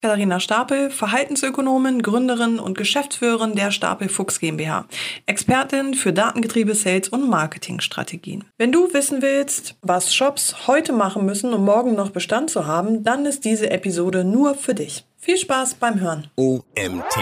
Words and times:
Katharina 0.00 0.38
Stapel, 0.38 0.90
Verhaltensökonomin, 0.90 2.02
Gründerin 2.02 2.60
und 2.60 2.78
Geschäftsführerin 2.78 3.56
der 3.56 3.72
Stapel 3.72 4.08
Fuchs 4.08 4.38
GmbH. 4.38 4.86
Expertin 5.26 5.94
für 5.94 6.12
Datengetriebe, 6.12 6.76
Sales 6.76 7.08
und 7.08 7.28
Marketingstrategien. 7.28 8.44
Wenn 8.58 8.70
du 8.70 8.94
wissen 8.94 9.22
willst, 9.22 9.74
was 9.82 10.14
Shops 10.14 10.68
heute 10.68 10.92
machen 10.92 11.26
müssen, 11.26 11.52
um 11.52 11.64
morgen 11.64 11.96
noch 11.96 12.10
Bestand 12.10 12.48
zu 12.48 12.64
haben, 12.64 13.02
dann 13.02 13.26
ist 13.26 13.44
diese 13.44 13.70
Episode 13.70 14.22
nur 14.22 14.54
für 14.54 14.74
dich. 14.74 15.04
Viel 15.16 15.36
Spaß 15.36 15.74
beim 15.74 15.98
Hören. 15.98 16.28
OMT. 16.36 17.18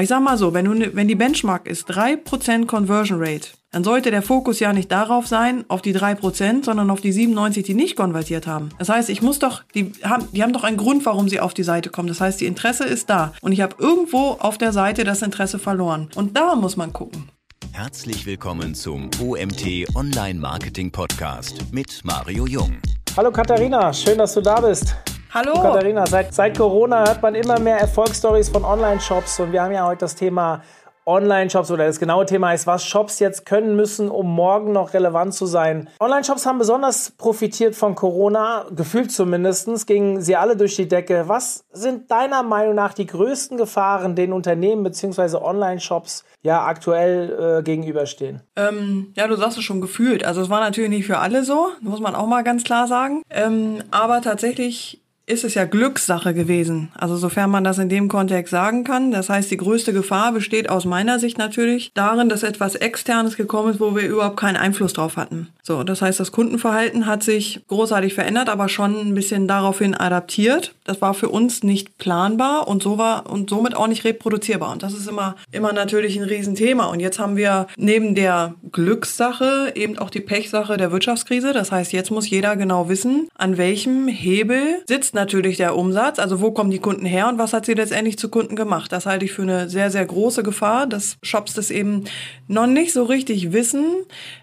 Ich 0.00 0.08
sag 0.08 0.22
mal 0.22 0.36
so, 0.36 0.52
wenn, 0.52 0.64
du, 0.64 0.94
wenn 0.96 1.06
die 1.06 1.14
Benchmark 1.14 1.68
ist 1.68 1.88
3% 1.88 2.66
Conversion 2.66 3.18
Rate, 3.22 3.50
dann 3.72 3.84
sollte 3.84 4.10
der 4.10 4.22
Fokus 4.22 4.58
ja 4.58 4.72
nicht 4.72 4.90
darauf 4.90 5.28
sein, 5.28 5.64
auf 5.68 5.80
die 5.80 5.94
3%, 5.94 6.64
sondern 6.64 6.90
auf 6.90 7.00
die 7.00 7.12
97, 7.12 7.64
die 7.64 7.74
nicht 7.74 7.96
konvertiert 7.96 8.46
haben. 8.46 8.70
Das 8.78 8.88
heißt, 8.88 9.08
ich 9.08 9.22
muss 9.22 9.38
doch, 9.38 9.62
die 9.74 9.92
haben, 10.02 10.26
die 10.32 10.42
haben 10.42 10.52
doch 10.52 10.64
einen 10.64 10.76
Grund, 10.76 11.06
warum 11.06 11.28
sie 11.28 11.38
auf 11.38 11.54
die 11.54 11.62
Seite 11.62 11.88
kommen. 11.88 12.08
Das 12.08 12.20
heißt, 12.20 12.40
die 12.40 12.46
Interesse 12.46 12.84
ist 12.84 13.10
da. 13.10 13.32
Und 13.42 13.52
ich 13.52 13.60
habe 13.60 13.76
irgendwo 13.78 14.36
auf 14.40 14.58
der 14.58 14.72
Seite 14.72 15.04
das 15.04 15.22
Interesse 15.22 15.60
verloren. 15.60 16.08
Und 16.16 16.36
da 16.36 16.56
muss 16.56 16.76
man 16.76 16.92
gucken. 16.92 17.28
Herzlich 17.72 18.26
willkommen 18.26 18.74
zum 18.74 19.08
OMT 19.22 19.94
Online 19.94 20.40
Marketing 20.40 20.90
Podcast 20.90 21.64
mit 21.70 22.00
Mario 22.02 22.46
Jung. 22.46 22.76
Hallo 23.16 23.30
Katharina, 23.30 23.92
schön, 23.92 24.18
dass 24.18 24.34
du 24.34 24.40
da 24.40 24.60
bist. 24.60 24.96
Hallo. 25.32 25.52
Katharina, 25.52 26.04
seit, 26.08 26.34
seit 26.34 26.58
Corona 26.58 27.06
hört 27.06 27.22
man 27.22 27.36
immer 27.36 27.60
mehr 27.60 27.78
Erfolgsstories 27.78 28.48
von 28.48 28.64
Online-Shops 28.64 29.38
und 29.38 29.52
wir 29.52 29.62
haben 29.62 29.72
ja 29.72 29.86
heute 29.86 30.00
das 30.00 30.16
Thema 30.16 30.60
Online-Shops 31.06 31.70
oder 31.70 31.86
das 31.86 31.98
genaue 31.98 32.26
Thema 32.26 32.52
ist, 32.52 32.66
was 32.66 32.84
Shops 32.84 33.18
jetzt 33.18 33.46
können 33.46 33.76
müssen, 33.76 34.10
um 34.10 34.26
morgen 34.26 34.72
noch 34.72 34.94
relevant 34.94 35.34
zu 35.34 35.46
sein. 35.46 35.88
Online-Shops 36.00 36.46
haben 36.46 36.58
besonders 36.58 37.10
profitiert 37.10 37.74
von 37.74 37.94
Corona, 37.94 38.66
gefühlt 38.70 39.12
zumindest, 39.12 39.86
gingen 39.86 40.20
sie 40.20 40.36
alle 40.36 40.56
durch 40.56 40.76
die 40.76 40.88
Decke. 40.88 41.24
Was 41.26 41.64
sind 41.72 42.10
deiner 42.10 42.42
Meinung 42.42 42.74
nach 42.74 42.94
die 42.94 43.06
größten 43.06 43.56
Gefahren, 43.56 44.14
den 44.14 44.32
Unternehmen 44.32 44.82
bzw. 44.82 45.36
Online-Shops 45.36 46.24
ja 46.42 46.64
aktuell 46.64 47.58
äh, 47.58 47.62
gegenüberstehen? 47.62 48.42
Ähm, 48.56 49.12
ja, 49.16 49.26
du 49.26 49.36
sagst 49.36 49.58
es 49.58 49.64
schon 49.64 49.80
gefühlt. 49.80 50.24
Also 50.24 50.40
es 50.40 50.50
war 50.50 50.60
natürlich 50.60 50.90
nicht 50.90 51.06
für 51.06 51.18
alle 51.18 51.44
so, 51.44 51.68
muss 51.80 52.00
man 52.00 52.14
auch 52.14 52.26
mal 52.26 52.42
ganz 52.42 52.64
klar 52.64 52.86
sagen. 52.86 53.22
Ähm, 53.30 53.82
aber 53.90 54.20
tatsächlich 54.20 54.99
ist 55.30 55.44
es 55.44 55.54
ja 55.54 55.64
Glückssache 55.64 56.34
gewesen. 56.34 56.90
Also 56.94 57.16
sofern 57.16 57.50
man 57.50 57.64
das 57.64 57.78
in 57.78 57.88
dem 57.88 58.08
Kontext 58.08 58.50
sagen 58.50 58.84
kann. 58.84 59.12
Das 59.12 59.28
heißt, 59.28 59.50
die 59.50 59.56
größte 59.56 59.92
Gefahr 59.92 60.32
besteht 60.32 60.68
aus 60.68 60.84
meiner 60.84 61.18
Sicht 61.18 61.38
natürlich 61.38 61.92
darin, 61.94 62.28
dass 62.28 62.42
etwas 62.42 62.74
Externes 62.74 63.36
gekommen 63.36 63.70
ist, 63.70 63.80
wo 63.80 63.94
wir 63.94 64.08
überhaupt 64.08 64.36
keinen 64.36 64.56
Einfluss 64.56 64.92
drauf 64.92 65.16
hatten. 65.16 65.48
So, 65.62 65.84
das 65.84 66.02
heißt, 66.02 66.18
das 66.18 66.32
Kundenverhalten 66.32 67.06
hat 67.06 67.22
sich 67.22 67.60
großartig 67.68 68.14
verändert, 68.14 68.48
aber 68.48 68.68
schon 68.68 68.96
ein 68.96 69.14
bisschen 69.14 69.46
daraufhin 69.46 69.94
adaptiert. 69.94 70.74
Das 70.84 71.00
war 71.00 71.14
für 71.14 71.28
uns 71.28 71.62
nicht 71.62 71.96
planbar 71.98 72.66
und 72.66 72.82
so 72.82 72.98
war 72.98 73.30
und 73.30 73.50
somit 73.50 73.76
auch 73.76 73.86
nicht 73.86 74.04
reproduzierbar. 74.04 74.72
Und 74.72 74.82
das 74.82 74.94
ist 74.94 75.08
immer, 75.08 75.36
immer 75.52 75.72
natürlich 75.72 76.16
ein 76.16 76.24
Riesenthema. 76.24 76.86
Und 76.86 76.98
jetzt 76.98 77.20
haben 77.20 77.36
wir 77.36 77.68
neben 77.76 78.16
der 78.16 78.54
Glückssache 78.72 79.72
eben 79.76 79.98
auch 79.98 80.10
die 80.10 80.20
Pechsache 80.20 80.76
der 80.76 80.90
Wirtschaftskrise. 80.90 81.52
Das 81.52 81.70
heißt, 81.70 81.92
jetzt 81.92 82.10
muss 82.10 82.28
jeder 82.28 82.56
genau 82.56 82.88
wissen, 82.88 83.28
an 83.36 83.56
welchem 83.56 84.08
Hebel 84.08 84.82
sitzt 84.88 85.14
natürlich 85.20 85.58
der 85.58 85.76
Umsatz. 85.76 86.18
Also 86.18 86.40
wo 86.40 86.50
kommen 86.50 86.70
die 86.70 86.78
Kunden 86.78 87.04
her 87.04 87.28
und 87.28 87.38
was 87.38 87.52
hat 87.52 87.66
sie 87.66 87.74
letztendlich 87.74 88.18
zu 88.18 88.28
Kunden 88.28 88.56
gemacht? 88.56 88.90
Das 88.90 89.06
halte 89.06 89.24
ich 89.24 89.32
für 89.32 89.42
eine 89.42 89.68
sehr, 89.68 89.90
sehr 89.90 90.04
große 90.04 90.42
Gefahr, 90.42 90.86
dass 90.86 91.16
Shops 91.22 91.54
das 91.54 91.70
eben 91.70 92.04
noch 92.48 92.66
nicht 92.66 92.92
so 92.92 93.04
richtig 93.04 93.52
wissen. 93.52 93.84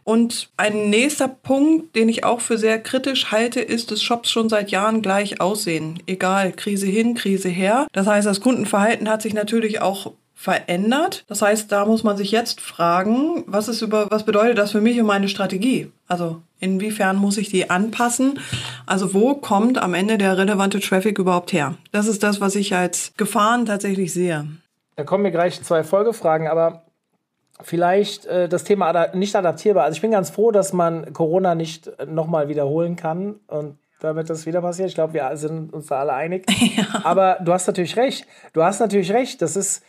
Und 0.03 0.50
ein 0.58 0.89
nächster 0.89 1.28
Punkt, 1.28 1.95
den 1.95 2.09
ich 2.09 2.23
auch 2.23 2.42
für 2.42 2.58
sehr 2.58 2.80
kritisch 2.80 3.31
halte, 3.31 3.59
ist, 3.59 3.92
dass 3.92 4.02
Shops 4.02 4.30
schon 4.30 4.50
seit 4.50 4.72
Jahren 4.72 5.02
gleich 5.02 5.42
aussehen. 5.42 6.02
Egal, 6.05 6.52
Krise 6.52 6.88
hin, 6.88 7.16
Krise 7.16 7.50
her. 7.50 7.88
Das 7.92 8.08
heißt, 8.08 8.28
das 8.28 8.42
Kundenverhalten 8.42 9.09
hat 9.09 9.22
sich 9.22 9.33
natürlich 9.33 9.81
auch 9.81 10.14
verändert. 10.38 11.26
Das 11.28 11.42
heißt, 11.42 11.72
da 11.72 11.86
muss 11.86 12.04
man 12.04 12.16
sich 12.16 12.32
jetzt 12.32 12.62
fragen, 12.62 13.44
was 13.48 13.67
ist 13.67 13.82
über, 13.82 14.11
was 14.11 14.23
bedeutet 14.23 14.60
das 14.60 14.72
für 14.72 14.82
mich 14.82 15.00
und 15.00 15.08
meine 15.08 15.30
Strategie? 15.30 15.92
Also 16.08 16.44
inwiefern 16.60 17.17
muss 17.17 17.39
ich 17.39 17.50
die 17.50 17.72
anpassen? 17.72 18.39
Also 18.86 19.16
wo 19.16 19.34
kommt 19.34 19.80
am 19.80 19.95
Ende 19.95 20.20
der 20.20 20.38
relevante 20.38 20.80
Traffic 20.80 21.17
überhaupt 21.17 21.54
her? 21.54 21.73
Das 21.92 22.06
ist 22.06 22.22
das, 22.22 22.39
was 22.39 22.56
ich 22.56 22.76
als 22.76 23.14
Gefahren 23.17 23.66
tatsächlich 23.66 24.14
sehe. 24.14 24.45
Da 24.95 25.04
kommen 25.04 25.23
mir 25.23 25.32
gleich 25.32 25.61
zwei 25.64 25.84
Folgefragen, 25.84 26.48
aber 26.48 26.84
vielleicht 27.61 28.28
äh, 28.28 28.48
das 28.48 28.64
Thema 28.64 28.90
ad 28.90 29.17
nicht 29.17 29.36
adaptierbar. 29.36 29.86
Also 29.86 29.95
ich 29.95 30.02
bin 30.02 30.11
ganz 30.11 30.30
froh, 30.30 30.52
dass 30.52 30.72
man 30.72 31.14
Corona 31.14 31.56
nicht 31.56 31.92
nochmal 32.06 32.48
wiederholen 32.48 32.95
kann 32.95 33.40
und 33.48 33.80
damit 34.02 34.30
das 34.30 34.45
wieder 34.45 34.61
passiert. 34.61 34.90
Ich 34.90 34.95
glaube, 34.95 35.14
wir 35.14 35.36
sind 35.36 35.73
uns 35.73 35.88
da 35.88 36.02
alle 36.02 36.14
einig. 36.14 36.45
Ja. 36.78 36.86
Aber 37.04 37.40
du 37.42 37.54
hast 37.54 37.66
natürlich 37.66 37.98
recht. 37.98 38.28
Du 38.54 38.61
hast 38.61 38.80
natürlich 38.80 39.11
recht. 39.11 39.42
Das 39.42 39.56
ist 39.56 39.82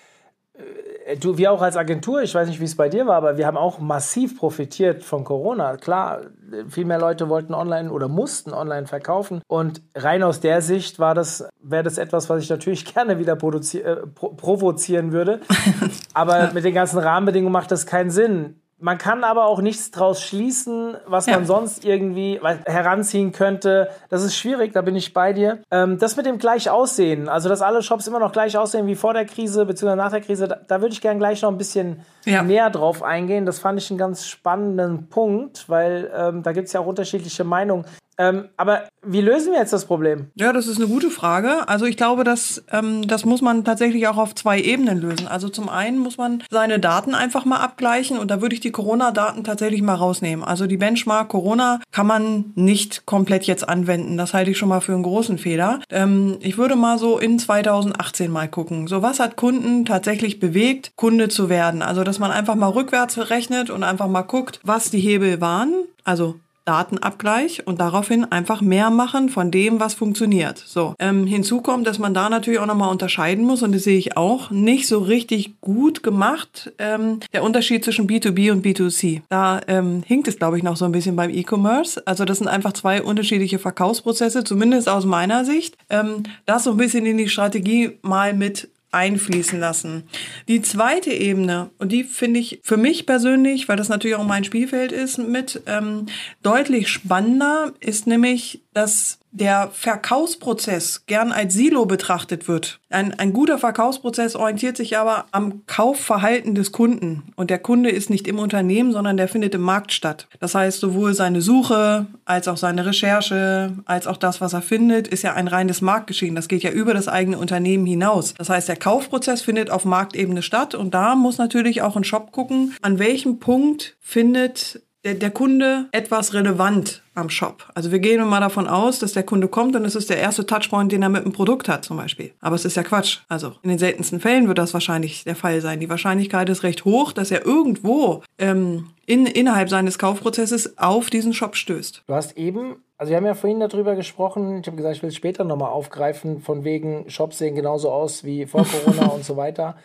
du, 1.20 1.38
wir 1.38 1.52
auch 1.52 1.62
als 1.62 1.76
Agentur, 1.76 2.22
ich 2.22 2.34
weiß 2.34 2.48
nicht, 2.48 2.60
wie 2.60 2.64
es 2.64 2.76
bei 2.76 2.88
dir 2.88 3.06
war, 3.06 3.16
aber 3.16 3.36
wir 3.36 3.46
haben 3.46 3.56
auch 3.56 3.78
massiv 3.78 4.38
profitiert 4.38 5.02
von 5.04 5.24
Corona. 5.24 5.76
Klar, 5.76 6.20
viel 6.68 6.84
mehr 6.84 6.98
Leute 6.98 7.28
wollten 7.28 7.54
online 7.54 7.90
oder 7.90 8.08
mussten 8.08 8.52
online 8.52 8.86
verkaufen. 8.86 9.40
Und 9.46 9.82
rein 9.94 10.22
aus 10.22 10.40
der 10.40 10.60
Sicht 10.62 10.98
war 10.98 11.14
das, 11.14 11.48
wäre 11.62 11.82
das 11.82 11.98
etwas, 11.98 12.28
was 12.28 12.42
ich 12.42 12.50
natürlich 12.50 12.84
gerne 12.94 13.18
wieder 13.18 13.32
äh, 13.32 13.96
provozieren 14.16 15.12
würde. 15.12 15.40
aber 16.14 16.52
mit 16.52 16.64
den 16.64 16.74
ganzen 16.74 16.98
Rahmenbedingungen 16.98 17.52
macht 17.52 17.70
das 17.70 17.86
keinen 17.86 18.10
Sinn. 18.10 18.60
Man 18.80 18.96
kann 18.96 19.24
aber 19.24 19.46
auch 19.46 19.60
nichts 19.60 19.90
draus 19.90 20.22
schließen, 20.22 20.96
was 21.06 21.26
ja. 21.26 21.34
man 21.34 21.46
sonst 21.46 21.84
irgendwie 21.84 22.40
heranziehen 22.64 23.32
könnte. 23.32 23.88
Das 24.08 24.22
ist 24.22 24.36
schwierig, 24.36 24.72
da 24.72 24.82
bin 24.82 24.94
ich 24.94 25.12
bei 25.12 25.32
dir. 25.32 25.58
Ähm, 25.72 25.98
das 25.98 26.16
mit 26.16 26.26
dem 26.26 26.38
gleich 26.38 26.70
aussehen, 26.70 27.28
also 27.28 27.48
dass 27.48 27.60
alle 27.60 27.82
Shops 27.82 28.06
immer 28.06 28.20
noch 28.20 28.30
gleich 28.30 28.56
aussehen 28.56 28.86
wie 28.86 28.94
vor 28.94 29.14
der 29.14 29.24
Krise 29.24 29.66
bzw. 29.66 29.96
nach 29.96 30.12
der 30.12 30.20
Krise, 30.20 30.46
da, 30.46 30.60
da 30.66 30.80
würde 30.80 30.92
ich 30.92 31.00
gerne 31.00 31.18
gleich 31.18 31.42
noch 31.42 31.50
ein 31.50 31.58
bisschen 31.58 32.04
ja. 32.24 32.42
näher 32.42 32.70
drauf 32.70 33.02
eingehen. 33.02 33.46
Das 33.46 33.58
fand 33.58 33.80
ich 33.80 33.90
einen 33.90 33.98
ganz 33.98 34.26
spannenden 34.26 35.08
Punkt, 35.08 35.68
weil 35.68 36.10
ähm, 36.14 36.44
da 36.44 36.52
gibt 36.52 36.68
es 36.68 36.72
ja 36.72 36.80
auch 36.80 36.86
unterschiedliche 36.86 37.42
Meinungen. 37.42 37.84
Ähm, 38.18 38.48
aber 38.56 38.82
wie 39.06 39.20
lösen 39.20 39.52
wir 39.52 39.60
jetzt 39.60 39.72
das 39.72 39.84
Problem? 39.84 40.26
Ja, 40.34 40.52
das 40.52 40.66
ist 40.66 40.78
eine 40.78 40.88
gute 40.88 41.10
Frage. 41.10 41.68
Also 41.68 41.86
ich 41.86 41.96
glaube, 41.96 42.24
dass, 42.24 42.64
ähm, 42.72 43.06
das 43.06 43.24
muss 43.24 43.40
man 43.40 43.64
tatsächlich 43.64 44.08
auch 44.08 44.16
auf 44.16 44.34
zwei 44.34 44.60
Ebenen 44.60 45.00
lösen. 45.00 45.28
Also 45.28 45.48
zum 45.48 45.68
einen 45.68 45.98
muss 45.98 46.18
man 46.18 46.42
seine 46.50 46.80
Daten 46.80 47.14
einfach 47.14 47.44
mal 47.44 47.58
abgleichen 47.58 48.18
und 48.18 48.30
da 48.30 48.42
würde 48.42 48.54
ich 48.54 48.60
die 48.60 48.72
Corona-Daten 48.72 49.44
tatsächlich 49.44 49.82
mal 49.82 49.94
rausnehmen. 49.94 50.44
Also 50.44 50.66
die 50.66 50.76
Benchmark 50.76 51.28
Corona 51.28 51.80
kann 51.92 52.08
man 52.08 52.52
nicht 52.56 53.06
komplett 53.06 53.44
jetzt 53.44 53.68
anwenden. 53.68 54.16
Das 54.16 54.34
halte 54.34 54.50
ich 54.50 54.58
schon 54.58 54.68
mal 54.68 54.80
für 54.80 54.94
einen 54.94 55.04
großen 55.04 55.38
Fehler. 55.38 55.80
Ähm, 55.90 56.38
ich 56.40 56.58
würde 56.58 56.74
mal 56.74 56.98
so 56.98 57.18
in 57.18 57.38
2018 57.38 58.30
mal 58.30 58.48
gucken. 58.48 58.88
So 58.88 59.00
was 59.00 59.20
hat 59.20 59.36
Kunden 59.36 59.84
tatsächlich 59.84 60.40
bewegt, 60.40 60.92
Kunde 60.96 61.28
zu 61.28 61.48
werden? 61.48 61.82
Also 61.82 62.02
dass 62.02 62.18
man 62.18 62.32
einfach 62.32 62.56
mal 62.56 62.68
rückwärts 62.68 63.30
rechnet 63.30 63.70
und 63.70 63.84
einfach 63.84 64.08
mal 64.08 64.22
guckt, 64.22 64.58
was 64.64 64.90
die 64.90 65.00
Hebel 65.00 65.40
waren. 65.40 65.72
Also 66.04 66.36
Datenabgleich 66.68 67.66
und 67.66 67.80
daraufhin 67.80 68.30
einfach 68.30 68.60
mehr 68.60 68.90
machen 68.90 69.30
von 69.30 69.50
dem, 69.50 69.80
was 69.80 69.94
funktioniert. 69.94 70.58
So, 70.58 70.94
ähm, 70.98 71.26
hinzu 71.26 71.62
kommt, 71.62 71.86
dass 71.86 71.98
man 71.98 72.12
da 72.12 72.28
natürlich 72.28 72.60
auch 72.60 72.66
nochmal 72.66 72.90
unterscheiden 72.90 73.44
muss 73.46 73.62
und 73.62 73.74
das 73.74 73.84
sehe 73.84 73.96
ich 73.96 74.18
auch 74.18 74.50
nicht 74.50 74.86
so 74.86 74.98
richtig 74.98 75.62
gut 75.62 76.02
gemacht, 76.02 76.72
ähm, 76.78 77.20
der 77.32 77.42
Unterschied 77.42 77.84
zwischen 77.84 78.06
B2B 78.06 78.52
und 78.52 78.64
B2C. 78.66 79.22
Da 79.30 79.60
ähm, 79.66 80.02
hinkt 80.04 80.28
es, 80.28 80.36
glaube 80.36 80.58
ich, 80.58 80.62
noch 80.62 80.76
so 80.76 80.84
ein 80.84 80.92
bisschen 80.92 81.16
beim 81.16 81.30
E-Commerce. 81.30 82.06
Also 82.06 82.26
das 82.26 82.36
sind 82.36 82.48
einfach 82.48 82.74
zwei 82.74 83.02
unterschiedliche 83.02 83.58
Verkaufsprozesse, 83.58 84.44
zumindest 84.44 84.90
aus 84.90 85.06
meiner 85.06 85.46
Sicht. 85.46 85.78
Ähm, 85.88 86.24
das 86.44 86.64
so 86.64 86.72
ein 86.72 86.76
bisschen 86.76 87.06
in 87.06 87.16
die 87.16 87.30
Strategie 87.30 87.98
mal 88.02 88.34
mit 88.34 88.68
einfließen 88.90 89.60
lassen. 89.60 90.04
Die 90.48 90.62
zweite 90.62 91.12
Ebene, 91.12 91.70
und 91.78 91.92
die 91.92 92.04
finde 92.04 92.40
ich 92.40 92.60
für 92.62 92.76
mich 92.76 93.06
persönlich, 93.06 93.68
weil 93.68 93.76
das 93.76 93.88
natürlich 93.88 94.16
auch 94.16 94.24
mein 94.24 94.44
Spielfeld 94.44 94.92
ist, 94.92 95.18
mit 95.18 95.62
ähm, 95.66 96.06
deutlich 96.42 96.88
spannender, 96.88 97.72
ist 97.80 98.06
nämlich, 98.06 98.62
dass 98.72 99.17
der 99.30 99.70
Verkaufsprozess 99.72 101.04
gern 101.06 101.32
als 101.32 101.54
Silo 101.54 101.86
betrachtet 101.86 102.48
wird. 102.48 102.80
Ein, 102.90 103.12
ein 103.14 103.32
guter 103.32 103.58
Verkaufsprozess 103.58 104.34
orientiert 104.34 104.76
sich 104.76 104.96
aber 104.96 105.26
am 105.32 105.66
Kaufverhalten 105.66 106.54
des 106.54 106.72
Kunden. 106.72 107.24
Und 107.36 107.50
der 107.50 107.58
Kunde 107.58 107.90
ist 107.90 108.10
nicht 108.10 108.26
im 108.26 108.38
Unternehmen, 108.38 108.92
sondern 108.92 109.16
der 109.16 109.28
findet 109.28 109.54
im 109.54 109.60
Markt 109.60 109.92
statt. 109.92 110.28
Das 110.40 110.54
heißt, 110.54 110.80
sowohl 110.80 111.14
seine 111.14 111.42
Suche 111.42 112.06
als 112.24 112.48
auch 112.48 112.56
seine 112.56 112.86
Recherche, 112.86 113.74
als 113.84 114.06
auch 114.06 114.16
das, 114.16 114.40
was 114.40 114.54
er 114.54 114.62
findet, 114.62 115.08
ist 115.08 115.22
ja 115.22 115.34
ein 115.34 115.48
reines 115.48 115.82
Marktgeschehen. 115.82 116.34
Das 116.34 116.48
geht 116.48 116.62
ja 116.62 116.70
über 116.70 116.94
das 116.94 117.08
eigene 117.08 117.38
Unternehmen 117.38 117.86
hinaus. 117.86 118.34
Das 118.34 118.48
heißt, 118.48 118.68
der 118.68 118.76
Kaufprozess 118.76 119.42
findet 119.42 119.70
auf 119.70 119.84
Marktebene 119.84 120.42
statt. 120.42 120.74
Und 120.74 120.94
da 120.94 121.14
muss 121.14 121.38
natürlich 121.38 121.82
auch 121.82 121.96
ein 121.96 122.04
Shop 122.04 122.32
gucken, 122.32 122.74
an 122.80 122.98
welchem 122.98 123.38
Punkt 123.38 123.96
findet 124.00 124.80
der, 125.04 125.14
der 125.14 125.30
Kunde 125.30 125.86
etwas 125.92 126.34
relevant 126.34 127.02
am 127.14 127.30
Shop. 127.30 127.64
Also 127.74 127.92
wir 127.92 127.98
gehen 127.98 128.26
mal 128.28 128.40
davon 128.40 128.66
aus, 128.66 128.98
dass 128.98 129.12
der 129.12 129.22
Kunde 129.22 129.48
kommt 129.48 129.76
und 129.76 129.84
es 129.84 129.94
ist 129.94 130.10
der 130.10 130.18
erste 130.18 130.46
Touchpoint, 130.46 130.92
den 130.92 131.02
er 131.02 131.08
mit 131.08 131.24
dem 131.24 131.32
Produkt 131.32 131.68
hat 131.68 131.84
zum 131.84 131.96
Beispiel. 131.96 132.32
Aber 132.40 132.56
es 132.56 132.64
ist 132.64 132.76
ja 132.76 132.82
Quatsch. 132.82 133.18
Also 133.28 133.54
in 133.62 133.70
den 133.70 133.78
seltensten 133.78 134.20
Fällen 134.20 134.48
wird 134.48 134.58
das 134.58 134.74
wahrscheinlich 134.74 135.24
der 135.24 135.36
Fall 135.36 135.60
sein. 135.60 135.80
Die 135.80 135.88
Wahrscheinlichkeit 135.88 136.48
ist 136.48 136.62
recht 136.62 136.84
hoch, 136.84 137.12
dass 137.12 137.30
er 137.30 137.44
irgendwo 137.44 138.22
ähm, 138.38 138.90
in, 139.06 139.26
innerhalb 139.26 139.68
seines 139.68 139.98
Kaufprozesses 139.98 140.78
auf 140.78 141.10
diesen 141.10 141.32
Shop 141.32 141.56
stößt. 141.56 142.04
Du 142.06 142.14
hast 142.14 142.36
eben 142.36 142.76
Also 142.98 143.10
wir 143.10 143.16
haben 143.16 143.26
ja 143.26 143.34
vorhin 143.34 143.60
darüber 143.60 143.94
gesprochen, 143.94 144.60
ich 144.60 144.66
habe 144.66 144.76
gesagt, 144.76 144.96
ich 144.96 145.02
will 145.02 145.10
es 145.10 145.16
später 145.16 145.44
nochmal 145.44 145.70
aufgreifen, 145.70 146.40
von 146.40 146.64
wegen 146.64 147.08
Shops 147.08 147.38
sehen 147.38 147.54
genauso 147.54 147.90
aus 147.90 148.24
wie 148.24 148.46
vor 148.46 148.66
Corona 148.66 149.06
und 149.14 149.24
so 149.24 149.36
weiter. 149.36 149.76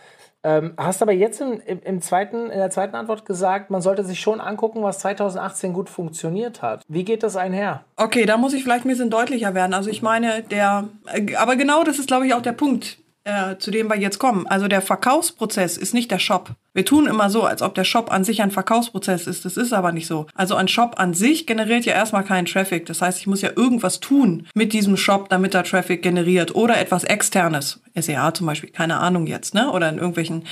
Ähm, 0.44 0.74
hast 0.78 1.02
aber 1.02 1.14
jetzt 1.14 1.40
im, 1.40 1.62
im, 1.66 2.02
zweiten, 2.02 2.50
in 2.50 2.60
der 2.60 2.70
zweiten 2.70 2.96
Antwort 2.96 3.26
gesagt, 3.26 3.70
man 3.70 3.82
sollte 3.82 4.04
sich 4.04 4.20
schon 4.20 4.42
angucken, 4.42 4.84
was 4.84 5.00
2018 5.00 5.72
gut 5.72 5.90
funktioniert 5.90 6.62
hat. 6.62 6.84
Wie 6.88 7.06
geht 7.06 7.24
das 7.24 7.38
einher? 7.38 7.86
Okay, 7.96 8.26
da 8.26 8.36
muss 8.38 8.54
ich 8.54 8.64
vielleicht 8.64 8.86
ein 8.86 8.90
bisschen 8.90 9.10
deutlicher 9.10 9.54
werden. 9.54 9.74
Also 9.74 9.90
ich 9.90 10.02
meine, 10.02 10.44
der, 10.44 10.90
äh, 11.14 11.36
aber 11.36 11.56
genau 11.56 11.84
das 11.84 11.98
ist, 11.98 12.08
glaube 12.08 12.28
ich, 12.28 12.34
auch 12.34 12.42
der 12.42 12.52
Punkt 12.52 12.98
äh, 13.24 13.58
zu 13.58 13.72
dem 13.72 13.88
wir 13.88 13.98
jetzt 13.98 14.20
kommen. 14.20 14.48
Also 14.48 14.68
der 14.68 14.82
Verkaufsprozess 14.82 15.78
ist 15.78 15.94
nicht 15.94 16.12
der 16.12 16.20
Shop. 16.20 16.52
Wir 16.74 16.86
tun 16.86 17.08
immer 17.08 17.30
so, 17.30 17.44
als 17.44 17.62
ob 17.62 17.76
der 17.76 17.84
Shop 17.84 18.12
an 18.12 18.24
sich 18.24 18.42
ein 18.42 18.52
Verkaufsprozess 18.52 19.28
ist. 19.28 19.46
Das 19.46 19.58
ist 19.58 19.74
aber 19.74 19.92
nicht 19.92 20.08
so. 20.08 20.26
Also 20.34 20.56
ein 20.56 20.68
Shop 20.68 20.96
an 20.98 21.14
sich 21.14 21.46
generiert 21.46 21.86
ja 21.86 21.94
erstmal 21.94 22.24
keinen 22.24 22.46
Traffic. 22.46 22.86
Das 22.86 23.02
heißt, 23.02 23.20
ich 23.20 23.28
muss 23.28 23.42
ja 23.42 23.52
irgendwas 23.56 24.00
tun 24.00 24.48
mit 24.56 24.74
diesem 24.74 24.98
Shop, 24.98 25.30
damit 25.30 25.54
er 25.54 25.64
Traffic 25.64 26.02
generiert. 26.02 26.56
Oder 26.56 26.80
etwas 26.80 27.04
externes. 27.04 27.82
SEA 27.96 28.34
zum 28.34 28.48
Beispiel, 28.48 28.72
keine 28.72 28.98
Ahnung 28.98 29.28
jetzt, 29.28 29.54
ne? 29.54 29.72
Oder 29.72 29.90
in 29.90 29.98
irgendwelchen 29.98 30.46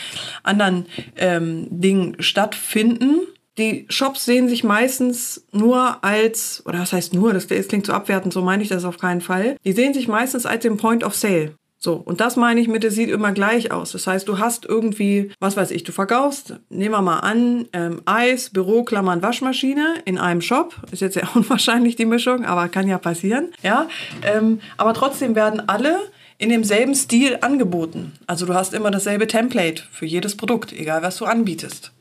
anderen 0.43 0.85
ähm, 1.17 1.67
Dingen 1.69 2.15
stattfinden. 2.19 3.21
Die 3.57 3.85
Shops 3.89 4.23
sehen 4.23 4.47
sich 4.47 4.63
meistens 4.63 5.45
nur 5.51 6.03
als, 6.05 6.63
oder 6.65 6.79
was 6.79 6.93
heißt 6.93 7.13
nur, 7.13 7.33
das, 7.33 7.47
das 7.47 7.67
klingt 7.67 7.85
so 7.85 7.91
abwertend, 7.91 8.31
so 8.31 8.41
meine 8.41 8.63
ich 8.63 8.69
das 8.69 8.85
auf 8.85 8.97
keinen 8.97 9.19
Fall. 9.19 9.57
Die 9.65 9.73
sehen 9.73 9.93
sich 9.93 10.07
meistens 10.07 10.45
als 10.45 10.61
den 10.61 10.77
Point 10.77 11.03
of 11.03 11.15
Sale. 11.15 11.55
So, 11.83 11.95
und 11.95 12.21
das 12.21 12.35
meine 12.35 12.61
ich 12.61 12.67
mit, 12.67 12.83
es 12.83 12.93
sieht 12.93 13.09
immer 13.09 13.31
gleich 13.31 13.71
aus. 13.71 13.93
Das 13.93 14.05
heißt, 14.05 14.27
du 14.27 14.37
hast 14.37 14.65
irgendwie, 14.65 15.31
was 15.39 15.57
weiß 15.57 15.71
ich, 15.71 15.83
du 15.83 15.91
verkaufst, 15.91 16.59
nehmen 16.69 16.93
wir 16.93 17.01
mal 17.01 17.21
an, 17.21 17.67
ähm, 17.73 18.03
Eis, 18.05 18.51
Büroklammern, 18.51 19.23
Waschmaschine 19.23 19.95
in 20.05 20.19
einem 20.19 20.41
Shop. 20.41 20.75
Ist 20.91 21.01
jetzt 21.01 21.15
ja 21.15 21.23
unwahrscheinlich 21.33 21.95
die 21.95 22.05
Mischung, 22.05 22.45
aber 22.45 22.69
kann 22.69 22.87
ja 22.87 22.99
passieren. 22.99 23.51
Ja, 23.63 23.87
ähm, 24.21 24.59
aber 24.77 24.93
trotzdem 24.93 25.33
werden 25.33 25.67
alle 25.67 25.97
in 26.37 26.49
demselben 26.49 26.93
Stil 26.93 27.39
angeboten. 27.41 28.13
Also 28.27 28.45
du 28.45 28.53
hast 28.53 28.75
immer 28.75 28.91
dasselbe 28.91 29.25
Template 29.25 29.81
für 29.89 30.05
jedes 30.05 30.37
Produkt, 30.37 30.73
egal 30.73 31.01
was 31.01 31.17
du 31.17 31.25
anbietest. 31.25 31.91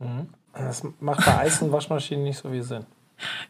Mhm. 0.00 0.28
Das 0.52 0.82
macht 1.00 1.24
bei 1.24 1.38
Eis 1.38 1.62
und 1.62 1.72
Waschmaschinen 1.72 2.24
nicht 2.24 2.36
so 2.36 2.50
viel 2.50 2.62
Sinn. 2.62 2.84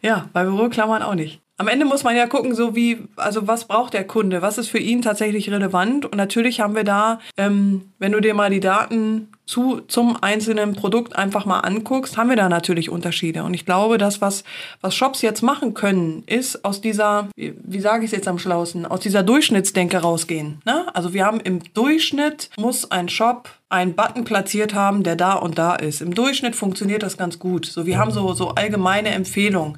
Ja, 0.01 0.29
bei 0.31 0.45
Büroklammern 0.45 1.01
auch 1.01 1.15
nicht. 1.15 1.41
Am 1.61 1.67
Ende 1.67 1.85
muss 1.85 2.03
man 2.03 2.15
ja 2.15 2.25
gucken, 2.25 2.55
so 2.55 2.75
wie, 2.75 3.03
also 3.17 3.45
was 3.45 3.65
braucht 3.65 3.93
der 3.93 4.03
Kunde, 4.03 4.41
was 4.41 4.57
ist 4.57 4.69
für 4.69 4.79
ihn 4.79 5.03
tatsächlich 5.03 5.51
relevant. 5.51 6.07
Und 6.07 6.15
natürlich 6.15 6.59
haben 6.59 6.73
wir 6.73 6.83
da, 6.83 7.19
ähm, 7.37 7.83
wenn 7.99 8.13
du 8.13 8.19
dir 8.19 8.33
mal 8.33 8.49
die 8.49 8.59
Daten 8.59 9.27
zu, 9.51 9.81
zum 9.81 10.15
einzelnen 10.23 10.75
Produkt 10.75 11.17
einfach 11.17 11.45
mal 11.45 11.59
anguckst, 11.59 12.15
haben 12.15 12.29
wir 12.29 12.37
da 12.37 12.47
natürlich 12.47 12.89
Unterschiede. 12.89 13.43
Und 13.43 13.53
ich 13.53 13.65
glaube, 13.65 13.97
das, 13.97 14.21
was, 14.21 14.45
was 14.79 14.95
Shops 14.95 15.21
jetzt 15.21 15.41
machen 15.41 15.73
können, 15.73 16.23
ist 16.25 16.63
aus 16.63 16.79
dieser, 16.79 17.27
wie, 17.35 17.53
wie 17.61 17.81
sage 17.81 18.05
ich 18.05 18.11
es 18.11 18.15
jetzt 18.15 18.29
am 18.29 18.39
schlausten, 18.39 18.85
aus 18.85 19.01
dieser 19.01 19.23
Durchschnittsdenke 19.23 19.97
rausgehen. 19.97 20.61
Ne? 20.65 20.85
Also 20.95 21.13
wir 21.13 21.25
haben 21.25 21.41
im 21.41 21.59
Durchschnitt, 21.73 22.49
muss 22.57 22.89
ein 22.91 23.09
Shop 23.09 23.49
einen 23.67 23.93
Button 23.93 24.25
platziert 24.25 24.73
haben, 24.73 25.03
der 25.03 25.15
da 25.15 25.33
und 25.33 25.57
da 25.57 25.75
ist. 25.75 26.01
Im 26.01 26.13
Durchschnitt 26.13 26.55
funktioniert 26.55 27.03
das 27.03 27.17
ganz 27.17 27.39
gut. 27.39 27.65
So, 27.65 27.85
wir 27.85 27.97
haben 27.97 28.11
so, 28.11 28.33
so 28.33 28.49
allgemeine 28.49 29.09
Empfehlungen. 29.09 29.77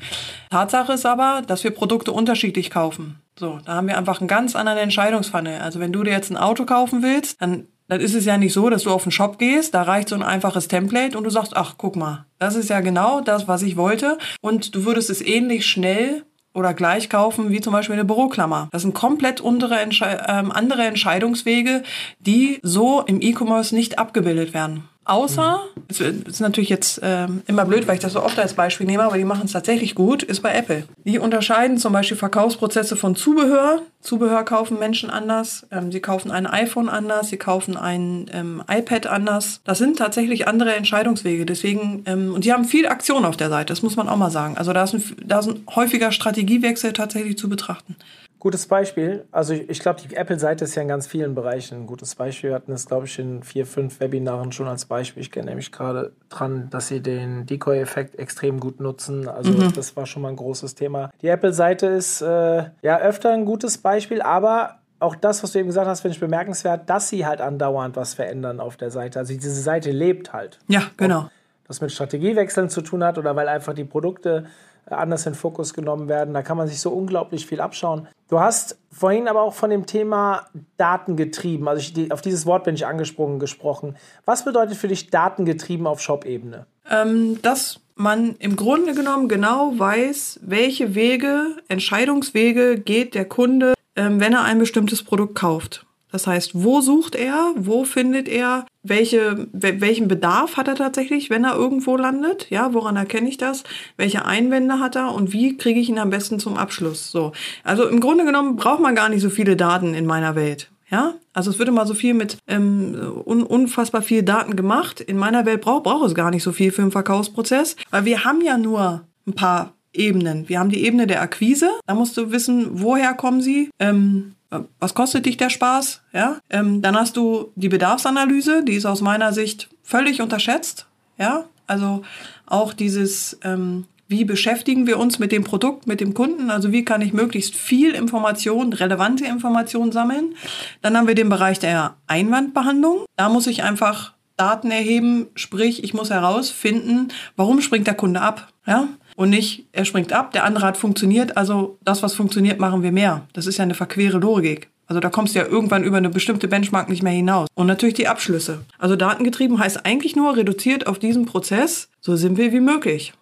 Tatsache 0.50 0.94
ist 0.94 1.06
aber, 1.06 1.44
dass 1.46 1.64
wir 1.64 1.72
Produkte 1.72 2.12
unterschiedlich 2.12 2.72
kaufen. 2.72 3.20
So, 3.38 3.60
da 3.66 3.74
haben 3.75 3.88
wir 3.88 3.98
einfach 3.98 4.20
einen 4.20 4.28
ganz 4.28 4.56
anderen 4.56 4.80
Entscheidungsfunnel. 4.80 5.60
Also 5.62 5.80
wenn 5.80 5.92
du 5.92 6.04
dir 6.04 6.12
jetzt 6.12 6.31
ein 6.31 6.38
Auto 6.38 6.66
kaufen 6.66 7.04
willst, 7.04 7.42
dann, 7.42 7.68
dann 7.94 8.01
ist 8.01 8.16
es 8.16 8.25
ja 8.25 8.40
nicht 8.40 8.54
so, 8.54 8.72
dass 8.72 8.84
du 8.84 8.90
auf 8.90 9.04
den 9.04 9.12
Shop 9.12 9.38
gehst, 9.38 9.75
da 9.75 9.84
reicht 9.84 10.10
so 10.10 10.16
ein 10.16 10.24
einfaches 10.24 10.68
Template 10.68 11.16
und 11.16 11.25
du 11.25 11.30
sagst, 11.30 11.56
ach, 11.56 11.75
guck 11.78 11.95
mal, 11.95 12.25
das 12.40 12.56
ist 12.56 12.72
ja 12.72 12.81
genau 12.81 13.22
das, 13.22 13.48
was 13.48 13.62
ich 13.62 13.78
wollte. 13.78 14.18
Und 14.42 14.74
du 14.74 14.86
würdest 14.86 15.12
es 15.12 15.22
ähnlich 15.22 15.68
schnell 15.68 16.25
oder 16.56 16.74
gleich 16.74 17.07
kaufen 17.07 17.51
wie 17.51 17.62
zum 17.62 17.72
Beispiel 17.72 17.94
eine 17.94 18.04
Büroklammer. 18.04 18.68
Das 18.72 18.81
sind 18.81 18.95
komplett 18.95 19.45
andere, 19.45 19.80
Entsche 19.80 20.25
ähm, 20.28 20.51
andere 20.51 20.86
Entscheidungswege, 20.86 21.84
die 22.18 22.57
so 22.63 23.01
im 23.01 23.22
E-Commerce 23.22 23.75
nicht 23.75 24.00
abgebildet 24.00 24.56
werden. 24.56 24.89
Außer, 25.06 25.62
es 25.90 26.00
ist 26.00 26.40
natürlich 26.40 26.70
jetzt 26.70 27.04
äh, 27.04 27.28
immer 27.48 27.66
blöd, 27.66 27.88
weil 27.88 27.96
ich 27.96 28.02
das 28.02 28.14
so 28.14 28.24
oft 28.24 28.40
als 28.40 28.54
Beispiel 28.54 28.88
nehme, 28.88 29.04
aber 29.04 29.18
die 29.18 29.26
machen 29.26 29.46
es 29.46 29.52
tatsächlich 29.52 29.96
gut, 29.96 30.24
ist 30.24 30.42
bei 30.42 30.54
Apple. 30.54 30.86
Die 31.04 31.20
unterscheiden 31.20 31.78
zum 31.78 31.92
Beispiel 31.92 32.16
Verkaufsprozesse 32.16 32.96
von 32.96 33.16
Zubehör. 33.16 33.82
Zubehör 34.00 34.44
kaufen 34.46 34.80
Menschen 34.80 35.10
anders. 35.10 35.66
Ähm, 35.72 35.92
sie 35.92 36.00
kaufen 36.00 36.32
ein 36.32 36.48
iPhone 36.48 36.88
anders, 36.88 37.30
sie 37.30 37.38
kaufen 37.38 37.76
ein 37.76 38.28
ähm, 38.34 38.64
iPad 38.70 39.08
anders. 39.08 39.60
Das 39.66 39.78
sind 39.78 39.98
tatsächlich 39.98 40.48
andere 40.48 40.74
Entscheidungswege. 40.74 41.46
Deswegen, 41.46 42.04
ähm, 42.06 42.34
und 42.34 42.46
die 42.46 42.54
haben 42.54 42.64
viel 42.64 42.88
Aktion 42.88 43.26
auf 43.26 43.36
der 43.36 43.50
Seite, 43.50 43.74
das 43.74 43.82
muss 43.82 43.98
man 43.98 44.08
auch 44.08 44.18
mal 44.18 44.32
sagen. 44.32 44.58
Also 44.58 44.72
da 44.72 44.84
ist 44.84 44.94
ein, 44.94 45.04
da 45.26 45.40
ist 45.40 45.48
ein 45.48 45.64
häufiger 45.76 46.14
Strategiewechsel 46.14 46.94
tatsächlich 46.94 47.38
zu 47.38 47.50
betrachten. 47.50 47.98
Gutes 48.44 48.68
Beispiel. 48.68 49.24
Also 49.31 49.54
ich, 49.54 49.69
ich 49.69 49.80
glaube, 49.80 50.01
die 50.01 50.13
Apple-Seite 50.13 50.66
ist 50.66 50.75
ja 50.75 50.81
in 50.81 50.90
ganz 50.90 51.07
vielen 51.07 51.34
Bereichen 51.34 51.75
ein 51.84 51.88
gutes 51.88 52.13
Beispiel. 52.16 52.50
Wir 52.50 52.56
hatten 52.56 52.74
es, 52.74 52.86
glaube 52.86 53.06
ich, 53.06 53.18
in 53.18 53.42
vier, 53.42 53.66
fünf 53.66 54.01
Webinaren 54.01 54.51
schon 54.51 54.68
als 54.68 54.84
Beispiel. 54.84 55.22
Ich 55.22 55.31
kenne 55.31 55.45
nämlich 55.45 55.72
gerade 55.72 56.12
dran, 56.28 56.69
dass 56.69 56.90
sie 56.90 57.00
den 57.00 57.45
Decoy-Effekt 57.45 58.19
extrem 58.19 58.60
gut 58.60 58.81
nutzen. 58.81 59.30
Also 59.30 59.54
mhm. 59.54 59.72
das 59.72 59.95
war 59.95 60.06
schon 60.06 60.24
mal 60.24 60.28
ein 60.28 60.36
großes 60.36 60.75
Thema. 60.75 61.10
Die 61.22 61.30
Apple-Seite 61.30 61.88
ist 61.88 62.19
äh, 62.19 62.66
ja 62.81 63.00
öfter 63.00 63.31
ein 63.31 63.45
gutes 63.45 63.78
Beispiel, 63.78 64.22
aber 64.22 64.80
auch 65.00 65.16
das, 65.16 65.42
was 65.42 65.54
du 65.54 65.60
eben 65.60 65.69
gesagt 65.69 65.88
hast, 65.88 66.01
finde 66.01 66.16
ich 66.16 66.19
bemerkenswert, 66.19 66.89
dass 66.89 67.07
sie 67.07 67.25
halt 67.25 67.39
andauernd 67.39 67.96
was 67.96 68.13
verändern 68.13 68.60
auf 68.60 68.75
der 68.75 68.92
Seite. 68.92 69.19
Also 69.19 69.34
diese 69.34 69.54
Seite 69.54 69.89
lebt 69.92 70.34
halt. 70.34 70.60
Ja, 70.68 70.81
genau. 70.98 71.22
Ob 71.22 71.68
das 71.69 71.80
mit 71.80 71.94
Strategiewechseln 71.94 72.68
zu 72.68 72.81
tun 72.81 73.06
hat 73.06 73.18
oder 73.18 73.38
weil 73.38 73.48
einfach 73.48 73.74
die 73.74 73.86
Produkte 73.86 74.48
anders 74.86 75.26
in 75.26 75.36
Fokus 75.36 75.74
genommen 75.74 76.08
werden. 76.08 76.34
Da 76.34 76.42
kann 76.42 76.58
man 76.58 76.68
sich 76.68 76.80
so 76.80 76.92
unglaublich 76.92 77.46
viel 77.46 77.62
abschauen. 77.62 78.08
Du 78.30 78.40
hast 78.40 78.78
vorhin 78.92 79.28
aber 79.28 79.42
auch 79.42 79.54
von 79.54 79.70
dem 79.70 79.86
Thema 79.86 80.48
datengetrieben, 80.78 81.68
also 81.68 81.82
ich, 81.82 82.12
auf 82.12 82.22
dieses 82.22 82.46
Wort 82.46 82.64
bin 82.64 82.76
ich 82.76 82.86
angesprungen, 82.86 83.40
gesprochen. 83.40 83.96
Was 84.26 84.46
bedeutet 84.46 84.78
für 84.78 84.88
dich 84.88 85.10
datengetrieben 85.10 85.88
auf 85.88 86.02
Shop-Ebene? 86.02 86.66
Ähm, 86.90 87.42
dass 87.42 87.80
man 87.96 88.36
im 88.40 88.56
Grunde 88.56 88.94
genommen 88.94 89.30
genau 89.30 89.78
weiß, 89.78 90.40
welche 90.44 90.96
Wege, 90.96 91.58
Entscheidungswege 91.68 92.80
geht 92.80 93.16
der 93.16 93.26
Kunde, 93.26 93.74
ähm, 93.96 94.20
wenn 94.20 94.34
er 94.34 94.44
ein 94.44 94.60
bestimmtes 94.60 95.04
Produkt 95.04 95.36
kauft. 95.36 95.86
Das 96.13 96.27
heißt, 96.27 96.51
wo 96.54 96.80
sucht 96.80 97.15
er, 97.15 97.54
wo 97.56 97.86
findet 97.86 98.30
er, 98.30 98.68
welche, 98.83 99.48
welchen 99.51 100.07
Bedarf 100.07 100.57
hat 100.57 100.68
er 100.68 100.75
tatsächlich, 100.75 101.31
wenn 101.31 101.44
er 101.44 101.56
irgendwo 101.56 101.98
landet? 101.98 102.51
Ja, 102.51 102.75
woran 102.75 102.98
erkenne 102.98 103.27
ich 103.27 103.38
das? 103.38 103.63
Welche 103.98 104.24
Einwände 104.24 104.80
hat 104.80 104.95
er 104.95 105.12
und 105.15 105.33
wie 105.33 105.57
kriege 105.57 105.80
ich 105.80 105.89
ihn 105.89 105.98
am 105.98 106.12
besten 106.12 106.38
zum 106.38 106.56
Abschluss? 106.56 107.10
So. 107.10 107.31
Also 107.63 107.88
im 107.88 108.00
Grunde 108.00 108.25
genommen 108.25 108.57
braucht 108.57 108.80
man 108.80 108.94
gar 108.94 109.10
nicht 109.10 109.24
so 109.24 109.31
viele 109.31 109.56
Daten 109.56 109.95
in 109.95 110.06
meiner 110.06 110.36
Welt. 110.36 110.69
Ja, 110.92 111.15
also 111.33 111.50
es 111.50 111.57
wird 111.57 111.69
immer 111.69 111.88
so 111.88 111.96
viel 111.96 112.13
mit 112.13 112.38
ähm, 112.48 112.96
un 113.25 113.41
unfassbar 113.41 114.03
viel 114.03 114.22
Daten 114.22 114.55
gemacht. 114.55 115.01
In 115.01 115.17
meiner 115.17 115.48
Welt 115.48 115.62
braucht 115.62 115.86
braucht 115.86 116.05
es 116.05 116.13
gar 116.13 116.29
nicht 116.29 116.43
so 116.43 116.51
viel 116.51 116.72
für 116.72 116.84
den 116.84 116.91
Verkaufsprozess, 116.91 117.75
weil 117.89 118.05
wir 118.05 118.24
haben 118.24 118.41
ja 118.41 118.60
nur 118.60 119.01
ein 119.25 119.34
paar 119.34 119.74
Ebenen. 119.93 120.48
Wir 120.48 120.60
haben 120.60 120.70
die 120.70 120.86
Ebene 120.86 121.08
der 121.08 121.24
Akquise. 121.24 121.70
Da 121.88 121.96
musst 121.96 122.17
du 122.17 122.32
wissen, 122.32 122.70
woher 122.74 123.15
kommen 123.15 123.41
sie. 123.41 123.72
Ähm, 123.79 124.36
was 124.79 124.93
kostet 124.93 125.25
dich 125.25 125.38
der 125.38 125.50
Spaß? 125.50 126.01
Ja, 126.13 126.38
ähm, 126.50 126.81
dann 126.81 126.95
hast 126.95 127.17
du 127.17 127.51
die 127.55 127.69
Bedarfsanalyse, 127.69 128.63
die 128.63 128.74
ist 128.74 128.86
aus 128.86 129.01
meiner 129.01 129.33
Sicht 129.33 129.69
völlig 129.83 130.22
unterschätzt. 130.22 130.88
Ja, 131.17 131.45
also 131.67 132.03
auch 132.45 132.74
dieses, 132.74 133.39
ähm, 133.43 133.86
wie 134.07 134.25
beschäftigen 134.25 134.86
wir 134.86 135.00
uns 135.00 135.19
mit 135.19 135.31
dem 135.31 135.43
Produkt, 135.43 135.88
mit 135.88 136.01
dem 136.01 136.13
Kunden? 136.13 136.51
Also 136.51 136.72
wie 136.72 136.86
kann 136.86 137.01
ich 137.01 137.13
möglichst 137.13 137.55
viel 137.55 137.95
Information, 137.95 138.74
relevante 138.74 139.25
Information 139.25 139.91
sammeln? 139.91 140.36
Dann 140.81 140.98
haben 140.98 141.07
wir 141.07 141.15
den 141.15 141.29
Bereich 141.29 141.60
der 141.60 141.95
Einwandbehandlung. 142.07 143.05
Da 143.15 143.29
muss 143.29 143.48
ich 143.48 143.63
einfach 143.63 144.13
Daten 144.38 144.72
erheben, 144.72 145.27
sprich, 145.36 145.83
ich 145.83 145.93
muss 145.93 146.10
herausfinden, 146.10 147.10
warum 147.36 147.62
springt 147.62 147.88
der 147.88 147.93
Kunde 147.93 148.22
ab? 148.22 148.50
Ja, 148.65 148.88
und 149.15 149.29
nicht, 149.29 149.67
er 149.72 149.86
springt 149.86 150.13
ab, 150.13 150.32
der 150.32 150.43
andere 150.43 150.65
hat 150.65 150.77
funktioniert, 150.77 151.38
also 151.38 151.77
das, 151.84 152.03
was 152.03 152.13
funktioniert, 152.15 152.60
machen 152.60 152.84
wir 152.84 152.91
mehr. 152.91 153.27
Das 153.34 153.48
ist 153.48 153.58
ja 153.58 153.63
eine 153.63 153.74
verquere 153.74 154.17
Logik. 154.17 154.70
Also 154.86 155.00
da 155.00 155.10
kommst 155.10 155.34
du 155.34 155.39
ja 155.39 155.46
irgendwann 155.46 155.84
über 155.84 155.98
eine 155.98 156.10
bestimmte 156.10 156.48
Benchmark 156.48 156.89
nicht 156.89 157.03
mehr 157.03 157.13
hinaus. 157.13 157.48
Und 157.55 157.67
natürlich 157.67 157.96
die 157.96 158.08
Abschlüsse. 158.08 158.65
Also 158.77 158.96
datengetrieben 158.96 159.58
heißt 159.58 159.86
eigentlich 159.86 160.15
nur 160.15 160.36
reduziert 160.36 160.88
auf 160.88 161.00
diesen 161.00 161.25
Prozess, 161.25 161.89
so 162.01 162.15
simpel 162.15 162.51
wie 162.51 162.60
möglich. 162.60 163.13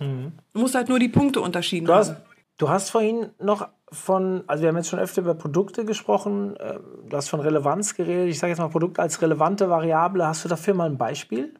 Mhm. 0.00 0.32
Du 0.54 0.60
musst 0.60 0.74
halt 0.74 0.88
nur 0.88 0.98
die 0.98 1.08
Punkte 1.08 1.40
unterschieden 1.40 1.86
du 1.86 1.94
hast, 1.94 2.16
Du 2.62 2.68
hast 2.68 2.90
vorhin 2.90 3.30
noch 3.40 3.68
von, 3.90 4.44
also 4.46 4.62
wir 4.62 4.68
haben 4.68 4.76
jetzt 4.76 4.88
schon 4.88 5.00
öfter 5.00 5.22
über 5.22 5.34
Produkte 5.34 5.84
gesprochen, 5.84 6.54
ähm, 6.60 6.80
du 7.08 7.16
hast 7.16 7.28
von 7.28 7.40
Relevanz 7.40 7.94
geredet. 7.94 8.28
Ich 8.28 8.38
sage 8.38 8.52
jetzt 8.52 8.60
mal 8.60 8.68
Produkt 8.68 9.00
als 9.00 9.20
relevante 9.20 9.68
Variable. 9.68 10.24
Hast 10.26 10.44
du 10.44 10.48
dafür 10.48 10.74
mal 10.74 10.88
ein 10.88 10.96
Beispiel? 10.96 11.54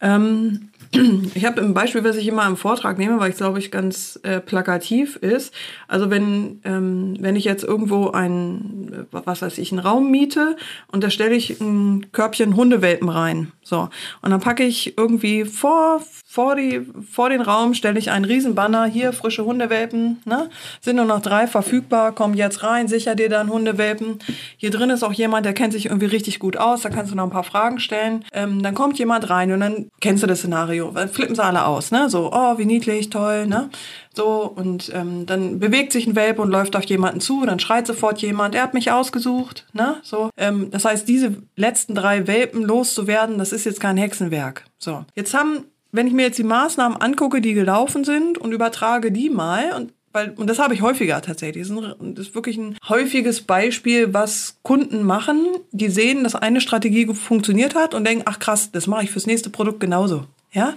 Ähm, 0.00 0.70
ich 1.34 1.44
habe 1.44 1.60
ein 1.60 1.74
Beispiel, 1.74 2.02
was 2.02 2.16
ich 2.16 2.26
immer 2.26 2.46
im 2.46 2.56
Vortrag 2.56 2.98
nehme, 2.98 3.20
weil 3.20 3.30
ich 3.30 3.36
glaube 3.36 3.58
ich 3.58 3.70
ganz 3.70 4.18
äh, 4.22 4.40
plakativ 4.40 5.16
ist. 5.16 5.54
Also 5.86 6.10
wenn, 6.10 6.60
ähm, 6.64 7.16
wenn 7.20 7.36
ich 7.36 7.44
jetzt 7.44 7.62
irgendwo 7.62 8.10
ein, 8.10 8.90
ähm, 8.92 9.06
was 9.10 9.42
weiß 9.42 9.58
ich, 9.58 9.70
einen 9.70 9.78
Raum 9.78 10.10
miete 10.10 10.56
und 10.90 11.04
da 11.04 11.10
stelle 11.10 11.34
ich 11.34 11.60
ein 11.60 12.06
Körbchen 12.12 12.56
Hundewelpen 12.56 13.08
rein. 13.08 13.52
So. 13.62 13.88
Und 14.22 14.30
dann 14.30 14.40
packe 14.40 14.64
ich 14.64 14.98
irgendwie 14.98 15.44
vor, 15.44 16.02
vor, 16.26 16.56
die, 16.56 16.80
vor 17.08 17.30
den 17.30 17.40
Raum, 17.40 17.74
stelle 17.74 17.98
ich 17.98 18.10
einen 18.10 18.24
Riesenbanner, 18.24 18.86
hier 18.86 19.12
frische 19.12 19.44
Hundewelpen, 19.44 20.20
ne? 20.24 20.50
Sind 20.80 20.96
nur 20.96 21.04
noch 21.04 21.22
drei 21.22 21.46
verfügbar, 21.46 22.12
komm 22.12 22.34
jetzt 22.34 22.64
rein, 22.64 22.88
sicher 22.88 23.14
dir 23.14 23.28
dann 23.28 23.48
Hundewelpen. 23.48 24.18
Hier 24.56 24.70
drin 24.70 24.90
ist 24.90 25.04
auch 25.04 25.12
jemand, 25.12 25.46
der 25.46 25.54
kennt 25.54 25.72
sich 25.72 25.86
irgendwie 25.86 26.06
richtig 26.06 26.40
gut 26.40 26.56
aus, 26.56 26.82
da 26.82 26.90
kannst 26.90 27.12
du 27.12 27.16
noch 27.16 27.24
ein 27.24 27.30
paar 27.30 27.44
Fragen 27.44 27.78
stellen. 27.78 28.24
Ähm, 28.32 28.62
dann 28.62 28.74
kommt 28.74 28.98
jemand 28.98 29.30
rein 29.30 29.52
und 29.52 29.60
dann 29.60 29.90
kennst 30.00 30.22
du 30.22 30.26
das 30.26 30.40
Szenario, 30.40 30.79
weil 30.92 31.08
flippen 31.08 31.34
sie 31.34 31.42
alle 31.42 31.64
aus, 31.66 31.90
ne? 31.90 32.08
So, 32.08 32.30
oh, 32.32 32.58
wie 32.58 32.64
niedlich, 32.64 33.10
toll, 33.10 33.46
ne? 33.46 33.70
So, 34.14 34.52
und 34.54 34.90
ähm, 34.94 35.26
dann 35.26 35.58
bewegt 35.58 35.92
sich 35.92 36.06
ein 36.06 36.16
Welpe 36.16 36.42
und 36.42 36.50
läuft 36.50 36.76
auf 36.76 36.84
jemanden 36.84 37.20
zu, 37.20 37.44
dann 37.44 37.60
schreit 37.60 37.86
sofort 37.86 38.20
jemand, 38.22 38.54
er 38.54 38.62
hat 38.62 38.74
mich 38.74 38.90
ausgesucht, 38.90 39.66
ne? 39.72 39.96
So, 40.02 40.30
ähm, 40.36 40.70
das 40.70 40.84
heißt, 40.84 41.06
diese 41.06 41.36
letzten 41.56 41.94
drei 41.94 42.26
Welpen 42.26 42.62
loszuwerden, 42.62 43.38
das 43.38 43.52
ist 43.52 43.64
jetzt 43.64 43.80
kein 43.80 43.96
Hexenwerk. 43.96 44.64
So, 44.78 45.04
jetzt 45.14 45.34
haben, 45.34 45.64
wenn 45.92 46.06
ich 46.06 46.12
mir 46.12 46.22
jetzt 46.22 46.38
die 46.38 46.44
Maßnahmen 46.44 47.00
angucke, 47.00 47.40
die 47.40 47.54
gelaufen 47.54 48.04
sind 48.04 48.38
und 48.38 48.52
übertrage 48.52 49.12
die 49.12 49.30
mal 49.30 49.72
und 49.76 49.92
weil, 50.12 50.30
und 50.30 50.48
das 50.48 50.58
habe 50.58 50.74
ich 50.74 50.82
häufiger 50.82 51.22
tatsächlich. 51.22 51.68
Das 51.68 51.76
ist, 51.76 51.96
das 52.00 52.26
ist 52.26 52.34
wirklich 52.34 52.56
ein 52.56 52.76
häufiges 52.88 53.42
Beispiel, 53.42 54.12
was 54.12 54.56
Kunden 54.62 55.04
machen. 55.04 55.46
Die 55.70 55.88
sehen, 55.88 56.24
dass 56.24 56.34
eine 56.34 56.60
Strategie 56.60 57.06
funktioniert 57.14 57.76
hat 57.76 57.94
und 57.94 58.04
denken, 58.04 58.24
ach 58.26 58.40
krass, 58.40 58.72
das 58.72 58.86
mache 58.86 59.04
ich 59.04 59.10
fürs 59.10 59.26
nächste 59.26 59.50
Produkt 59.50 59.78
genauso. 59.78 60.24
Ja, 60.52 60.74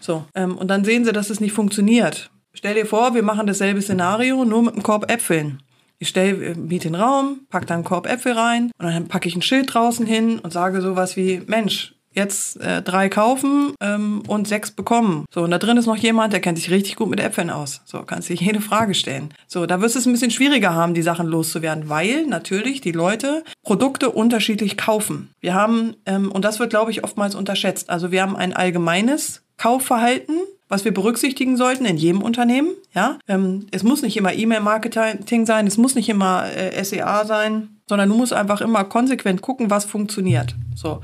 so. 0.00 0.24
Ähm, 0.34 0.56
und 0.56 0.68
dann 0.68 0.84
sehen 0.84 1.04
sie, 1.04 1.12
dass 1.12 1.30
es 1.30 1.40
nicht 1.40 1.52
funktioniert. 1.52 2.30
Stell 2.54 2.74
dir 2.74 2.86
vor, 2.86 3.14
wir 3.14 3.22
machen 3.22 3.46
dasselbe 3.46 3.80
Szenario, 3.80 4.44
nur 4.44 4.62
mit 4.62 4.74
einem 4.74 4.82
Korb 4.82 5.10
Äpfeln. 5.10 5.62
Ich 5.98 6.08
stelle, 6.08 6.54
miete 6.56 6.88
den 6.88 6.96
Raum, 6.96 7.46
pack 7.48 7.66
da 7.66 7.74
einen 7.74 7.84
Korb 7.84 8.06
Äpfel 8.06 8.32
rein 8.32 8.72
und 8.76 8.86
dann 8.86 9.08
packe 9.08 9.28
ich 9.28 9.36
ein 9.36 9.42
Schild 9.42 9.72
draußen 9.72 10.04
hin 10.04 10.40
und 10.40 10.52
sage 10.52 10.80
sowas 10.80 11.16
wie, 11.16 11.42
Mensch, 11.46 11.94
jetzt 12.14 12.60
äh, 12.60 12.82
drei 12.82 13.08
kaufen 13.08 13.74
ähm, 13.80 14.22
und 14.26 14.48
sechs 14.48 14.70
bekommen. 14.70 15.24
So, 15.32 15.42
und 15.42 15.50
da 15.50 15.58
drin 15.58 15.76
ist 15.76 15.86
noch 15.86 15.96
jemand, 15.96 16.32
der 16.32 16.40
kennt 16.40 16.58
sich 16.58 16.70
richtig 16.70 16.96
gut 16.96 17.08
mit 17.08 17.20
Äpfeln 17.20 17.50
aus. 17.50 17.80
So, 17.84 18.02
kannst 18.02 18.28
dich 18.28 18.40
jede 18.40 18.60
Frage 18.60 18.94
stellen. 18.94 19.32
So, 19.46 19.66
da 19.66 19.80
wirst 19.80 19.94
du 19.94 19.98
es 19.98 20.06
ein 20.06 20.12
bisschen 20.12 20.30
schwieriger 20.30 20.74
haben, 20.74 20.94
die 20.94 21.02
Sachen 21.02 21.26
loszuwerden, 21.26 21.88
weil 21.88 22.26
natürlich 22.26 22.80
die 22.80 22.92
Leute 22.92 23.44
Produkte 23.62 24.10
unterschiedlich 24.10 24.76
kaufen. 24.76 25.30
Wir 25.40 25.54
haben, 25.54 25.96
ähm, 26.06 26.30
und 26.30 26.44
das 26.44 26.58
wird, 26.58 26.70
glaube 26.70 26.90
ich, 26.90 27.04
oftmals 27.04 27.34
unterschätzt. 27.34 27.90
Also 27.90 28.10
wir 28.10 28.22
haben 28.22 28.36
ein 28.36 28.52
allgemeines 28.52 29.42
Kaufverhalten, 29.56 30.36
was 30.68 30.84
wir 30.86 30.94
berücksichtigen 30.94 31.56
sollten 31.56 31.84
in 31.84 31.98
jedem 31.98 32.22
Unternehmen. 32.22 32.70
Ja, 32.94 33.18
ähm, 33.28 33.66
es 33.72 33.82
muss 33.82 34.02
nicht 34.02 34.16
immer 34.16 34.32
E-Mail-Marketing 34.32 35.46
sein, 35.46 35.66
es 35.66 35.76
muss 35.76 35.94
nicht 35.94 36.08
immer 36.08 36.46
äh, 36.56 36.82
SEA 36.82 37.26
sein, 37.26 37.76
sondern 37.88 38.08
du 38.08 38.16
musst 38.16 38.32
einfach 38.32 38.62
immer 38.62 38.84
konsequent 38.84 39.42
gucken, 39.42 39.70
was 39.70 39.84
funktioniert. 39.84 40.54
So 40.74 41.02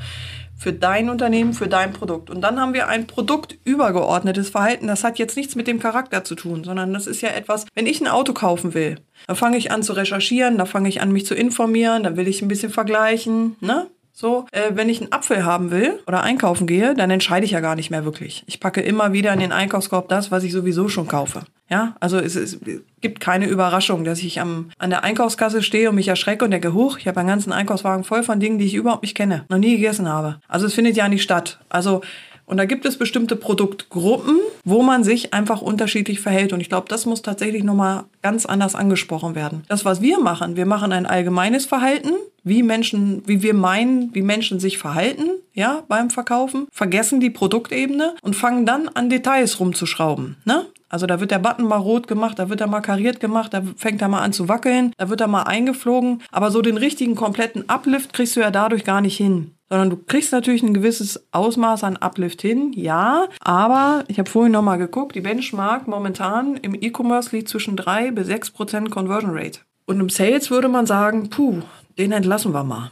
für 0.58 0.72
dein 0.72 1.08
Unternehmen, 1.08 1.54
für 1.54 1.68
dein 1.68 1.92
Produkt. 1.92 2.30
Und 2.30 2.40
dann 2.40 2.60
haben 2.60 2.74
wir 2.74 2.88
ein 2.88 3.06
produktübergeordnetes 3.06 4.50
Verhalten. 4.50 4.88
Das 4.88 5.04
hat 5.04 5.18
jetzt 5.18 5.36
nichts 5.36 5.54
mit 5.54 5.68
dem 5.68 5.78
Charakter 5.78 6.24
zu 6.24 6.34
tun, 6.34 6.64
sondern 6.64 6.92
das 6.92 7.06
ist 7.06 7.20
ja 7.20 7.30
etwas, 7.30 7.66
wenn 7.74 7.86
ich 7.86 8.00
ein 8.00 8.08
Auto 8.08 8.32
kaufen 8.32 8.74
will, 8.74 8.96
dann 9.26 9.36
fange 9.36 9.56
ich 9.56 9.70
an 9.70 9.82
zu 9.82 9.92
recherchieren, 9.92 10.58
dann 10.58 10.66
fange 10.66 10.88
ich 10.88 11.00
an, 11.00 11.12
mich 11.12 11.26
zu 11.26 11.34
informieren, 11.34 12.02
dann 12.02 12.16
will 12.16 12.28
ich 12.28 12.42
ein 12.42 12.48
bisschen 12.48 12.70
vergleichen, 12.70 13.56
ne? 13.60 13.86
So, 14.20 14.46
äh, 14.50 14.72
wenn 14.74 14.88
ich 14.88 15.00
einen 15.00 15.12
Apfel 15.12 15.44
haben 15.44 15.70
will 15.70 16.00
oder 16.08 16.24
einkaufen 16.24 16.66
gehe, 16.66 16.92
dann 16.96 17.08
entscheide 17.08 17.46
ich 17.46 17.52
ja 17.52 17.60
gar 17.60 17.76
nicht 17.76 17.90
mehr 17.90 18.04
wirklich. 18.04 18.42
Ich 18.48 18.58
packe 18.58 18.80
immer 18.80 19.12
wieder 19.12 19.32
in 19.32 19.38
den 19.38 19.52
Einkaufskorb 19.52 20.08
das, 20.08 20.32
was 20.32 20.42
ich 20.42 20.50
sowieso 20.50 20.88
schon 20.88 21.06
kaufe. 21.06 21.42
Ja, 21.70 21.94
also 22.00 22.18
es, 22.18 22.34
es 22.34 22.58
gibt 23.00 23.20
keine 23.20 23.46
Überraschung, 23.46 24.02
dass 24.02 24.18
ich 24.18 24.40
am, 24.40 24.70
an 24.78 24.90
der 24.90 25.04
Einkaufskasse 25.04 25.62
stehe 25.62 25.88
und 25.90 25.94
mich 25.94 26.08
erschrecke 26.08 26.44
und 26.44 26.50
denke, 26.50 26.74
huch, 26.74 26.98
ich 26.98 27.06
habe 27.06 27.20
einen 27.20 27.28
ganzen 27.28 27.52
Einkaufswagen 27.52 28.02
voll 28.02 28.24
von 28.24 28.40
Dingen, 28.40 28.58
die 28.58 28.64
ich 28.64 28.74
überhaupt 28.74 29.02
nicht 29.02 29.16
kenne, 29.16 29.44
noch 29.50 29.58
nie 29.58 29.76
gegessen 29.76 30.08
habe. 30.08 30.40
Also 30.48 30.66
es 30.66 30.74
findet 30.74 30.96
ja 30.96 31.08
nicht 31.08 31.22
statt. 31.22 31.60
Also 31.68 32.00
und 32.48 32.56
da 32.56 32.64
gibt 32.64 32.86
es 32.86 32.96
bestimmte 32.96 33.36
Produktgruppen, 33.36 34.38
wo 34.64 34.82
man 34.82 35.04
sich 35.04 35.34
einfach 35.34 35.60
unterschiedlich 35.60 36.20
verhält. 36.20 36.54
Und 36.54 36.60
ich 36.60 36.70
glaube, 36.70 36.88
das 36.88 37.04
muss 37.04 37.20
tatsächlich 37.20 37.62
nochmal 37.62 38.04
ganz 38.22 38.46
anders 38.46 38.74
angesprochen 38.74 39.34
werden. 39.34 39.64
Das, 39.68 39.84
was 39.84 40.00
wir 40.00 40.18
machen, 40.18 40.56
wir 40.56 40.64
machen 40.64 40.92
ein 40.92 41.04
allgemeines 41.04 41.66
Verhalten, 41.66 42.12
wie 42.44 42.62
Menschen, 42.62 43.22
wie 43.26 43.42
wir 43.42 43.52
meinen, 43.52 44.14
wie 44.14 44.22
Menschen 44.22 44.60
sich 44.60 44.78
verhalten, 44.78 45.28
ja, 45.52 45.82
beim 45.88 46.08
Verkaufen, 46.08 46.66
vergessen 46.72 47.20
die 47.20 47.30
Produktebene 47.30 48.14
und 48.22 48.34
fangen 48.34 48.64
dann 48.64 48.88
an 48.88 49.10
Details 49.10 49.60
rumzuschrauben, 49.60 50.36
ne? 50.44 50.64
Also 50.88 51.06
da 51.06 51.20
wird 51.20 51.30
der 51.30 51.38
Button 51.38 51.66
mal 51.66 51.76
rot 51.76 52.08
gemacht, 52.08 52.38
da 52.38 52.48
wird 52.48 52.62
er 52.62 52.66
mal 52.66 52.80
kariert 52.80 53.20
gemacht, 53.20 53.52
da 53.52 53.62
fängt 53.76 54.00
er 54.00 54.08
mal 54.08 54.22
an 54.22 54.32
zu 54.32 54.48
wackeln, 54.48 54.94
da 54.96 55.10
wird 55.10 55.20
er 55.20 55.26
mal 55.26 55.42
eingeflogen. 55.42 56.22
Aber 56.32 56.50
so 56.50 56.62
den 56.62 56.78
richtigen 56.78 57.14
kompletten 57.14 57.68
Uplift 57.68 58.14
kriegst 58.14 58.36
du 58.36 58.40
ja 58.40 58.50
dadurch 58.50 58.84
gar 58.84 59.02
nicht 59.02 59.18
hin 59.18 59.57
sondern 59.68 59.90
du 59.90 59.96
kriegst 59.96 60.32
natürlich 60.32 60.62
ein 60.62 60.74
gewisses 60.74 61.26
Ausmaß 61.32 61.84
an 61.84 61.96
Uplift 61.96 62.42
hin, 62.42 62.72
ja, 62.74 63.28
aber 63.40 64.04
ich 64.08 64.18
habe 64.18 64.30
vorhin 64.30 64.52
nochmal 64.52 64.78
geguckt, 64.78 65.14
die 65.14 65.20
Benchmark 65.20 65.86
momentan 65.88 66.56
im 66.56 66.74
E-Commerce 66.74 67.34
liegt 67.34 67.48
zwischen 67.48 67.76
3 67.76 68.12
bis 68.12 68.26
6 68.26 68.50
Prozent 68.50 68.90
Conversion 68.90 69.30
Rate. 69.32 69.60
Und 69.86 70.00
im 70.00 70.08
Sales 70.08 70.50
würde 70.50 70.68
man 70.68 70.86
sagen, 70.86 71.30
puh, 71.30 71.62
den 71.98 72.12
entlassen 72.12 72.52
wir 72.52 72.64
mal. 72.64 72.90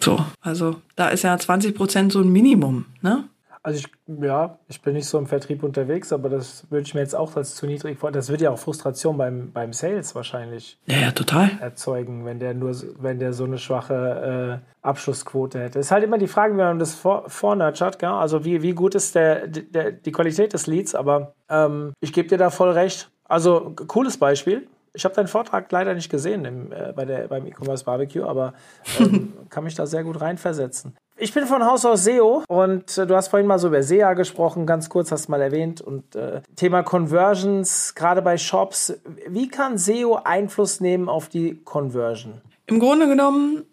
So, 0.00 0.24
also 0.40 0.76
da 0.96 1.08
ist 1.08 1.22
ja 1.22 1.36
20 1.36 1.74
Prozent 1.74 2.12
so 2.12 2.20
ein 2.20 2.30
Minimum, 2.30 2.86
ne? 3.02 3.24
Also 3.68 3.80
ich, 3.80 4.22
ja, 4.22 4.58
ich 4.66 4.80
bin 4.80 4.94
nicht 4.94 5.06
so 5.06 5.18
im 5.18 5.26
Vertrieb 5.26 5.62
unterwegs, 5.62 6.10
aber 6.10 6.30
das 6.30 6.64
würde 6.70 6.86
ich 6.86 6.94
mir 6.94 7.00
jetzt 7.00 7.14
auch 7.14 7.36
als 7.36 7.54
zu 7.54 7.66
niedrig 7.66 7.98
vor. 7.98 8.10
Das 8.10 8.30
wird 8.30 8.40
ja 8.40 8.50
auch 8.50 8.58
Frustration 8.58 9.18
beim, 9.18 9.52
beim 9.52 9.74
Sales 9.74 10.14
wahrscheinlich 10.14 10.78
ja, 10.86 10.96
ja, 10.96 11.10
total. 11.10 11.50
erzeugen, 11.60 12.24
wenn 12.24 12.38
der 12.38 12.54
nur, 12.54 12.74
wenn 12.98 13.18
der 13.18 13.34
so 13.34 13.44
eine 13.44 13.58
schwache 13.58 14.62
äh, 14.64 14.86
Abschlussquote 14.86 15.60
hätte. 15.60 15.80
Es 15.80 15.86
ist 15.86 15.92
halt 15.92 16.02
immer 16.02 16.16
die 16.16 16.28
Frage, 16.28 16.54
wie 16.54 16.58
man 16.58 16.78
das 16.78 16.94
vor, 16.94 17.28
vornurtured, 17.28 17.98
gell? 17.98 18.08
also 18.08 18.46
wie, 18.46 18.62
wie 18.62 18.72
gut 18.72 18.94
ist 18.94 19.14
der, 19.14 19.46
der, 19.46 19.92
die 19.92 20.12
Qualität 20.12 20.54
des 20.54 20.66
Leads, 20.66 20.94
aber 20.94 21.34
ähm, 21.50 21.92
ich 22.00 22.14
gebe 22.14 22.26
dir 22.26 22.38
da 22.38 22.48
voll 22.48 22.70
recht. 22.70 23.10
Also 23.24 23.74
cooles 23.86 24.16
Beispiel. 24.16 24.66
Ich 24.94 25.04
habe 25.04 25.14
deinen 25.14 25.28
Vortrag 25.28 25.70
leider 25.70 25.92
nicht 25.92 26.10
gesehen 26.10 26.46
im, 26.46 26.72
äh, 26.72 26.94
bei 26.96 27.04
der, 27.04 27.28
beim 27.28 27.46
E-Commerce 27.46 27.84
Barbecue, 27.84 28.24
aber 28.24 28.54
ähm, 28.98 29.34
kann 29.50 29.64
mich 29.64 29.74
da 29.74 29.84
sehr 29.84 30.04
gut 30.04 30.22
reinversetzen. 30.22 30.96
Ich 31.20 31.34
bin 31.34 31.46
von 31.46 31.64
Haus 31.64 31.84
aus 31.84 32.04
SEO 32.04 32.44
und 32.46 32.96
äh, 32.96 33.04
du 33.04 33.16
hast 33.16 33.26
vorhin 33.26 33.48
mal 33.48 33.58
so 33.58 33.66
über 33.66 33.82
SEA 33.82 34.14
gesprochen, 34.14 34.66
ganz 34.66 34.88
kurz 34.88 35.10
hast 35.10 35.26
du 35.26 35.32
mal 35.32 35.42
erwähnt 35.42 35.80
und 35.80 36.14
äh, 36.14 36.42
Thema 36.54 36.84
Conversions, 36.84 37.96
gerade 37.96 38.22
bei 38.22 38.38
Shops. 38.38 38.96
Wie 39.26 39.48
kann 39.48 39.78
SEO 39.78 40.20
Einfluss 40.22 40.80
nehmen 40.80 41.08
auf 41.08 41.28
die 41.28 41.56
Conversion? 41.64 42.40
Im 42.66 42.78
Grunde 42.78 43.08
genommen 43.08 43.64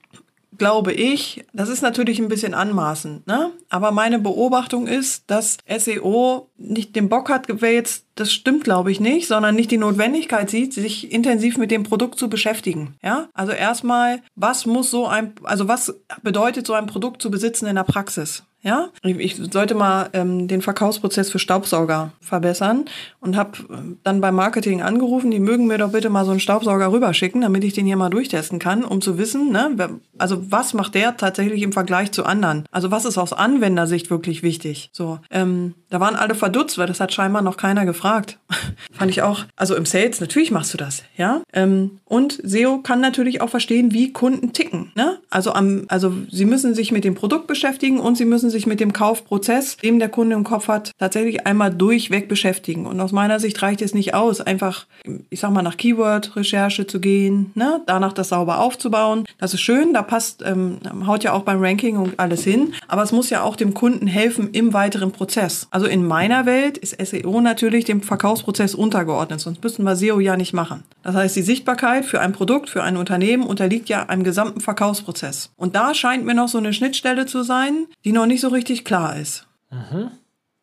glaube 0.57 0.93
ich, 0.93 1.45
das 1.53 1.69
ist 1.69 1.81
natürlich 1.81 2.19
ein 2.19 2.27
bisschen 2.27 2.53
anmaßend, 2.53 3.27
ne? 3.27 3.51
Aber 3.69 3.91
meine 3.91 4.19
Beobachtung 4.19 4.87
ist, 4.87 5.23
dass 5.27 5.57
SEO 5.67 6.49
nicht 6.57 6.95
den 6.95 7.09
Bock 7.09 7.29
hat, 7.29 7.47
wer 7.47 7.73
jetzt 7.73 8.05
das 8.15 8.31
stimmt, 8.31 8.63
glaube 8.63 8.91
ich, 8.91 8.99
nicht, 8.99 9.27
sondern 9.27 9.55
nicht 9.55 9.71
die 9.71 9.77
Notwendigkeit 9.77 10.49
sieht, 10.49 10.73
sich 10.73 11.11
intensiv 11.11 11.57
mit 11.57 11.69
dem 11.69 11.83
Produkt 11.83 12.17
zu 12.17 12.29
beschäftigen. 12.29 12.95
Ja, 13.03 13.27
also 13.33 13.51
erstmal, 13.51 14.21
was 14.35 14.65
muss 14.65 14.89
so 14.89 15.05
ein, 15.05 15.33
also 15.43 15.67
was 15.67 15.93
bedeutet 16.23 16.65
so 16.65 16.73
ein 16.73 16.85
Produkt 16.85 17.21
zu 17.21 17.29
besitzen 17.29 17.67
in 17.67 17.75
der 17.75 17.83
Praxis? 17.83 18.43
Ja, 18.65 18.89
ich 19.03 19.35
sollte 19.35 19.75
mal 19.75 20.09
ähm, 20.13 20.47
den 20.47 20.63
Verkaufsprozess 20.63 21.29
für 21.29 21.37
Staubsauger 21.37 22.13
verbessern 22.19 22.85
und 23.19 23.37
habe 23.37 23.59
ähm, 23.69 23.99
dann 24.03 24.21
beim 24.21 24.33
Marketing 24.33 24.81
angerufen, 24.81 25.29
die 25.29 25.39
mögen 25.39 25.67
mir 25.67 25.77
doch 25.77 25.91
bitte 25.91 26.09
mal 26.09 26.25
so 26.25 26.31
einen 26.31 26.39
Staubsauger 26.39 26.91
rüberschicken, 26.91 27.41
damit 27.41 27.63
ich 27.63 27.73
den 27.73 27.85
hier 27.85 27.95
mal 27.95 28.09
durchtesten 28.09 28.57
kann, 28.57 28.83
um 28.83 29.01
zu 29.01 29.19
wissen, 29.19 29.51
ne, 29.51 29.99
also 30.17 30.51
was 30.51 30.73
macht 30.73 30.95
der 30.95 31.15
tatsächlich 31.15 31.61
im 31.61 31.73
Vergleich 31.73 32.11
zu 32.11 32.25
anderen? 32.25 32.65
Also 32.71 32.89
was 32.89 33.05
ist 33.05 33.19
aus 33.19 33.33
Anwendersicht 33.33 34.09
wirklich 34.09 34.41
wichtig? 34.41 34.89
So, 34.91 35.19
ähm, 35.29 35.75
da 35.95 36.01
waren 36.01 36.17
alle 36.17 36.35
verdutzt, 36.35 36.77
weil 36.77 36.87
das 36.87 36.99
hat 36.99 37.13
scheinbar 37.13 37.41
noch 37.41 37.55
keiner 37.55 37.85
gefragt. 37.85 38.37
Fand 38.91 39.11
ich 39.11 39.21
auch. 39.21 39.45
Also 39.55 39.77
im 39.77 39.85
Sales, 39.85 40.19
natürlich 40.19 40.51
machst 40.51 40.73
du 40.73 40.77
das, 40.77 41.03
ja. 41.15 41.41
Ähm, 41.53 41.99
und 42.03 42.37
SEO 42.43 42.79
kann 42.79 42.99
natürlich 42.99 43.39
auch 43.39 43.49
verstehen, 43.49 43.93
wie 43.93 44.11
Kunden 44.11 44.51
ticken. 44.51 44.91
Ne? 44.95 45.19
Also, 45.29 45.53
am, 45.53 45.85
also 45.87 46.11
sie 46.29 46.43
müssen 46.43 46.75
sich 46.75 46.91
mit 46.91 47.05
dem 47.05 47.15
Produkt 47.15 47.47
beschäftigen 47.47 48.01
und 48.01 48.17
sie 48.17 48.25
müssen 48.25 48.49
sich 48.49 48.67
mit 48.67 48.81
dem 48.81 48.91
Kaufprozess, 48.91 49.77
den 49.77 49.99
der 49.99 50.09
Kunde 50.09 50.35
im 50.35 50.43
Kopf 50.43 50.67
hat, 50.67 50.91
tatsächlich 50.99 51.47
einmal 51.47 51.73
durchweg 51.73 52.27
beschäftigen. 52.27 52.87
Und 52.87 52.99
aus 52.99 53.13
meiner 53.13 53.39
Sicht 53.39 53.61
reicht 53.61 53.81
es 53.81 53.93
nicht 53.93 54.13
aus, 54.13 54.41
einfach, 54.41 54.87
ich 55.29 55.39
sag 55.39 55.51
mal, 55.51 55.61
nach 55.61 55.77
Keyword-Recherche 55.77 56.87
zu 56.87 56.99
gehen, 56.99 57.51
ne? 57.55 57.81
danach 57.85 58.11
das 58.11 58.29
sauber 58.29 58.59
aufzubauen. 58.59 59.23
Das 59.37 59.53
ist 59.53 59.61
schön, 59.61 59.93
da 59.93 60.01
passt, 60.01 60.43
ähm, 60.45 60.79
haut 61.07 61.23
ja 61.23 61.31
auch 61.31 61.43
beim 61.43 61.63
Ranking 61.63 61.95
und 61.95 62.19
alles 62.19 62.43
hin. 62.43 62.73
Aber 62.89 63.03
es 63.03 63.13
muss 63.13 63.29
ja 63.29 63.43
auch 63.43 63.55
dem 63.55 63.73
Kunden 63.73 64.07
helfen 64.07 64.49
im 64.51 64.73
weiteren 64.73 65.13
Prozess. 65.13 65.67
Also 65.71 65.84
also 65.85 65.93
in 65.93 66.07
meiner 66.07 66.47
Welt 66.47 66.79
ist 66.79 66.97
SEO 66.99 67.41
natürlich 67.41 67.85
dem 67.85 68.01
Verkaufsprozess 68.01 68.73
untergeordnet, 68.73 69.39
sonst 69.39 69.61
müssten 69.63 69.83
wir 69.83 69.95
SEO 69.95 70.19
ja 70.19 70.35
nicht 70.35 70.51
machen. 70.51 70.83
Das 71.03 71.13
heißt, 71.13 71.35
die 71.35 71.43
Sichtbarkeit 71.43 72.05
für 72.05 72.21
ein 72.21 72.33
Produkt, 72.33 72.71
für 72.71 72.81
ein 72.81 72.97
Unternehmen 72.97 73.43
unterliegt 73.43 73.87
ja 73.87 74.09
einem 74.09 74.23
gesamten 74.23 74.61
Verkaufsprozess. 74.61 75.51
Und 75.57 75.75
da 75.75 75.93
scheint 75.93 76.25
mir 76.25 76.33
noch 76.33 76.47
so 76.47 76.57
eine 76.57 76.73
Schnittstelle 76.73 77.27
zu 77.27 77.43
sein, 77.43 77.85
die 78.03 78.13
noch 78.13 78.25
nicht 78.25 78.41
so 78.41 78.47
richtig 78.47 78.83
klar 78.83 79.15
ist. 79.15 79.45
Mhm. 79.69 80.09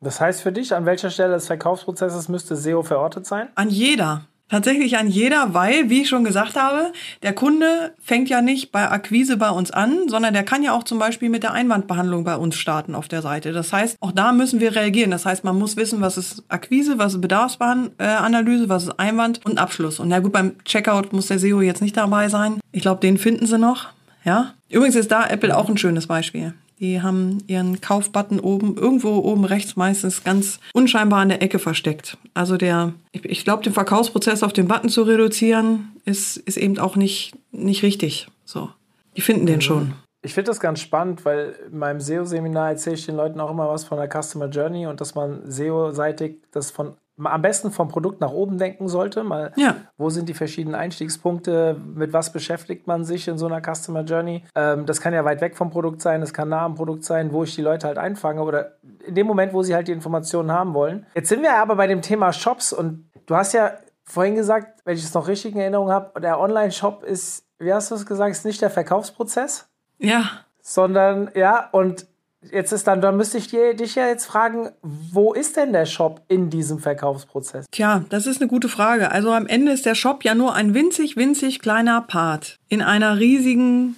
Das 0.01 0.21
heißt 0.21 0.41
für 0.41 0.51
dich, 0.51 0.75
an 0.75 0.87
welcher 0.87 1.11
Stelle 1.11 1.35
des 1.35 1.47
Verkaufsprozesses 1.47 2.29
müsste 2.29 2.57
SEO 2.57 2.83
verortet 2.83 3.25
sein? 3.25 3.47
An 3.55 3.71
jeder 3.71 4.23
Tatsächlich 4.53 4.99
an 4.99 5.09
jeder, 5.09 5.55
weil, 5.55 5.89
wie 5.89 6.03
ich 6.03 6.11
schon 6.11 6.25
gesagt 6.25 6.57
habe, 6.57 6.93
der 7.23 7.33
Kunde 7.33 7.95
fängt 8.03 8.29
ja 8.29 8.43
nicht 8.43 8.71
bei 8.71 8.87
Akquise 8.91 9.39
bei 9.39 9.49
uns 9.49 9.71
an, 9.71 10.11
sondern 10.11 10.35
der 10.35 10.43
kann 10.43 10.63
ja 10.63 10.75
auch 10.75 10.83
zum 10.83 10.99
Beispiel 10.99 11.31
mit 11.31 11.43
der 11.43 11.53
Einwandbehandlung 11.53 12.23
bei 12.25 12.37
uns 12.37 12.57
starten 12.57 12.95
auf 12.95 13.09
der 13.09 13.23
Seite. 13.23 13.53
Das 13.53 13.73
heißt, 13.73 13.97
auch 14.01 14.13
da 14.13 14.31
müssen 14.33 14.61
wir 14.61 14.77
reagieren. 14.77 15.11
Das 15.11 15.25
heißt, 15.25 15.43
man 15.43 15.59
muss 15.59 15.79
wissen, 15.79 16.03
was 16.03 16.19
ist 16.19 16.43
Akquise, 16.51 16.99
was 16.99 17.15
ist 17.15 17.23
Bedarfsanalyse, 17.23 18.69
was 18.69 18.83
ist 18.83 18.99
Einwand 18.99 19.41
und 19.47 19.57
Abschluss. 19.57 19.99
Und 19.99 20.09
na 20.09 20.19
gut, 20.19 20.33
beim 20.33 20.63
Checkout 20.67 21.15
muss 21.15 21.29
der 21.29 21.39
SEO 21.39 21.63
jetzt 21.63 21.81
nicht 21.81 21.97
dabei 21.97 22.29
sein. 22.29 22.61
Ich 22.73 22.83
glaube, 22.83 23.01
den 23.01 23.17
finden 23.17 23.47
sie 23.47 23.57
noch. 23.57 23.89
Ja. 24.23 24.53
Übrigens 24.69 24.97
ist 24.97 25.11
da 25.11 25.27
Apple 25.27 25.57
auch 25.57 25.71
ein 25.71 25.79
schönes 25.79 26.07
Beispiel. 26.07 26.53
Die 26.83 27.01
haben 27.01 27.39
ihren 27.47 27.81
Kaufbutton 27.81 28.41
oben, 28.41 28.77
irgendwo 28.77 29.19
oben 29.19 29.45
rechts 29.45 29.77
meistens 29.77 30.25
ganz 30.25 30.59
unscheinbar 30.75 31.21
an 31.21 31.29
der 31.29 31.41
Ecke 31.41 31.61
versteckt. 31.61 32.19
Also 32.35 32.57
der, 32.57 32.93
ich, 33.13 33.25
ich 33.25 33.45
glaube, 33.45 33.63
den 33.63 33.73
Verkaufsprozess 33.73 34.43
auf 34.43 34.53
den 34.53 34.67
Button 34.67 34.89
zu 34.89 35.05
reduzieren, 35.05 35.93
ist, 36.05 36.39
ist 36.39 36.57
eben 36.57 36.81
auch 36.81 36.97
nicht, 36.97 37.35
nicht 37.53 37.85
richtig. 37.85 38.27
So. 38.45 38.69
Die 39.17 39.21
finden 39.21 39.47
den 39.47 39.61
schon. 39.61 39.93
Ich 40.23 40.35
finde 40.35 40.51
das 40.51 40.59
ganz 40.59 40.81
spannend, 40.81 41.25
weil 41.25 41.55
in 41.71 41.79
meinem 41.79 42.01
SEO-Seminar 42.01 42.71
erzähle 42.71 42.97
ich 42.97 43.07
den 43.07 43.17
Leuten 43.17 43.39
auch 43.39 43.51
immer 43.51 43.69
was 43.69 43.85
von 43.85 43.99
der 43.99 44.09
Customer 44.09 44.49
Journey 44.49 44.87
und 44.89 45.01
dass 45.01 45.15
man 45.15 45.49
SEO-seitig 45.49 46.39
das 46.51 46.73
von 46.73 46.97
am 47.25 47.43
besten 47.43 47.71
vom 47.71 47.89
Produkt 47.89 48.21
nach 48.21 48.33
oben 48.33 48.59
denken 48.59 48.89
sollte. 48.89 49.25
Mal, 49.25 49.53
ja. 49.57 49.77
wo 49.97 50.11
sind 50.11 50.29
die 50.29 50.35
verschiedenen 50.35 50.75
Einstiegspunkte? 50.75 51.77
Mit 51.95 52.13
was 52.13 52.33
beschäftigt 52.33 52.87
man 52.87 53.05
sich 53.05 53.29
in 53.29 53.39
so 53.39 53.47
einer 53.47 53.61
Customer 53.61 54.03
Journey? 54.03 54.45
Ähm, 54.55 54.87
das 54.87 55.01
kann 55.01 55.15
ja 55.15 55.25
weit 55.25 55.41
weg 55.41 55.57
vom 55.57 55.71
Produkt 55.71 56.03
sein, 56.03 56.21
das 56.21 56.33
kann 56.33 56.49
nah 56.49 56.65
am 56.65 56.75
Produkt 56.75 57.05
sein, 57.05 57.33
wo 57.33 57.45
ich 57.45 57.55
die 57.55 57.63
Leute 57.63 57.87
halt 57.87 57.99
einfange 57.99 58.43
oder 58.43 58.73
in 59.07 59.15
dem 59.15 59.27
Moment, 59.27 59.53
wo 59.53 59.63
sie 59.63 59.75
halt 59.75 59.89
die 59.89 59.93
Informationen 59.93 60.53
haben 60.53 60.75
wollen. 60.75 61.07
Jetzt 61.15 61.29
sind 61.29 61.43
wir 61.43 61.55
aber 61.55 61.77
bei 61.77 61.87
dem 61.87 62.03
Thema 62.03 62.33
Shops 62.33 62.73
und 62.73 63.09
du 63.27 63.37
hast 63.37 63.53
ja 63.53 63.73
vorhin 64.05 64.35
gesagt, 64.35 64.81
wenn 64.85 64.97
ich 64.97 65.05
es 65.05 65.15
noch 65.15 65.29
richtig 65.29 65.55
in 65.55 65.61
Erinnerung 65.61 65.91
habe, 65.91 66.21
der 66.21 66.41
Online-Shop 66.41 67.05
ist, 67.05 67.45
wie 67.59 67.73
hast 67.73 67.91
du 67.91 67.95
es 67.95 68.07
gesagt, 68.07 68.31
ist 68.33 68.45
nicht 68.45 68.61
der 68.61 68.71
Verkaufsprozess? 68.71 69.69
Ja. 69.99 70.25
Sondern, 70.61 71.31
ja, 71.35 71.69
und 71.73 72.07
Jetzt 72.51 72.73
ist 72.73 72.87
dann, 72.87 73.01
dann 73.01 73.17
müsste 73.17 73.39
ich 73.39 73.49
dir, 73.49 73.75
dich 73.75 73.95
ja 73.95 74.09
jetzt 74.09 74.27
fragen, 74.27 74.71
wo 74.83 75.33
ist 75.33 75.57
denn 75.57 75.73
der 75.73 75.87
Shop 75.87 76.23
in 76.29 76.51
diesem 76.51 76.81
Verkaufsprozess? 76.81 77.67
Tja, 77.71 78.05
das 78.09 78.27
ist 78.27 78.41
eine 78.41 78.49
gute 78.49 78.69
Frage. 78.69 79.13
Also 79.13 79.31
am 79.33 79.47
Ende 79.47 79.73
ist 79.73 79.87
der 79.87 79.95
Shop 79.95 80.25
ja 80.25 80.35
nur 80.35 80.55
ein 80.55 80.75
winzig, 80.75 81.17
winzig 81.17 81.61
kleiner 81.61 82.01
Part 82.01 82.59
in 82.69 82.83
einer 82.83 83.19
riesigen 83.19 83.97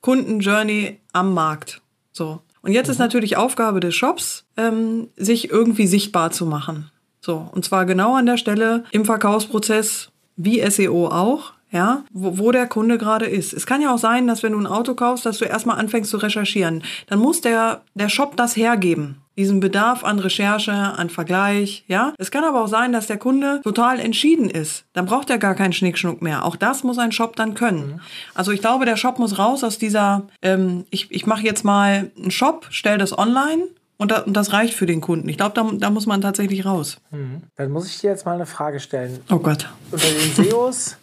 Kundenjourney 0.00 1.00
am 1.12 1.34
Markt. 1.34 1.80
So. 2.12 2.40
Und 2.62 2.72
jetzt 2.72 2.86
mhm. 2.86 2.92
ist 2.92 2.98
natürlich 2.98 3.36
Aufgabe 3.36 3.80
des 3.80 3.94
Shops, 3.94 4.44
ähm, 4.56 5.08
sich 5.16 5.50
irgendwie 5.50 5.86
sichtbar 5.88 6.30
zu 6.30 6.46
machen. 6.46 6.90
So. 7.20 7.48
Und 7.52 7.64
zwar 7.64 7.84
genau 7.84 8.14
an 8.14 8.26
der 8.26 8.36
Stelle 8.36 8.84
im 8.92 9.04
Verkaufsprozess, 9.04 10.10
wie 10.36 10.68
SEO 10.70 11.08
auch, 11.08 11.52
ja, 11.72 12.04
wo, 12.12 12.38
wo 12.38 12.52
der 12.52 12.66
Kunde 12.66 12.98
gerade 12.98 13.26
ist. 13.26 13.52
Es 13.52 13.66
kann 13.66 13.80
ja 13.80 13.92
auch 13.92 13.98
sein, 13.98 14.26
dass 14.26 14.42
wenn 14.42 14.52
du 14.52 14.58
ein 14.58 14.66
Auto 14.66 14.94
kaufst, 14.94 15.24
dass 15.26 15.38
du 15.38 15.46
erstmal 15.46 15.78
anfängst 15.78 16.10
zu 16.10 16.18
recherchieren. 16.18 16.84
Dann 17.08 17.18
muss 17.18 17.40
der, 17.40 17.80
der 17.94 18.10
Shop 18.10 18.36
das 18.36 18.54
hergeben. 18.56 19.16
Diesen 19.38 19.60
Bedarf 19.60 20.04
an 20.04 20.18
Recherche, 20.18 20.72
an 20.72 21.08
Vergleich, 21.08 21.84
ja. 21.88 22.12
Es 22.18 22.30
kann 22.30 22.44
aber 22.44 22.62
auch 22.62 22.68
sein, 22.68 22.92
dass 22.92 23.06
der 23.06 23.16
Kunde 23.16 23.62
total 23.64 23.98
entschieden 23.98 24.50
ist. 24.50 24.84
Dann 24.92 25.06
braucht 25.06 25.30
er 25.30 25.38
gar 25.38 25.54
keinen 25.54 25.72
Schnickschnuck 25.72 26.20
mehr. 26.20 26.44
Auch 26.44 26.54
das 26.54 26.84
muss 26.84 26.98
ein 26.98 27.12
Shop 27.12 27.34
dann 27.36 27.54
können. 27.54 27.92
Mhm. 27.92 28.00
Also 28.34 28.52
ich 28.52 28.60
glaube, 28.60 28.84
der 28.84 28.96
Shop 28.96 29.18
muss 29.18 29.38
raus 29.38 29.64
aus 29.64 29.78
dieser, 29.78 30.24
ähm, 30.42 30.84
ich, 30.90 31.10
ich 31.10 31.24
mache 31.24 31.42
jetzt 31.42 31.64
mal 31.64 32.10
einen 32.18 32.30
Shop, 32.30 32.66
stell 32.68 32.98
das 32.98 33.16
online 33.16 33.62
und, 33.96 34.10
da, 34.10 34.18
und, 34.18 34.34
das 34.34 34.52
reicht 34.52 34.74
für 34.74 34.84
den 34.84 35.00
Kunden. 35.00 35.30
Ich 35.30 35.38
glaube, 35.38 35.54
da, 35.54 35.66
da, 35.72 35.88
muss 35.88 36.04
man 36.04 36.20
tatsächlich 36.20 36.66
raus. 36.66 36.98
Mhm. 37.10 37.44
Dann 37.56 37.70
muss 37.70 37.86
ich 37.86 37.98
dir 38.00 38.10
jetzt 38.10 38.26
mal 38.26 38.34
eine 38.34 38.46
Frage 38.46 38.80
stellen. 38.80 39.20
Oh 39.30 39.38
Gott. 39.38 39.70
Unter 39.90 40.08
den 40.08 40.34
SEOs 40.34 40.98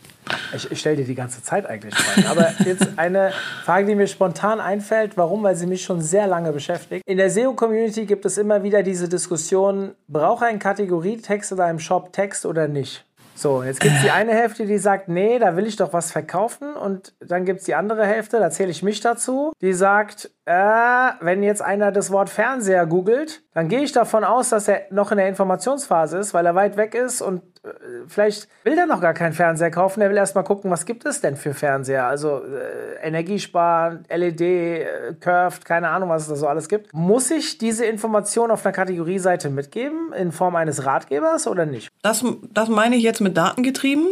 ich, 0.55 0.71
ich 0.71 0.79
stelle 0.79 0.97
dir 0.97 1.05
die 1.05 1.15
ganze 1.15 1.43
Zeit 1.43 1.65
eigentlich 1.65 1.95
Fragen. 1.95 2.27
Aber 2.27 2.53
jetzt 2.65 2.87
eine 2.97 3.31
Frage, 3.63 3.87
die 3.87 3.95
mir 3.95 4.07
spontan 4.07 4.59
einfällt. 4.59 5.17
Warum? 5.17 5.43
Weil 5.43 5.55
sie 5.55 5.67
mich 5.67 5.83
schon 5.83 6.01
sehr 6.01 6.27
lange 6.27 6.51
beschäftigt. 6.51 7.03
In 7.05 7.17
der 7.17 7.29
SEO-Community 7.29 8.05
gibt 8.05 8.25
es 8.25 8.37
immer 8.37 8.63
wieder 8.63 8.83
diese 8.83 9.09
Diskussion, 9.09 9.95
braucht 10.07 10.43
ein 10.43 10.59
Kategorietext 10.59 11.51
oder 11.51 11.65
einem 11.65 11.79
Shop 11.79 12.13
Text 12.13 12.45
oder 12.45 12.67
nicht? 12.67 13.05
So, 13.39 13.63
jetzt 13.63 13.79
gibt 13.79 13.95
es 13.95 14.01
die 14.01 14.11
eine 14.11 14.33
Hälfte, 14.33 14.65
die 14.65 14.77
sagt, 14.77 15.07
nee, 15.07 15.39
da 15.39 15.55
will 15.55 15.65
ich 15.65 15.77
doch 15.77 15.93
was 15.93 16.11
verkaufen. 16.11 16.73
Und 16.73 17.13
dann 17.21 17.45
gibt 17.45 17.59
es 17.61 17.65
die 17.65 17.73
andere 17.73 18.05
Hälfte, 18.05 18.37
da 18.37 18.51
zähle 18.51 18.69
ich 18.69 18.83
mich 18.83 18.99
dazu, 18.99 19.53
die 19.61 19.71
sagt, 19.71 20.29
äh, 20.43 20.51
wenn 21.21 21.41
jetzt 21.41 21.61
einer 21.61 21.93
das 21.93 22.11
Wort 22.11 22.29
Fernseher 22.29 22.85
googelt, 22.85 23.41
dann 23.53 23.69
gehe 23.69 23.79
ich 23.79 23.93
davon 23.93 24.25
aus, 24.25 24.49
dass 24.49 24.67
er 24.67 24.81
noch 24.91 25.11
in 25.11 25.19
der 25.19 25.29
Informationsphase 25.29 26.17
ist, 26.17 26.33
weil 26.33 26.45
er 26.45 26.55
weit 26.55 26.75
weg 26.75 26.93
ist 26.93 27.21
und 27.21 27.41
äh, 27.63 27.69
vielleicht 28.09 28.47
will 28.63 28.77
er 28.77 28.85
noch 28.85 29.01
gar 29.01 29.13
keinen 29.13 29.33
Fernseher 29.33 29.71
kaufen. 29.71 30.01
Er 30.01 30.09
will 30.09 30.17
erstmal 30.17 30.43
gucken, 30.43 30.69
was 30.71 30.85
gibt 30.85 31.05
es 31.05 31.21
denn 31.21 31.35
für 31.35 31.53
Fernseher? 31.53 32.05
Also 32.05 32.41
äh, 32.43 33.05
Energiesparen, 33.07 34.05
LED, 34.09 34.41
äh, 34.41 34.85
Curved, 35.19 35.65
keine 35.65 35.89
Ahnung, 35.89 36.09
was 36.09 36.23
es 36.23 36.27
da 36.29 36.35
so 36.35 36.47
alles 36.47 36.67
gibt. 36.69 36.93
Muss 36.93 37.31
ich 37.31 37.57
diese 37.57 37.85
Information 37.85 38.51
auf 38.51 38.65
einer 38.65 38.73
Kategorieseite 38.73 39.49
mitgeben 39.49 40.13
in 40.13 40.31
Form 40.31 40.55
eines 40.55 40.85
Ratgebers 40.85 41.47
oder 41.47 41.65
nicht? 41.65 41.89
Das, 42.01 42.23
das 42.51 42.69
meine 42.69 42.95
ich 42.95 43.03
jetzt 43.03 43.21
mit 43.21 43.37
datengetrieben. 43.37 44.07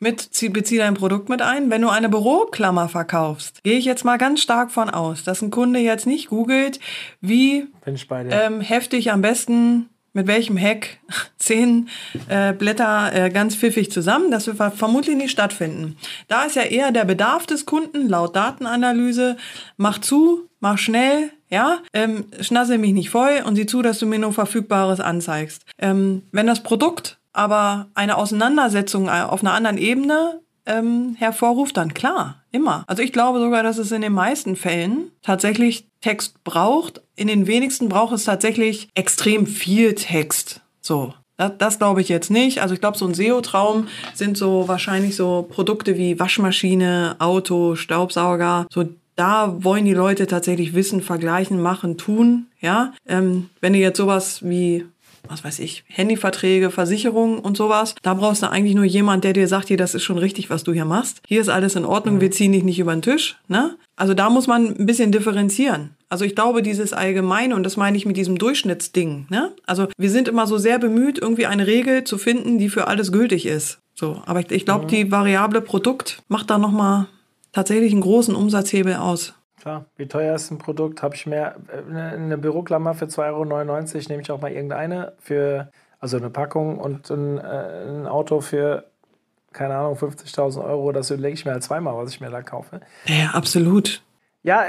Mit, 0.00 0.30
bezieh 0.52 0.78
dein 0.78 0.94
Produkt 0.94 1.28
mit 1.28 1.42
ein. 1.42 1.70
Wenn 1.70 1.82
du 1.82 1.88
eine 1.88 2.08
Büroklammer 2.08 2.88
verkaufst, 2.88 3.62
gehe 3.62 3.78
ich 3.78 3.84
jetzt 3.84 4.04
mal 4.04 4.16
ganz 4.16 4.40
stark 4.40 4.70
von 4.70 4.88
aus, 4.88 5.22
dass 5.24 5.42
ein 5.42 5.50
Kunde 5.50 5.80
jetzt 5.80 6.06
nicht 6.06 6.28
googelt, 6.28 6.80
wie 7.20 7.68
ähm, 7.84 8.60
heftig 8.60 9.12
am 9.12 9.20
besten 9.20 9.90
mit 10.16 10.26
welchem 10.26 10.56
Heck 10.56 10.98
zehn 11.38 11.88
äh, 12.28 12.52
Blätter 12.52 13.12
äh, 13.14 13.30
ganz 13.30 13.54
pfiffig 13.54 13.92
zusammen. 13.92 14.30
Das 14.30 14.46
wird 14.46 14.74
vermutlich 14.74 15.16
nicht 15.16 15.30
stattfinden. 15.30 15.96
Da 16.26 16.44
ist 16.44 16.56
ja 16.56 16.62
eher 16.62 16.90
der 16.90 17.04
Bedarf 17.04 17.46
des 17.46 17.66
Kunden 17.66 18.08
laut 18.08 18.34
Datenanalyse. 18.34 19.36
Mach 19.76 20.00
zu, 20.00 20.48
mach 20.58 20.78
schnell, 20.78 21.30
ja, 21.50 21.78
ähm, 21.92 22.24
schnasse 22.40 22.78
mich 22.78 22.94
nicht 22.94 23.10
voll 23.10 23.42
und 23.44 23.56
sieh 23.56 23.66
zu, 23.66 23.82
dass 23.82 23.98
du 23.98 24.06
mir 24.06 24.18
nur 24.18 24.32
Verfügbares 24.32 25.00
anzeigst. 25.00 25.62
Ähm, 25.78 26.22
wenn 26.32 26.46
das 26.46 26.62
Produkt 26.62 27.18
aber 27.34 27.88
eine 27.94 28.16
Auseinandersetzung 28.16 29.08
äh, 29.08 29.22
auf 29.22 29.42
einer 29.42 29.52
anderen 29.52 29.76
Ebene 29.76 30.40
ähm, 30.66 31.16
hervorruft, 31.18 31.76
dann 31.76 31.94
klar, 31.94 32.42
immer. 32.52 32.84
Also 32.86 33.02
ich 33.02 33.12
glaube 33.12 33.38
sogar, 33.40 33.62
dass 33.62 33.78
es 33.78 33.92
in 33.92 34.02
den 34.02 34.12
meisten 34.12 34.56
Fällen 34.56 35.10
tatsächlich 35.22 35.86
Text 36.00 36.42
braucht. 36.44 37.02
In 37.14 37.28
den 37.28 37.46
wenigsten 37.46 37.88
braucht 37.88 38.14
es 38.14 38.24
tatsächlich 38.24 38.88
extrem 38.94 39.46
viel 39.46 39.94
Text. 39.94 40.60
So. 40.80 41.14
Das, 41.36 41.52
das 41.58 41.78
glaube 41.78 42.00
ich 42.00 42.08
jetzt 42.08 42.30
nicht. 42.30 42.62
Also 42.62 42.74
ich 42.74 42.80
glaube, 42.80 42.96
so 42.98 43.06
ein 43.06 43.14
SEO-Traum 43.14 43.88
sind 44.14 44.36
so 44.38 44.68
wahrscheinlich 44.68 45.16
so 45.16 45.46
Produkte 45.48 45.96
wie 45.96 46.18
Waschmaschine, 46.18 47.16
Auto, 47.18 47.76
Staubsauger, 47.76 48.66
so 48.72 48.84
da 49.16 49.64
wollen 49.64 49.86
die 49.86 49.94
Leute 49.94 50.26
tatsächlich 50.26 50.74
wissen, 50.74 51.00
vergleichen, 51.00 51.60
machen, 51.60 51.96
tun. 51.96 52.46
Ja, 52.60 52.92
ähm, 53.06 53.48
wenn 53.60 53.72
du 53.72 53.78
jetzt 53.78 53.96
sowas 53.96 54.40
wie 54.42 54.84
was 55.28 55.44
weiß 55.44 55.58
ich, 55.60 55.84
Handyverträge, 55.88 56.70
Versicherungen 56.70 57.38
und 57.38 57.56
sowas. 57.56 57.94
Da 58.02 58.14
brauchst 58.14 58.42
du 58.42 58.50
eigentlich 58.50 58.74
nur 58.74 58.84
jemand, 58.84 59.24
der 59.24 59.32
dir 59.32 59.48
sagt, 59.48 59.68
hier, 59.68 59.76
das 59.76 59.94
ist 59.94 60.02
schon 60.02 60.18
richtig, 60.18 60.50
was 60.50 60.64
du 60.64 60.72
hier 60.72 60.84
machst. 60.84 61.20
Hier 61.26 61.40
ist 61.40 61.48
alles 61.48 61.76
in 61.76 61.84
Ordnung, 61.84 62.20
wir 62.20 62.30
ziehen 62.30 62.52
dich 62.52 62.64
nicht 62.64 62.78
über 62.78 62.92
den 62.92 63.02
Tisch. 63.02 63.36
Ne? 63.48 63.76
Also 63.96 64.14
da 64.14 64.30
muss 64.30 64.46
man 64.46 64.76
ein 64.78 64.86
bisschen 64.86 65.12
differenzieren. 65.12 65.90
Also 66.08 66.24
ich 66.24 66.34
glaube, 66.34 66.62
dieses 66.62 66.92
Allgemeine, 66.92 67.56
und 67.56 67.64
das 67.64 67.76
meine 67.76 67.96
ich 67.96 68.06
mit 68.06 68.16
diesem 68.16 68.38
Durchschnittsding, 68.38 69.26
ne? 69.28 69.52
Also 69.66 69.88
wir 69.98 70.10
sind 70.10 70.28
immer 70.28 70.46
so 70.46 70.56
sehr 70.56 70.78
bemüht, 70.78 71.18
irgendwie 71.18 71.46
eine 71.46 71.66
Regel 71.66 72.04
zu 72.04 72.16
finden, 72.16 72.58
die 72.58 72.68
für 72.68 72.86
alles 72.86 73.10
gültig 73.10 73.44
ist. 73.44 73.80
So, 73.94 74.22
aber 74.26 74.40
ich, 74.40 74.50
ich 74.52 74.64
glaube, 74.64 74.86
die 74.86 75.10
Variable 75.10 75.62
Produkt 75.62 76.22
macht 76.28 76.50
da 76.50 76.58
nochmal 76.58 77.08
tatsächlich 77.52 77.92
einen 77.92 78.02
großen 78.02 78.34
Umsatzhebel 78.36 78.94
aus. 78.94 79.32
Klar, 79.60 79.86
wie 79.96 80.06
teuer 80.06 80.34
ist 80.34 80.50
ein 80.50 80.58
Produkt? 80.58 81.02
Habe 81.02 81.14
ich 81.14 81.26
mehr, 81.26 81.56
äh, 81.68 82.14
eine 82.14 82.38
Büroklammer 82.38 82.94
für 82.94 83.06
2,99 83.06 83.96
Euro, 83.96 84.08
nehme 84.08 84.22
ich 84.22 84.30
auch 84.30 84.40
mal 84.40 84.52
irgendeine 84.52 85.14
für, 85.18 85.70
also 85.98 86.18
eine 86.18 86.30
Packung 86.30 86.78
und 86.78 87.10
ein, 87.10 87.38
äh, 87.38 87.88
ein 87.88 88.06
Auto 88.06 88.40
für, 88.40 88.84
keine 89.52 89.76
Ahnung, 89.76 89.96
50.000 89.96 90.62
Euro. 90.62 90.92
Das 90.92 91.10
überlege 91.10 91.34
ich 91.34 91.44
mir 91.44 91.52
halt 91.52 91.62
zweimal, 91.62 91.96
was 91.96 92.10
ich 92.10 92.20
mir 92.20 92.30
da 92.30 92.42
kaufe. 92.42 92.80
Ja, 93.06 93.30
absolut. 93.30 94.02
Ja, 94.42 94.64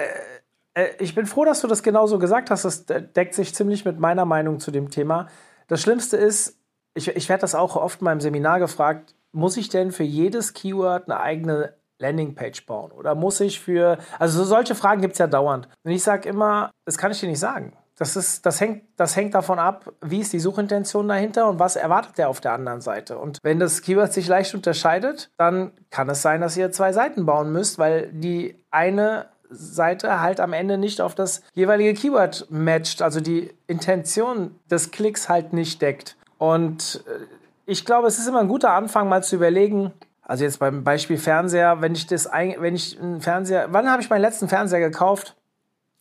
äh, 0.73 0.89
ich 0.99 1.15
bin 1.15 1.25
froh, 1.25 1.43
dass 1.43 1.61
du 1.61 1.67
das 1.67 1.83
genauso 1.83 2.17
gesagt 2.17 2.49
hast. 2.49 2.63
Das 2.63 2.85
deckt 2.85 3.33
sich 3.33 3.53
ziemlich 3.53 3.83
mit 3.83 3.99
meiner 3.99 4.25
Meinung 4.25 4.59
zu 4.59 4.71
dem 4.71 4.89
Thema. 4.89 5.27
Das 5.67 5.81
Schlimmste 5.81 6.15
ist, 6.15 6.57
ich, 6.93 7.09
ich 7.09 7.29
werde 7.29 7.41
das 7.41 7.55
auch 7.55 7.75
oft 7.75 8.01
in 8.01 8.05
meinem 8.05 8.21
Seminar 8.21 8.59
gefragt, 8.59 9.15
muss 9.31 9.57
ich 9.57 9.69
denn 9.69 9.91
für 9.91 10.03
jedes 10.03 10.53
Keyword 10.53 11.09
eine 11.09 11.19
eigene 11.19 11.73
Landingpage 11.99 12.65
bauen? 12.65 12.91
Oder 12.91 13.15
muss 13.15 13.39
ich 13.39 13.59
für, 13.59 13.97
also 14.19 14.43
solche 14.43 14.75
Fragen 14.75 15.01
gibt 15.01 15.13
es 15.13 15.19
ja 15.19 15.27
dauernd. 15.27 15.67
Und 15.83 15.91
ich 15.91 16.03
sage 16.03 16.29
immer, 16.29 16.71
das 16.85 16.97
kann 16.97 17.11
ich 17.11 17.19
dir 17.19 17.29
nicht 17.29 17.39
sagen. 17.39 17.73
Das, 17.97 18.15
ist, 18.15 18.45
das, 18.45 18.61
hängt, 18.61 18.83
das 18.95 19.15
hängt 19.15 19.33
davon 19.33 19.57
ab, 19.57 19.91
wie 20.01 20.19
ist 20.19 20.31
die 20.31 20.39
Suchintention 20.39 21.07
dahinter 21.07 21.49
und 21.49 21.57
was 21.57 21.75
erwartet 21.75 22.19
der 22.19 22.29
auf 22.29 22.39
der 22.39 22.53
anderen 22.53 22.79
Seite. 22.79 23.17
Und 23.17 23.39
wenn 23.41 23.57
das 23.57 23.81
Keyword 23.81 24.13
sich 24.13 24.27
leicht 24.27 24.53
unterscheidet, 24.53 25.31
dann 25.37 25.71
kann 25.89 26.07
es 26.09 26.21
sein, 26.21 26.41
dass 26.41 26.55
ihr 26.55 26.71
zwei 26.71 26.93
Seiten 26.93 27.25
bauen 27.25 27.51
müsst, 27.51 27.79
weil 27.79 28.11
die 28.11 28.63
eine 28.69 29.25
Seite 29.49 30.21
halt 30.21 30.39
am 30.39 30.53
Ende 30.53 30.77
nicht 30.77 31.01
auf 31.01 31.15
das 31.15 31.41
jeweilige 31.53 31.93
Keyword 31.93 32.47
matcht, 32.49 33.01
also 33.01 33.19
die 33.19 33.51
Intention 33.65 34.59
des 34.69 34.91
Klicks 34.91 35.27
halt 35.27 35.53
nicht 35.53 35.81
deckt. 35.81 36.17
Und 36.37 37.03
äh, 37.07 37.25
ich 37.65 37.83
glaube, 37.83 38.07
es 38.07 38.19
ist 38.19 38.27
immer 38.27 38.39
ein 38.39 38.47
guter 38.47 38.71
Anfang, 38.71 39.09
mal 39.09 39.23
zu 39.23 39.35
überlegen, 39.35 39.91
also 40.27 40.43
jetzt 40.43 40.59
beim 40.59 40.83
Beispiel 40.83 41.17
Fernseher, 41.17 41.79
wenn 41.79 41.93
ich 41.93 42.05
das, 42.05 42.29
wenn 42.29 42.75
ich 42.75 42.99
einen 42.99 43.21
Fernseher, 43.21 43.67
wann 43.71 43.89
habe 43.89 44.01
ich 44.01 44.09
meinen 44.09 44.21
letzten 44.21 44.49
Fernseher 44.49 44.81
gekauft? 44.81 45.37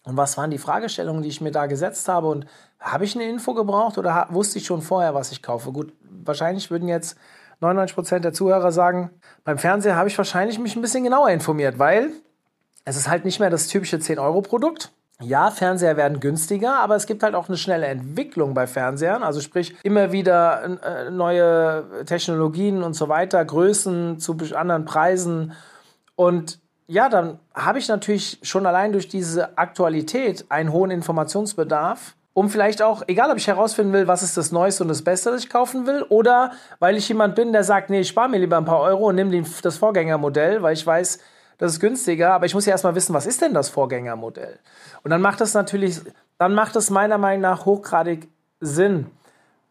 Und 0.02 0.16
was 0.16 0.36
waren 0.36 0.50
die 0.50 0.58
Fragestellungen, 0.58 1.22
die 1.22 1.28
ich 1.28 1.40
mir 1.40 1.52
da 1.52 1.66
gesetzt 1.66 2.08
habe? 2.08 2.26
Und 2.26 2.44
habe 2.80 3.04
ich 3.04 3.14
eine 3.14 3.28
Info 3.28 3.54
gebraucht 3.54 3.98
oder 3.98 4.26
wusste 4.30 4.58
ich 4.58 4.66
schon 4.66 4.82
vorher, 4.82 5.14
was 5.14 5.30
ich 5.30 5.42
kaufe? 5.42 5.70
Gut, 5.70 5.92
wahrscheinlich 6.24 6.72
würden 6.72 6.88
jetzt 6.88 7.16
99 7.60 7.94
Prozent 7.94 8.24
der 8.24 8.32
Zuhörer 8.32 8.72
sagen, 8.72 9.10
beim 9.44 9.58
Fernseher 9.58 9.94
habe 9.94 10.08
ich 10.08 10.18
wahrscheinlich 10.18 10.58
mich 10.58 10.74
ein 10.74 10.82
bisschen 10.82 11.04
genauer 11.04 11.30
informiert, 11.30 11.78
weil 11.78 12.10
es 12.84 12.96
ist 12.96 13.08
halt 13.08 13.24
nicht 13.24 13.38
mehr 13.38 13.50
das 13.50 13.68
typische 13.68 13.98
10-Euro-Produkt. 13.98 14.90
Ja, 15.22 15.50
Fernseher 15.50 15.96
werden 15.96 16.20
günstiger, 16.20 16.80
aber 16.80 16.94
es 16.94 17.06
gibt 17.06 17.22
halt 17.22 17.34
auch 17.34 17.48
eine 17.48 17.56
schnelle 17.56 17.86
Entwicklung 17.86 18.52
bei 18.52 18.66
Fernsehern. 18.66 19.22
Also 19.22 19.40
sprich, 19.40 19.74
immer 19.82 20.12
wieder 20.12 20.78
äh, 20.82 21.10
neue 21.10 22.04
Technologien 22.04 22.82
und 22.82 22.92
so 22.92 23.08
weiter, 23.08 23.42
Größen 23.42 24.18
zu 24.18 24.36
anderen 24.54 24.84
Preisen. 24.84 25.52
Und 26.16 26.60
ja, 26.86 27.08
dann 27.08 27.38
habe 27.54 27.78
ich 27.78 27.88
natürlich 27.88 28.38
schon 28.42 28.66
allein 28.66 28.92
durch 28.92 29.08
diese 29.08 29.56
Aktualität 29.56 30.44
einen 30.50 30.70
hohen 30.70 30.90
Informationsbedarf 30.90 32.14
um 32.36 32.50
vielleicht 32.50 32.82
auch, 32.82 33.02
egal 33.06 33.30
ob 33.30 33.38
ich 33.38 33.46
herausfinden 33.46 33.94
will, 33.94 34.08
was 34.08 34.22
ist 34.22 34.36
das 34.36 34.52
Neueste 34.52 34.84
und 34.84 34.90
das 34.90 35.00
Beste, 35.00 35.30
das 35.30 35.42
ich 35.42 35.48
kaufen 35.48 35.86
will, 35.86 36.02
oder 36.10 36.52
weil 36.80 36.98
ich 36.98 37.08
jemand 37.08 37.34
bin, 37.34 37.50
der 37.54 37.64
sagt, 37.64 37.88
nee, 37.88 38.00
ich 38.00 38.08
spare 38.08 38.28
mir 38.28 38.36
lieber 38.36 38.58
ein 38.58 38.66
paar 38.66 38.80
Euro 38.80 39.08
und 39.08 39.14
nehme 39.14 39.42
das 39.62 39.78
Vorgängermodell, 39.78 40.60
weil 40.62 40.74
ich 40.74 40.86
weiß, 40.86 41.18
das 41.58 41.72
ist 41.72 41.80
günstiger, 41.80 42.34
aber 42.34 42.46
ich 42.46 42.54
muss 42.54 42.66
ja 42.66 42.72
erstmal 42.72 42.94
wissen, 42.94 43.14
was 43.14 43.26
ist 43.26 43.42
denn 43.42 43.54
das 43.54 43.68
Vorgängermodell? 43.68 44.58
Und 45.02 45.10
dann 45.10 45.20
macht 45.20 45.40
das 45.40 45.54
natürlich, 45.54 46.00
dann 46.38 46.54
macht 46.54 46.76
es 46.76 46.90
meiner 46.90 47.18
Meinung 47.18 47.42
nach 47.42 47.64
hochgradig 47.64 48.28
Sinn. 48.60 49.06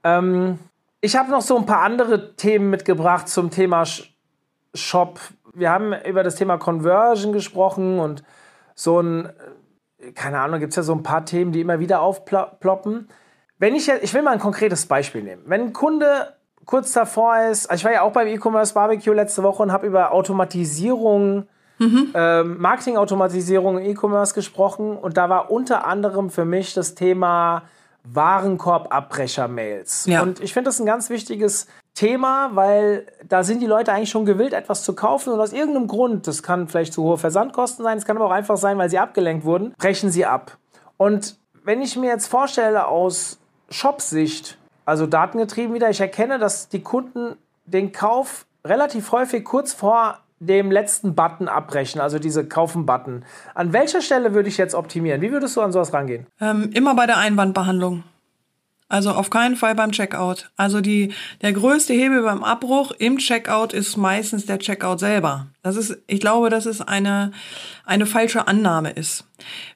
Ähm, 0.04 0.60
ich 1.02 1.16
habe 1.16 1.32
noch 1.32 1.42
so 1.42 1.58
ein 1.58 1.66
paar 1.66 1.82
andere 1.82 2.36
Themen 2.36 2.70
mitgebracht 2.70 3.28
zum 3.28 3.52
Thema 3.52 3.84
Shop. 4.74 5.20
Wir 5.54 5.70
haben 5.70 5.94
über 6.06 6.24
das 6.24 6.36
Thema 6.36 6.58
Conversion 6.58 7.34
gesprochen 7.34 8.00
und 8.00 8.24
so 8.74 9.02
ein 9.02 9.30
keine 10.14 10.40
Ahnung, 10.40 10.60
gibt 10.60 10.72
es 10.72 10.76
ja 10.78 10.84
so 10.84 10.94
ein 10.94 11.04
paar 11.04 11.26
Themen, 11.26 11.52
die 11.52 11.62
immer 11.62 11.80
wieder 11.80 12.02
aufploppen. 12.02 13.08
Wenn 13.58 13.76
ich, 13.76 13.90
ich 13.90 14.14
will 14.14 14.22
mal 14.22 14.32
ein 14.32 14.40
konkretes 14.40 14.86
Beispiel 14.86 15.24
nehmen. 15.24 15.44
Wenn 15.46 15.62
ein 15.62 15.74
Kunde 15.74 16.36
kurz 16.66 16.92
davor 16.92 17.38
ist, 17.50 17.70
also 17.70 17.82
ich 17.82 17.86
war 17.86 17.94
ja 17.94 18.02
auch 18.02 18.12
beim 18.12 18.28
E-Commerce 18.28 18.74
Barbecue 18.74 19.14
letzte 19.14 19.44
Woche 19.44 19.64
und 19.64 19.72
habe 19.72 19.88
über 19.88 20.12
Automatisierung, 20.12 21.48
mhm. 21.80 22.12
ähm, 22.14 22.58
Marketing-Automatisierung 22.60 23.80
im 23.80 23.86
E-Commerce 23.86 24.34
gesprochen 24.34 24.98
und 24.98 25.18
da 25.18 25.30
war 25.30 25.52
unter 25.52 25.86
anderem 25.86 26.30
für 26.30 26.46
mich 26.46 26.74
das 26.74 26.96
Thema 26.96 27.64
Warenkorbabbrecher-Mails. 28.04 30.06
Ja. 30.06 30.22
Und 30.22 30.40
ich 30.40 30.54
finde 30.54 30.70
das 30.70 30.80
ein 30.80 30.86
ganz 30.86 31.10
wichtiges 31.10 31.68
Thema, 31.96 32.52
weil 32.54 33.08
da 33.28 33.44
sind 33.44 33.62
die 33.62 33.66
Leute 33.66 33.94
eigentlich 33.94 34.10
schon 34.10 34.26
gewillt, 34.26 34.54
etwas 34.54 34.84
zu 34.84 34.94
kaufen 34.94 35.34
und 35.34 35.40
aus 35.40 35.54
irgendeinem 35.54 35.88
Grund, 35.88 36.28
das 36.28 36.44
kann 36.44 36.68
vielleicht 36.68 36.94
zu 36.94 37.04
hohe 37.04 37.18
Versandkosten 37.18 37.84
sein, 37.84 37.98
es 37.98 38.06
kann 38.06 38.18
aber 38.18 38.26
auch 38.26 38.32
einfach 38.32 38.58
sein, 38.58 38.78
weil 38.78 38.90
sie 38.90 39.00
abgelenkt 39.00 39.46
wurden, 39.46 39.74
brechen 39.78 40.12
sie 40.12 40.26
ab. 40.26 40.58
Und 40.98 41.38
wenn 41.64 41.82
ich 41.82 41.96
mir 41.96 42.08
jetzt 42.08 42.28
vorstelle 42.28 42.88
aus 42.88 43.40
Shop-Sicht, 43.70 44.58
also 44.86 45.08
datengetrieben 45.08 45.74
wieder, 45.74 45.90
ich 45.90 46.02
erkenne, 46.02 46.38
dass 46.38 46.70
die 46.70 46.82
Kunden 46.82 47.38
den 47.66 47.92
Kauf 47.92 48.46
relativ 48.64 49.12
häufig 49.12 49.44
kurz 49.44 49.74
vor 49.74 50.20
dem 50.40 50.72
letzten 50.72 51.16
Button 51.16 51.48
abbrechen, 51.48 52.02
also 52.02 52.20
diese 52.20 52.46
Kaufen-Button. 52.46 53.24
An 53.54 53.74
welcher 53.74 54.02
Stelle 54.02 54.34
würde 54.34 54.50
ich 54.50 54.58
jetzt 54.58 54.76
optimieren? 54.76 55.22
Wie 55.22 55.32
würdest 55.32 55.56
du 55.56 55.62
an 55.62 55.72
sowas 55.72 55.94
rangehen? 55.94 56.28
Ähm, 56.42 56.70
immer 56.74 56.96
bei 56.96 57.06
der 57.06 57.18
Einwandbehandlung. 57.18 58.04
Also 58.88 59.12
auf 59.12 59.32
keinen 59.32 59.56
Fall 59.56 59.74
beim 59.74 59.92
Checkout. 59.92 60.52
Also 60.58 60.80
die, 60.80 61.12
der 61.42 61.54
größte 61.54 61.94
Hebel 61.94 62.22
beim 62.22 62.44
Abbruch 62.44 62.92
im 62.92 63.18
Checkout 63.18 63.74
ist 63.74 63.98
meistens 63.98 64.46
der 64.46 64.60
Checkout 64.60 65.00
selber. 65.00 65.48
Das 65.64 65.76
ist, 65.76 65.98
ich 66.06 66.20
glaube, 66.20 66.50
dass 66.52 66.68
es 66.68 66.82
eine, 66.82 67.32
eine 67.86 68.06
falsche 68.06 68.48
Annahme 68.48 68.92
ist. 68.92 69.26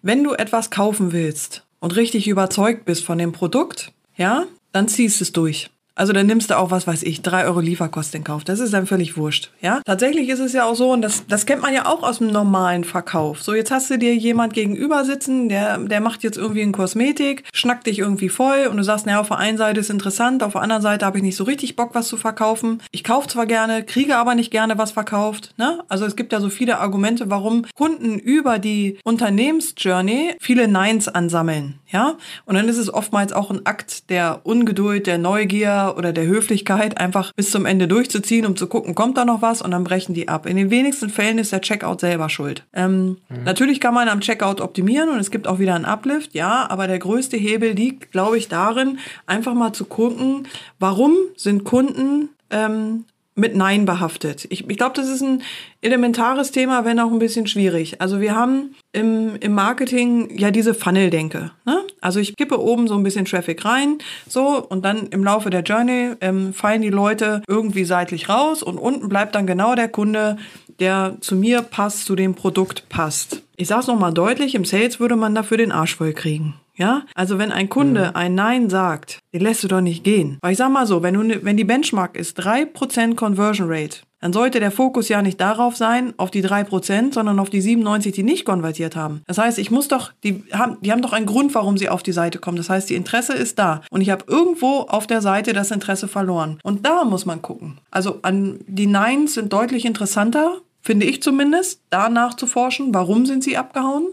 Wenn 0.04 0.24
du 0.24 0.34
etwas 0.34 0.69
kaufen 0.69 1.12
willst 1.12 1.65
und 1.80 1.95
richtig 1.95 2.28
überzeugt 2.28 2.86
bist 2.86 3.04
von 3.04 3.17
dem 3.17 3.32
Produkt, 3.32 3.93
ja, 4.15 4.43
dann 4.72 4.88
ziehst 4.88 5.22
es 5.22 5.32
durch. 5.32 5.72
Also 6.00 6.14
dann 6.14 6.28
nimmst 6.28 6.50
du 6.50 6.58
auch, 6.58 6.72
was 6.72 6.88
weiß 6.88 7.04
ich, 7.04 7.24
drei 7.24 7.44
Euro 7.44 7.60
Lieferkosten 7.60 8.20
in 8.20 8.24
Kauf. 8.24 8.46
Das 8.46 8.62
ist 8.62 8.74
dann 8.74 8.88
völlig 8.88 9.18
wurscht. 9.18 9.52
Ja, 9.60 9.82
tatsächlich 9.84 10.30
ist 10.30 10.40
es 10.40 10.54
ja 10.54 10.64
auch 10.64 10.76
so, 10.76 10.94
und 10.94 11.02
das, 11.02 11.28
das 11.28 11.46
kennt 11.46 11.62
man 11.62 11.74
ja 11.74 11.88
auch 11.88 12.04
aus 12.04 12.20
dem 12.20 12.32
normalen 12.32 12.86
Verkauf. 12.86 13.44
So, 13.44 13.54
jetzt 13.54 13.70
hast 13.70 13.90
du 13.90 13.98
dir 13.98 14.16
jemand 14.16 14.54
gegenüber 14.54 15.04
sitzen, 15.04 15.50
der, 15.50 15.78
der 15.78 16.00
macht 16.00 16.24
jetzt 16.24 16.38
irgendwie 16.38 16.62
eine 16.62 16.72
Kosmetik, 16.72 17.44
schnackt 17.54 17.86
dich 17.86 18.00
irgendwie 18.00 18.30
voll 18.30 18.68
und 18.72 18.78
du 18.78 18.84
sagst, 18.86 19.08
naja, 19.08 19.20
auf 19.20 19.28
der 19.28 19.40
einen 19.40 19.58
Seite 19.58 19.82
ist 19.82 19.90
interessant, 19.90 20.42
auf 20.42 20.54
der 20.54 20.62
anderen 20.62 20.82
Seite 20.82 21.06
habe 21.06 21.18
ich 21.18 21.24
nicht 21.24 21.36
so 21.36 21.44
richtig 21.44 21.76
Bock, 21.76 21.90
was 21.94 22.08
zu 22.08 22.16
verkaufen. 22.16 22.82
Ich 22.92 23.04
kaufe 23.04 23.28
zwar 23.28 23.46
gerne, 23.46 23.84
kriege 23.84 24.16
aber 24.16 24.36
nicht 24.36 24.52
gerne 24.52 24.78
was 24.78 24.92
verkauft. 24.92 25.54
Ne? 25.58 25.84
Also 25.90 26.06
es 26.06 26.16
gibt 26.16 26.32
ja 26.32 26.40
so 26.40 26.48
viele 26.48 26.80
Argumente, 26.80 27.30
warum 27.30 27.66
Kunden 27.76 28.20
über 28.20 28.58
die 28.58 29.00
Unternehmensjourney 29.04 30.36
viele 30.40 30.70
Neins 30.70 31.10
ansammeln. 31.10 31.80
Ja, 31.92 32.18
und 32.46 32.54
dann 32.54 32.70
ist 32.70 32.78
es 32.78 32.94
oftmals 32.94 33.34
auch 33.34 33.50
ein 33.50 33.66
Akt 33.66 34.12
der 34.12 34.42
Ungeduld, 34.44 35.08
der 35.08 35.18
Neugier 35.18 35.88
oder 35.97 36.13
der 36.13 36.25
Höflichkeit, 36.25 36.99
einfach 36.99 37.34
bis 37.34 37.52
zum 37.52 37.65
Ende 37.65 37.88
durchzuziehen, 37.88 38.45
um 38.45 38.56
zu 38.56 38.67
gucken, 38.67 38.95
kommt 38.95 39.17
da 39.17 39.25
noch 39.25 39.41
was 39.41 39.62
und 39.62 39.71
dann 39.71 39.84
brechen 39.84 40.13
die 40.13 40.28
ab. 40.28 40.45
In 40.45 40.58
den 40.58 40.69
wenigsten 40.69 41.10
Fällen 41.10 41.38
ist 41.38 41.52
der 41.52 41.62
Checkout 41.62 41.99
selber 41.99 42.30
schuld. 42.30 42.65
Ähm, 42.73 43.17
mhm. 43.30 43.43
Natürlich 43.45 43.80
kann 43.80 43.93
man 43.93 44.10
am 44.10 44.21
Checkout 44.21 44.62
optimieren 44.62 45.10
und 45.10 45.19
es 45.19 45.32
gibt 45.32 45.47
auch 45.47 45.60
wieder 45.60 45.75
einen 45.75 45.86
Uplift, 45.86 46.34
ja, 46.34 46.69
aber 46.69 46.88
der 46.88 46.99
größte 46.99 47.38
Hebel 47.38 47.71
liegt, 47.71 48.12
glaube 48.12 48.38
ich, 48.38 48.47
darin, 48.47 48.99
einfach 49.25 49.54
mal 49.54 49.73
zu 49.73 49.86
gucken, 49.86 50.47
warum 50.80 51.13
sind 51.36 51.63
Kunden 51.63 52.30
ähm, 52.49 53.06
mit 53.39 53.56
Nein 53.56 53.86
behaftet. 53.86 54.45
Ich, 54.49 54.69
ich 54.69 54.78
glaube, 54.78 54.93
das 54.95 55.08
ist 55.08 55.21
ein 55.21 55.41
elementares 55.82 56.52
Thema, 56.52 56.86
wenn 56.86 56.99
auch 56.99 57.12
ein 57.12 57.19
bisschen 57.19 57.47
schwierig. 57.47 58.02
Also 58.02 58.19
wir 58.19 58.36
haben 58.36 58.75
im, 58.91 59.38
im 59.39 59.54
Marketing 59.54 60.38
ja 60.38 60.52
diese 60.52 60.73
Funnel-Denke. 60.73 61.52
Ne? 61.65 61.84
Also 62.02 62.19
ich 62.19 62.36
kippe 62.36 62.62
oben 62.62 62.88
so 62.88 62.95
ein 62.95 63.04
bisschen 63.04 63.25
Traffic 63.25 63.63
rein, 63.65 63.97
so 64.28 64.63
und 64.63 64.84
dann 64.84 65.08
im 65.08 65.23
Laufe 65.23 65.49
der 65.49 65.62
Journey 65.62 66.12
ähm, 66.21 66.54
fallen 66.54 66.82
die 66.82 66.89
Leute 66.89 67.41
irgendwie 67.47 67.86
seitlich 67.86 68.30
raus 68.30 68.62
und 68.62 68.78
unten 68.78 69.10
bleibt 69.10 69.36
dann 69.36 69.47
genau 69.47 69.75
der 69.75 69.88
Kunde, 69.88 70.38
der 70.80 71.15
zu 71.21 71.36
mir 71.36 71.62
passt, 71.62 72.06
zu 72.06 72.15
dem 72.15 72.36
Produkt 72.36 72.88
passt. 72.89 73.41
Ich 73.56 73.67
sage 73.67 73.82
es 73.82 73.88
nochmal 73.88 74.13
deutlich, 74.13 74.56
im 74.56 74.65
Sales 74.65 74.99
würde 74.99 75.15
man 75.15 75.36
dafür 75.36 75.58
den 75.58 75.71
Arsch 75.71 75.95
voll 75.95 76.13
kriegen. 76.13 76.56
Ja, 76.80 77.04
also 77.13 77.38
wenn 77.38 77.52
ein 77.52 77.70
Kunde 77.70 78.06
mhm. 78.06 78.15
ein 78.15 78.36
Nein 78.36 78.70
sagt, 78.70 79.20
den 79.34 79.42
lässt 79.42 79.63
du 79.63 79.68
doch 79.68 79.82
nicht 79.82 80.06
gehen. 80.06 80.38
Weil 80.42 80.54
ich 80.54 80.58
sag 80.58 80.72
mal 80.72 80.88
so, 80.88 81.04
wenn, 81.04 81.13
du, 81.13 81.24
ne, 81.24 81.39
wenn 81.44 81.58
die 81.58 81.65
Benchmark 81.65 82.18
ist 82.18 82.39
3% 82.39 83.15
Conversion 83.15 83.68
Rate, 83.70 83.98
dann 84.22 84.32
sollte 84.34 84.62
der 84.62 84.72
Fokus 84.72 85.10
ja 85.10 85.22
nicht 85.22 85.39
darauf 85.42 85.76
sein, 85.76 86.13
auf 86.18 86.32
die 86.32 86.44
3%, 86.44 87.13
sondern 87.13 87.39
auf 87.39 87.50
die 87.50 87.62
97, 87.62 88.13
die 88.13 88.24
nicht 88.24 88.46
konvertiert 88.46 88.96
haben. 88.96 89.22
Das 89.28 89.38
heißt, 89.38 89.60
ich 89.60 89.72
muss 89.72 89.89
doch, 89.89 90.13
die 90.24 90.44
haben, 90.54 90.78
die 90.82 90.92
haben 90.92 91.02
doch 91.02 91.13
einen 91.13 91.26
Grund, 91.26 91.54
warum 91.54 91.78
sie 91.78 91.89
auf 91.89 92.02
die 92.02 92.13
Seite 92.13 92.39
kommen. 92.39 92.58
Das 92.58 92.70
heißt, 92.70 92.89
die 92.89 92.96
Interesse 92.96 93.34
ist 93.34 93.60
da. 93.60 93.82
Und 93.92 94.00
ich 94.00 94.10
habe 94.10 94.26
irgendwo 94.28 94.82
auf 94.82 95.06
der 95.06 95.22
Seite 95.22 95.52
das 95.52 95.72
Interesse 95.72 96.08
verloren. 96.08 96.60
Und 96.63 96.86
da 96.86 97.04
muss 97.04 97.26
man 97.26 97.42
gucken. 97.42 97.78
Also 97.92 98.20
an, 98.22 98.60
die 98.68 98.88
Neins 98.88 99.34
sind 99.34 99.52
deutlich 99.52 99.86
interessanter, 99.86 100.58
finde 100.82 101.06
ich 101.06 101.22
zumindest, 101.22 101.82
da 101.89 102.10
nachzuforschen, 102.10 102.94
warum 102.94 103.26
sind 103.26 103.44
sie 103.44 103.58
abgehauen 103.58 104.08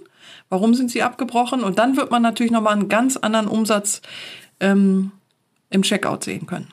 warum 0.49 0.75
sind 0.75 0.91
sie 0.91 1.03
abgebrochen 1.03 1.63
und 1.63 1.79
dann 1.79 1.97
wird 1.97 2.11
man 2.11 2.23
natürlich 2.23 2.53
nochmal 2.53 2.75
einen 2.75 2.89
ganz 2.89 3.17
anderen 3.17 3.49
Umsatz 3.49 4.03
ähm, 4.61 5.13
im 5.71 5.83
Checkout 5.83 6.25
sehen 6.25 6.47
können. 6.47 6.69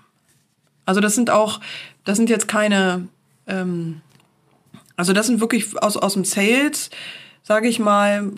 Also 0.85 1.01
das 1.01 1.15
sind 1.15 1.29
auch, 1.29 1.59
das 2.03 2.17
sind 2.17 2.29
jetzt 2.29 2.47
keine, 2.47 3.07
ähm, 3.47 4.01
also 4.95 5.13
das 5.13 5.27
sind 5.27 5.39
wirklich 5.39 5.81
aus, 5.81 5.97
aus 5.97 6.13
dem 6.13 6.25
Sales, 6.25 6.89
sage 7.41 7.67
ich 7.67 7.79
mal, 7.79 8.31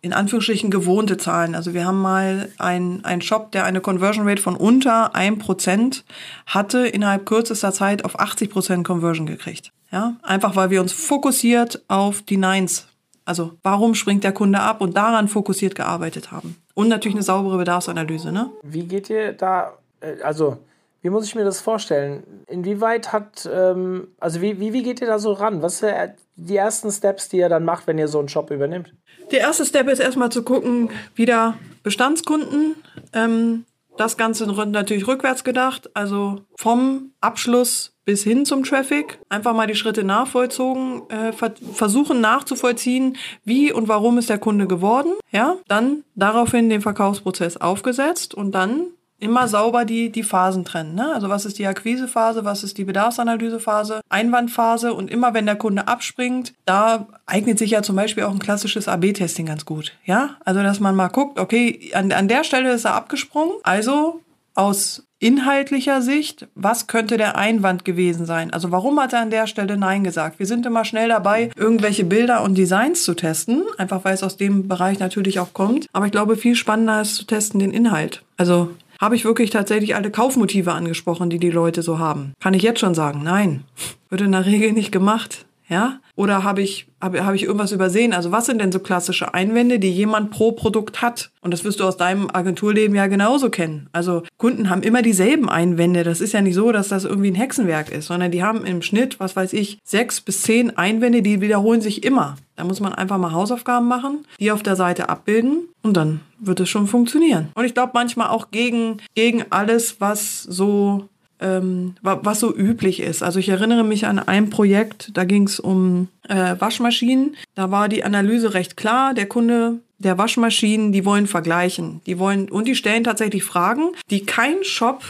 in 0.00 0.12
Anführungsstrichen 0.12 0.70
gewohnte 0.70 1.16
Zahlen. 1.16 1.54
Also 1.54 1.74
wir 1.74 1.84
haben 1.84 2.00
mal 2.00 2.50
einen 2.58 3.20
Shop, 3.20 3.50
der 3.52 3.64
eine 3.64 3.80
Conversion 3.80 4.28
Rate 4.28 4.42
von 4.42 4.56
unter 4.56 5.14
1% 5.14 6.02
hatte, 6.46 6.86
innerhalb 6.86 7.26
kürzester 7.26 7.72
Zeit 7.72 8.04
auf 8.04 8.18
80% 8.18 8.84
Conversion 8.84 9.26
gekriegt. 9.26 9.72
Ja, 9.90 10.16
einfach 10.22 10.54
weil 10.54 10.70
wir 10.70 10.80
uns 10.82 10.92
fokussiert 10.92 11.82
auf 11.88 12.22
die 12.22 12.36
Nines 12.36 12.86
also 13.28 13.52
warum 13.62 13.94
springt 13.94 14.24
der 14.24 14.32
Kunde 14.32 14.60
ab 14.60 14.80
und 14.80 14.96
daran 14.96 15.28
fokussiert 15.28 15.74
gearbeitet 15.74 16.32
haben. 16.32 16.56
Und 16.74 16.88
natürlich 16.88 17.14
eine 17.14 17.22
saubere 17.22 17.58
Bedarfsanalyse. 17.58 18.32
Ne? 18.32 18.50
Wie 18.62 18.84
geht 18.84 19.10
ihr 19.10 19.32
da, 19.32 19.74
äh, 20.00 20.22
also 20.22 20.56
wie 21.02 21.10
muss 21.10 21.26
ich 21.26 21.34
mir 21.34 21.44
das 21.44 21.60
vorstellen? 21.60 22.22
Inwieweit 22.46 23.12
hat, 23.12 23.48
ähm, 23.52 24.08
also 24.18 24.40
wie, 24.40 24.58
wie, 24.58 24.72
wie 24.72 24.82
geht 24.82 25.00
ihr 25.02 25.06
da 25.06 25.18
so 25.18 25.32
ran? 25.32 25.60
Was 25.62 25.78
sind 25.78 25.94
die 26.36 26.56
ersten 26.56 26.90
Steps, 26.90 27.28
die 27.28 27.36
ihr 27.36 27.48
dann 27.48 27.64
macht, 27.64 27.86
wenn 27.86 27.98
ihr 27.98 28.08
so 28.08 28.18
einen 28.18 28.28
Shop 28.28 28.50
übernimmt? 28.50 28.94
Der 29.30 29.40
erste 29.40 29.66
Step 29.66 29.88
ist 29.88 29.98
erstmal 29.98 30.30
zu 30.30 30.42
gucken, 30.42 30.90
wieder 31.14 31.54
Bestandskunden. 31.82 32.76
Ähm, 33.12 33.64
das 33.98 34.16
Ganze 34.16 34.46
natürlich 34.46 35.06
rückwärts 35.06 35.44
gedacht, 35.44 35.90
also 35.94 36.40
vom 36.56 37.12
Abschluss 37.20 37.92
bis 38.08 38.24
hin 38.24 38.46
zum 38.46 38.64
Traffic. 38.64 39.18
Einfach 39.28 39.52
mal 39.52 39.66
die 39.66 39.74
Schritte 39.74 40.02
nachvollzogen, 40.02 41.02
äh, 41.10 41.30
versuchen 41.74 42.22
nachzuvollziehen, 42.22 43.18
wie 43.44 43.70
und 43.70 43.86
warum 43.86 44.16
ist 44.16 44.30
der 44.30 44.38
Kunde 44.38 44.66
geworden. 44.66 45.12
Ja, 45.30 45.56
dann 45.68 46.04
daraufhin 46.14 46.70
den 46.70 46.80
Verkaufsprozess 46.80 47.58
aufgesetzt 47.58 48.32
und 48.32 48.52
dann 48.52 48.86
immer 49.18 49.46
sauber 49.46 49.84
die, 49.84 50.10
die 50.10 50.22
Phasen 50.22 50.64
trennen. 50.64 50.94
Ne? 50.94 51.12
Also 51.12 51.28
was 51.28 51.44
ist 51.44 51.58
die 51.58 51.66
Akquisephase, 51.66 52.46
was 52.46 52.64
ist 52.64 52.78
die 52.78 52.84
Bedarfsanalysephase, 52.84 54.00
Einwandphase 54.08 54.94
und 54.94 55.10
immer 55.10 55.34
wenn 55.34 55.44
der 55.44 55.56
Kunde 55.56 55.86
abspringt, 55.86 56.54
da 56.64 57.08
eignet 57.26 57.58
sich 57.58 57.72
ja 57.72 57.82
zum 57.82 57.96
Beispiel 57.96 58.24
auch 58.24 58.32
ein 58.32 58.38
klassisches 58.38 58.88
AB-Testing 58.88 59.44
ganz 59.44 59.66
gut. 59.66 59.92
Ja, 60.06 60.38
also 60.46 60.62
dass 60.62 60.80
man 60.80 60.96
mal 60.96 61.08
guckt, 61.08 61.38
okay, 61.38 61.90
an, 61.92 62.10
an 62.12 62.26
der 62.26 62.44
Stelle 62.44 62.72
ist 62.72 62.86
er 62.86 62.94
abgesprungen, 62.94 63.52
also 63.64 64.22
aus 64.54 65.07
inhaltlicher 65.20 66.02
Sicht, 66.02 66.48
was 66.54 66.86
könnte 66.86 67.16
der 67.16 67.36
Einwand 67.36 67.84
gewesen 67.84 68.26
sein? 68.26 68.52
Also 68.52 68.70
warum 68.70 69.00
hat 69.00 69.12
er 69.12 69.20
an 69.20 69.30
der 69.30 69.46
Stelle 69.46 69.76
Nein 69.76 70.04
gesagt? 70.04 70.38
Wir 70.38 70.46
sind 70.46 70.66
immer 70.66 70.84
schnell 70.84 71.08
dabei, 71.08 71.50
irgendwelche 71.56 72.04
Bilder 72.04 72.42
und 72.42 72.56
Designs 72.56 73.02
zu 73.02 73.14
testen, 73.14 73.64
einfach 73.78 74.04
weil 74.04 74.14
es 74.14 74.22
aus 74.22 74.36
dem 74.36 74.68
Bereich 74.68 74.98
natürlich 74.98 75.40
auch 75.40 75.52
kommt. 75.52 75.86
Aber 75.92 76.06
ich 76.06 76.12
glaube, 76.12 76.36
viel 76.36 76.54
spannender 76.54 77.00
ist 77.00 77.16
zu 77.16 77.24
testen 77.24 77.60
den 77.60 77.72
Inhalt. 77.72 78.22
Also 78.36 78.70
habe 79.00 79.14
ich 79.14 79.24
wirklich 79.24 79.50
tatsächlich 79.50 79.94
alle 79.94 80.10
Kaufmotive 80.10 80.72
angesprochen, 80.72 81.30
die 81.30 81.38
die 81.38 81.50
Leute 81.50 81.82
so 81.82 81.98
haben? 81.98 82.32
Kann 82.40 82.54
ich 82.54 82.62
jetzt 82.62 82.80
schon 82.80 82.94
sagen, 82.94 83.22
nein. 83.22 83.62
Wird 84.10 84.22
in 84.22 84.32
der 84.32 84.46
Regel 84.46 84.72
nicht 84.72 84.90
gemacht. 84.90 85.46
Ja? 85.68 86.00
Oder 86.16 86.44
habe 86.44 86.62
ich, 86.62 86.88
habe, 87.00 87.24
habe 87.24 87.36
ich 87.36 87.44
irgendwas 87.44 87.72
übersehen? 87.72 88.12
Also 88.12 88.32
was 88.32 88.46
sind 88.46 88.60
denn 88.60 88.72
so 88.72 88.80
klassische 88.80 89.34
Einwände, 89.34 89.78
die 89.78 89.90
jemand 89.90 90.30
pro 90.30 90.52
Produkt 90.52 91.02
hat? 91.02 91.30
Und 91.42 91.52
das 91.52 91.64
wirst 91.64 91.80
du 91.80 91.84
aus 91.84 91.96
deinem 91.96 92.28
Agenturleben 92.32 92.96
ja 92.96 93.06
genauso 93.06 93.50
kennen. 93.50 93.88
Also 93.92 94.22
Kunden 94.38 94.70
haben 94.70 94.82
immer 94.82 95.02
dieselben 95.02 95.48
Einwände. 95.48 96.04
Das 96.04 96.20
ist 96.20 96.32
ja 96.32 96.40
nicht 96.40 96.54
so, 96.54 96.72
dass 96.72 96.88
das 96.88 97.04
irgendwie 97.04 97.30
ein 97.30 97.36
Hexenwerk 97.36 97.90
ist, 97.90 98.06
sondern 98.06 98.30
die 98.30 98.42
haben 98.42 98.64
im 98.64 98.82
Schnitt, 98.82 99.20
was 99.20 99.36
weiß 99.36 99.52
ich, 99.52 99.78
sechs 99.84 100.20
bis 100.20 100.42
zehn 100.42 100.76
Einwände, 100.76 101.22
die 101.22 101.40
wiederholen 101.40 101.80
sich 101.80 102.04
immer. 102.04 102.36
Da 102.56 102.64
muss 102.64 102.80
man 102.80 102.92
einfach 102.92 103.18
mal 103.18 103.32
Hausaufgaben 103.32 103.86
machen, 103.86 104.26
die 104.40 104.50
auf 104.50 104.62
der 104.62 104.74
Seite 104.74 105.08
abbilden 105.08 105.68
und 105.82 105.96
dann 105.96 106.20
wird 106.40 106.60
es 106.60 106.68
schon 106.68 106.86
funktionieren. 106.86 107.48
Und 107.54 107.64
ich 107.64 107.74
glaube 107.74 107.92
manchmal 107.94 108.28
auch 108.28 108.50
gegen, 108.50 108.98
gegen 109.14 109.44
alles, 109.50 110.00
was 110.00 110.42
so 110.42 111.08
ähm, 111.40 111.94
was 112.02 112.40
so 112.40 112.54
üblich 112.54 113.00
ist. 113.00 113.22
Also 113.22 113.38
ich 113.38 113.48
erinnere 113.48 113.84
mich 113.84 114.06
an 114.06 114.18
ein 114.18 114.50
Projekt, 114.50 115.10
da 115.14 115.24
ging 115.24 115.44
es 115.44 115.60
um 115.60 116.08
äh, 116.28 116.56
Waschmaschinen. 116.58 117.36
Da 117.54 117.70
war 117.70 117.88
die 117.88 118.04
Analyse 118.04 118.54
recht 118.54 118.76
klar. 118.76 119.14
Der 119.14 119.26
Kunde 119.26 119.80
der 119.98 120.16
Waschmaschinen, 120.16 120.92
die 120.92 121.04
wollen 121.04 121.26
vergleichen. 121.26 122.00
Die 122.06 122.18
wollen, 122.18 122.48
und 122.48 122.66
die 122.66 122.76
stellen 122.76 123.04
tatsächlich 123.04 123.44
Fragen, 123.44 123.90
die 124.10 124.24
kein 124.24 124.62
Shop 124.62 125.02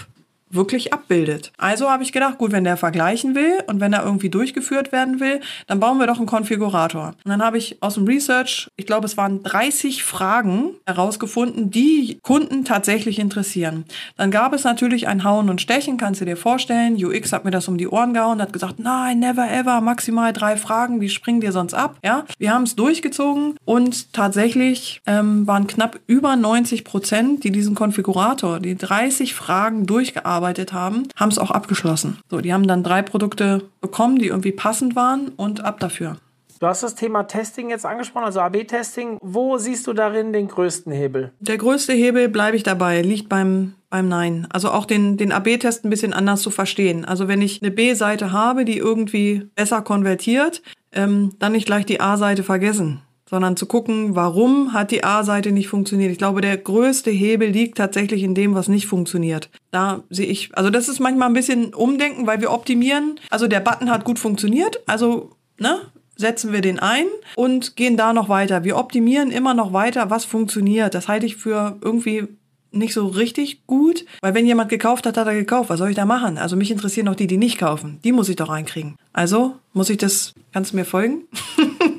wirklich 0.50 0.92
abbildet. 0.92 1.52
Also 1.58 1.90
habe 1.90 2.02
ich 2.02 2.12
gedacht, 2.12 2.38
gut, 2.38 2.52
wenn 2.52 2.64
der 2.64 2.76
vergleichen 2.76 3.34
will 3.34 3.62
und 3.66 3.80
wenn 3.80 3.92
er 3.92 4.04
irgendwie 4.04 4.30
durchgeführt 4.30 4.92
werden 4.92 5.20
will, 5.20 5.40
dann 5.66 5.80
bauen 5.80 5.98
wir 5.98 6.06
doch 6.06 6.18
einen 6.18 6.26
Konfigurator. 6.26 7.14
Und 7.24 7.30
dann 7.30 7.42
habe 7.42 7.58
ich 7.58 7.76
aus 7.80 7.94
dem 7.94 8.06
Research, 8.06 8.68
ich 8.76 8.86
glaube, 8.86 9.06
es 9.06 9.16
waren 9.16 9.42
30 9.42 10.02
Fragen 10.02 10.70
herausgefunden, 10.86 11.70
die 11.70 12.18
Kunden 12.22 12.64
tatsächlich 12.64 13.18
interessieren. 13.18 13.84
Dann 14.16 14.30
gab 14.30 14.52
es 14.52 14.64
natürlich 14.64 15.08
ein 15.08 15.24
Hauen 15.24 15.50
und 15.50 15.60
Stechen, 15.60 15.96
kannst 15.96 16.20
du 16.20 16.24
dir 16.24 16.36
vorstellen. 16.36 17.02
UX 17.02 17.32
hat 17.32 17.44
mir 17.44 17.50
das 17.50 17.68
um 17.68 17.78
die 17.78 17.88
Ohren 17.88 18.14
gehauen, 18.14 18.40
hat 18.40 18.52
gesagt, 18.52 18.78
nein, 18.78 19.18
never 19.18 19.50
ever, 19.50 19.80
maximal 19.80 20.32
drei 20.32 20.56
Fragen, 20.56 21.00
die 21.00 21.08
springen 21.08 21.40
dir 21.40 21.52
sonst 21.52 21.74
ab. 21.74 21.96
Ja, 22.04 22.24
wir 22.38 22.52
haben 22.52 22.64
es 22.64 22.76
durchgezogen 22.76 23.56
und 23.64 24.12
tatsächlich 24.12 25.00
ähm, 25.06 25.46
waren 25.46 25.66
knapp 25.66 26.00
über 26.06 26.36
90 26.36 26.84
Prozent, 26.84 27.44
die 27.44 27.50
diesen 27.50 27.74
Konfigurator, 27.74 28.60
die 28.60 28.76
30 28.76 29.34
Fragen 29.34 29.86
durchgearbeitet 29.86 30.37
gearbeitet 30.38 30.72
haben, 30.72 31.08
haben 31.16 31.30
es 31.30 31.38
auch 31.38 31.50
abgeschlossen. 31.50 32.18
So, 32.30 32.40
die 32.40 32.52
haben 32.52 32.66
dann 32.66 32.82
drei 32.82 33.02
Produkte 33.02 33.62
bekommen, 33.80 34.18
die 34.18 34.28
irgendwie 34.28 34.52
passend 34.52 34.94
waren 34.94 35.30
und 35.36 35.64
ab 35.64 35.80
dafür. 35.80 36.16
Du 36.60 36.66
hast 36.66 36.82
das 36.82 36.96
Thema 36.96 37.22
Testing 37.24 37.70
jetzt 37.70 37.86
angesprochen, 37.86 38.24
also 38.24 38.40
AB-Testing. 38.40 39.18
Wo 39.20 39.58
siehst 39.58 39.86
du 39.86 39.92
darin 39.92 40.32
den 40.32 40.48
größten 40.48 40.92
Hebel? 40.92 41.32
Der 41.38 41.56
größte 41.56 41.92
Hebel, 41.92 42.28
bleibe 42.28 42.56
ich 42.56 42.64
dabei, 42.64 43.02
liegt 43.02 43.28
beim, 43.28 43.74
beim 43.90 44.08
Nein. 44.08 44.48
Also 44.50 44.70
auch 44.70 44.84
den, 44.84 45.16
den 45.16 45.30
AB-Test 45.30 45.84
ein 45.84 45.90
bisschen 45.90 46.12
anders 46.12 46.42
zu 46.42 46.50
verstehen. 46.50 47.04
Also 47.04 47.28
wenn 47.28 47.42
ich 47.42 47.62
eine 47.62 47.70
B-Seite 47.70 48.32
habe, 48.32 48.64
die 48.64 48.76
irgendwie 48.76 49.48
besser 49.54 49.82
konvertiert, 49.82 50.62
ähm, 50.90 51.34
dann 51.38 51.52
nicht 51.52 51.66
gleich 51.66 51.86
die 51.86 52.00
A-Seite 52.00 52.42
vergessen 52.42 53.02
sondern 53.28 53.56
zu 53.56 53.66
gucken, 53.66 54.14
warum 54.14 54.72
hat 54.72 54.90
die 54.90 55.04
A-Seite 55.04 55.52
nicht 55.52 55.68
funktioniert. 55.68 56.12
Ich 56.12 56.18
glaube, 56.18 56.40
der 56.40 56.56
größte 56.56 57.10
Hebel 57.10 57.48
liegt 57.48 57.78
tatsächlich 57.78 58.22
in 58.22 58.34
dem, 58.34 58.54
was 58.54 58.68
nicht 58.68 58.86
funktioniert. 58.86 59.50
Da 59.70 60.02
sehe 60.10 60.26
ich, 60.26 60.56
also 60.56 60.70
das 60.70 60.88
ist 60.88 61.00
manchmal 61.00 61.28
ein 61.28 61.34
bisschen 61.34 61.74
Umdenken, 61.74 62.26
weil 62.26 62.40
wir 62.40 62.52
optimieren. 62.52 63.20
Also 63.30 63.46
der 63.46 63.60
Button 63.60 63.90
hat 63.90 64.04
gut 64.04 64.18
funktioniert, 64.18 64.80
also 64.86 65.32
ne, 65.58 65.80
setzen 66.16 66.52
wir 66.52 66.60
den 66.60 66.78
ein 66.78 67.06
und 67.36 67.76
gehen 67.76 67.96
da 67.96 68.12
noch 68.12 68.28
weiter. 68.28 68.64
Wir 68.64 68.76
optimieren 68.76 69.30
immer 69.30 69.54
noch 69.54 69.72
weiter, 69.72 70.10
was 70.10 70.24
funktioniert. 70.24 70.94
Das 70.94 71.08
halte 71.08 71.26
ich 71.26 71.36
für 71.36 71.76
irgendwie 71.80 72.28
nicht 72.70 72.92
so 72.92 73.06
richtig 73.06 73.66
gut, 73.66 74.04
weil 74.20 74.34
wenn 74.34 74.46
jemand 74.46 74.68
gekauft 74.68 75.06
hat, 75.06 75.16
hat 75.16 75.26
er 75.26 75.34
gekauft. 75.34 75.70
Was 75.70 75.78
soll 75.78 75.90
ich 75.90 75.96
da 75.96 76.04
machen? 76.04 76.38
Also 76.38 76.56
mich 76.56 76.70
interessieren 76.70 77.06
noch 77.06 77.14
die, 77.14 77.26
die 77.26 77.38
nicht 77.38 77.58
kaufen. 77.58 77.98
Die 78.04 78.12
muss 78.12 78.28
ich 78.28 78.36
doch 78.36 78.50
reinkriegen. 78.50 78.96
Also 79.12 79.56
muss 79.72 79.90
ich 79.90 79.96
das, 79.96 80.34
kannst 80.52 80.72
du 80.72 80.76
mir 80.76 80.84
folgen? 80.84 81.22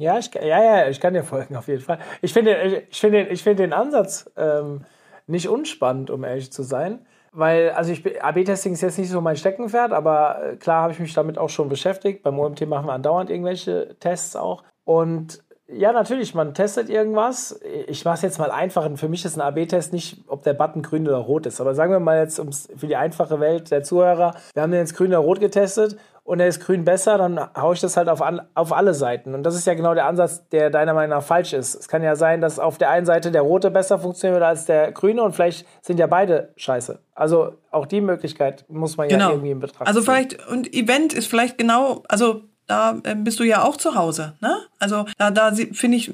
Ja, 0.00 0.18
ich, 0.18 0.32
ja, 0.34 0.62
ja, 0.62 0.88
ich 0.88 0.98
kann 0.98 1.12
dir 1.12 1.22
folgen, 1.22 1.56
auf 1.56 1.68
jeden 1.68 1.82
Fall. 1.82 1.98
Ich 2.22 2.32
finde, 2.32 2.84
ich 2.90 2.98
finde, 2.98 3.22
ich 3.28 3.42
finde 3.42 3.62
den 3.62 3.74
Ansatz 3.74 4.30
ähm, 4.36 4.86
nicht 5.26 5.48
unspannend, 5.48 6.10
um 6.10 6.24
ehrlich 6.24 6.50
zu 6.50 6.62
sein. 6.62 7.04
Weil, 7.32 7.70
also 7.70 7.92
ich 7.92 8.22
AB-Testing 8.22 8.72
ist 8.72 8.80
jetzt 8.80 8.98
nicht 8.98 9.10
so 9.10 9.20
mein 9.20 9.36
Steckenpferd, 9.36 9.92
aber 9.92 10.42
äh, 10.42 10.56
klar 10.56 10.82
habe 10.82 10.92
ich 10.92 10.98
mich 10.98 11.12
damit 11.12 11.38
auch 11.38 11.50
schon 11.50 11.68
beschäftigt. 11.68 12.22
Beim 12.22 12.38
OMT 12.38 12.66
machen 12.66 12.86
wir 12.86 12.94
andauernd 12.94 13.30
irgendwelche 13.30 13.94
Tests 14.00 14.34
auch. 14.36 14.64
Und 14.84 15.44
ja, 15.68 15.92
natürlich, 15.92 16.34
man 16.34 16.54
testet 16.54 16.88
irgendwas. 16.88 17.60
Ich 17.86 18.04
mache 18.04 18.14
es 18.14 18.22
jetzt 18.22 18.38
mal 18.38 18.50
einfach. 18.50 18.90
Für 18.96 19.08
mich 19.08 19.24
ist 19.24 19.38
ein 19.38 19.42
AB-Test 19.42 19.92
nicht, 19.92 20.24
ob 20.26 20.42
der 20.42 20.54
Button 20.54 20.82
grün 20.82 21.06
oder 21.06 21.18
rot 21.18 21.46
ist. 21.46 21.60
Aber 21.60 21.74
sagen 21.74 21.92
wir 21.92 22.00
mal 22.00 22.18
jetzt 22.18 22.42
für 22.76 22.86
die 22.88 22.96
einfache 22.96 23.38
Welt 23.38 23.70
der 23.70 23.84
Zuhörer, 23.84 24.34
wir 24.54 24.62
haben 24.62 24.72
den 24.72 24.80
jetzt 24.80 24.96
grün 24.96 25.08
oder 25.08 25.18
rot 25.18 25.38
getestet 25.38 25.96
und 26.24 26.40
er 26.40 26.48
ist 26.48 26.60
grün 26.60 26.84
besser, 26.84 27.18
dann 27.18 27.40
haue 27.56 27.74
ich 27.74 27.80
das 27.80 27.96
halt 27.96 28.08
auf, 28.08 28.22
an, 28.22 28.42
auf 28.54 28.72
alle 28.72 28.94
Seiten. 28.94 29.34
Und 29.34 29.42
das 29.42 29.54
ist 29.54 29.66
ja 29.66 29.74
genau 29.74 29.94
der 29.94 30.06
Ansatz, 30.06 30.48
der 30.48 30.70
deiner 30.70 30.94
Meinung 30.94 31.18
nach 31.18 31.24
falsch 31.24 31.52
ist. 31.52 31.74
Es 31.74 31.88
kann 31.88 32.02
ja 32.02 32.16
sein, 32.16 32.40
dass 32.40 32.58
auf 32.58 32.78
der 32.78 32.90
einen 32.90 33.06
Seite 33.06 33.30
der 33.30 33.42
rote 33.42 33.70
besser 33.70 33.98
funktioniert 33.98 34.42
als 34.42 34.64
der 34.64 34.92
grüne 34.92 35.22
und 35.22 35.34
vielleicht 35.34 35.66
sind 35.82 35.98
ja 35.98 36.06
beide 36.06 36.52
scheiße. 36.56 37.00
Also 37.14 37.54
auch 37.70 37.86
die 37.86 38.00
Möglichkeit 38.00 38.64
muss 38.68 38.96
man 38.96 39.08
genau. 39.08 39.26
ja 39.26 39.30
irgendwie 39.32 39.50
in 39.50 39.60
Betracht 39.60 39.86
Also 39.86 40.02
vielleicht, 40.02 40.46
und 40.48 40.72
Event 40.72 41.12
ist 41.12 41.26
vielleicht 41.26 41.58
genau, 41.58 42.02
also 42.08 42.42
da 42.70 43.00
äh, 43.02 43.16
bist 43.16 43.40
du 43.40 43.44
ja 43.44 43.64
auch 43.64 43.76
zu 43.76 43.96
Hause. 43.96 44.34
Ne? 44.40 44.56
Also 44.78 45.04
da, 45.18 45.30
da 45.32 45.52
finde 45.52 45.96
ich 45.96 46.12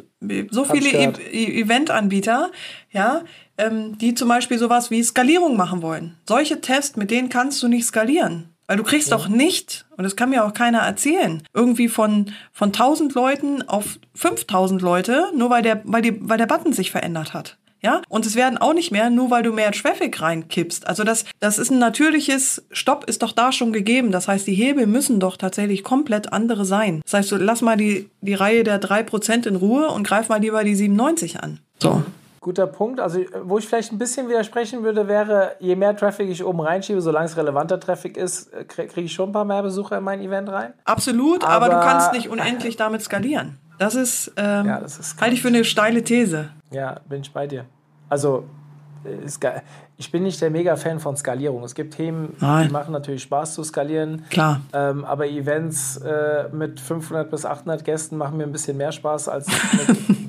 so 0.50 0.64
viele 0.64 0.88
e 0.88 1.12
e 1.30 1.60
Eventanbieter, 1.60 2.50
ja, 2.90 3.22
ähm, 3.58 3.98
die 3.98 4.14
zum 4.14 4.28
Beispiel 4.28 4.58
sowas 4.58 4.90
wie 4.90 5.02
Skalierung 5.02 5.56
machen 5.56 5.82
wollen. 5.82 6.16
Solche 6.26 6.62
Tests, 6.62 6.96
mit 6.96 7.10
denen 7.10 7.28
kannst 7.28 7.62
du 7.62 7.68
nicht 7.68 7.84
skalieren. 7.84 8.55
Weil 8.66 8.76
du 8.76 8.82
kriegst 8.82 9.10
ja. 9.10 9.16
doch 9.16 9.28
nicht, 9.28 9.86
und 9.96 10.04
das 10.04 10.16
kann 10.16 10.30
mir 10.30 10.44
auch 10.44 10.54
keiner 10.54 10.80
erzählen, 10.80 11.42
irgendwie 11.54 11.88
von, 11.88 12.32
von 12.52 12.68
1000 12.68 13.14
Leuten 13.14 13.62
auf 13.62 13.98
5000 14.14 14.82
Leute, 14.82 15.30
nur 15.36 15.50
weil 15.50 15.62
der, 15.62 15.82
weil, 15.84 16.02
die, 16.02 16.18
weil 16.28 16.38
der 16.38 16.46
Button 16.46 16.72
sich 16.72 16.90
verändert 16.90 17.34
hat. 17.34 17.56
Ja, 17.82 18.02
und 18.08 18.26
es 18.26 18.34
werden 18.34 18.58
auch 18.58 18.72
nicht 18.72 18.90
mehr, 18.90 19.10
nur 19.10 19.30
weil 19.30 19.42
du 19.42 19.52
mehr 19.52 19.70
Traffic 19.70 20.20
reinkippst. 20.20 20.88
Also 20.88 21.04
das, 21.04 21.24
das 21.40 21.58
ist 21.58 21.70
ein 21.70 21.78
natürliches 21.78 22.64
Stopp, 22.72 23.04
ist 23.04 23.22
doch 23.22 23.32
da 23.32 23.52
schon 23.52 23.72
gegeben. 23.72 24.10
Das 24.10 24.26
heißt, 24.26 24.46
die 24.46 24.54
Hebel 24.54 24.86
müssen 24.86 25.20
doch 25.20 25.36
tatsächlich 25.36 25.84
komplett 25.84 26.32
andere 26.32 26.64
sein. 26.64 27.02
Das 27.04 27.14
heißt, 27.14 27.32
du 27.32 27.36
lass 27.36 27.60
mal 27.60 27.76
die, 27.76 28.08
die 28.22 28.34
Reihe 28.34 28.64
der 28.64 28.80
3% 28.80 29.46
in 29.46 29.56
Ruhe 29.56 29.88
und 29.88 30.04
greif 30.04 30.28
mal 30.28 30.40
lieber 30.40 30.64
die 30.64 30.74
97 30.74 31.42
an. 31.42 31.60
So. 31.80 32.02
Guter 32.46 32.68
Punkt. 32.68 33.00
Also, 33.00 33.18
wo 33.42 33.58
ich 33.58 33.66
vielleicht 33.66 33.90
ein 33.90 33.98
bisschen 33.98 34.28
widersprechen 34.28 34.84
würde, 34.84 35.08
wäre, 35.08 35.56
je 35.58 35.74
mehr 35.74 35.96
Traffic 35.96 36.30
ich 36.30 36.44
oben 36.44 36.60
reinschiebe, 36.60 37.00
solange 37.00 37.26
es 37.26 37.36
relevanter 37.36 37.80
Traffic 37.80 38.16
ist, 38.16 38.54
äh, 38.54 38.62
kriege 38.62 39.00
ich 39.00 39.12
schon 39.12 39.30
ein 39.30 39.32
paar 39.32 39.44
mehr 39.44 39.64
Besucher 39.64 39.98
in 39.98 40.04
mein 40.04 40.20
Event 40.20 40.48
rein. 40.48 40.72
Absolut, 40.84 41.42
aber, 41.42 41.66
aber 41.66 41.74
du 41.74 41.80
kannst 41.80 42.12
nicht 42.12 42.28
unendlich 42.28 42.76
damit 42.76 43.02
skalieren. 43.02 43.58
Das 43.80 43.96
ist, 43.96 44.32
ähm, 44.36 44.64
ja, 44.64 44.78
das 44.78 45.00
ist 45.00 45.20
halte 45.20 45.34
ich 45.34 45.42
für 45.42 45.48
eine 45.48 45.64
steile 45.64 46.04
These. 46.04 46.50
Ja, 46.70 47.00
bin 47.08 47.22
ich 47.22 47.32
bei 47.32 47.48
dir. 47.48 47.64
Also, 48.08 48.44
äh, 49.04 49.60
ich 49.96 50.12
bin 50.12 50.22
nicht 50.22 50.40
der 50.40 50.50
Mega-Fan 50.50 51.00
von 51.00 51.16
Skalierung. 51.16 51.64
Es 51.64 51.74
gibt 51.74 51.94
Themen, 51.94 52.36
Nein. 52.38 52.68
die 52.68 52.72
machen 52.72 52.92
natürlich 52.92 53.24
Spaß 53.24 53.54
zu 53.54 53.64
skalieren. 53.64 54.24
Klar. 54.30 54.60
Ähm, 54.72 55.04
aber 55.04 55.26
Events 55.26 55.96
äh, 55.96 56.44
mit 56.52 56.78
500 56.78 57.28
bis 57.28 57.44
800 57.44 57.84
Gästen 57.84 58.16
machen 58.16 58.36
mir 58.36 58.44
ein 58.44 58.52
bisschen 58.52 58.76
mehr 58.76 58.92
Spaß 58.92 59.28
als 59.28 59.48
mit 59.48 60.16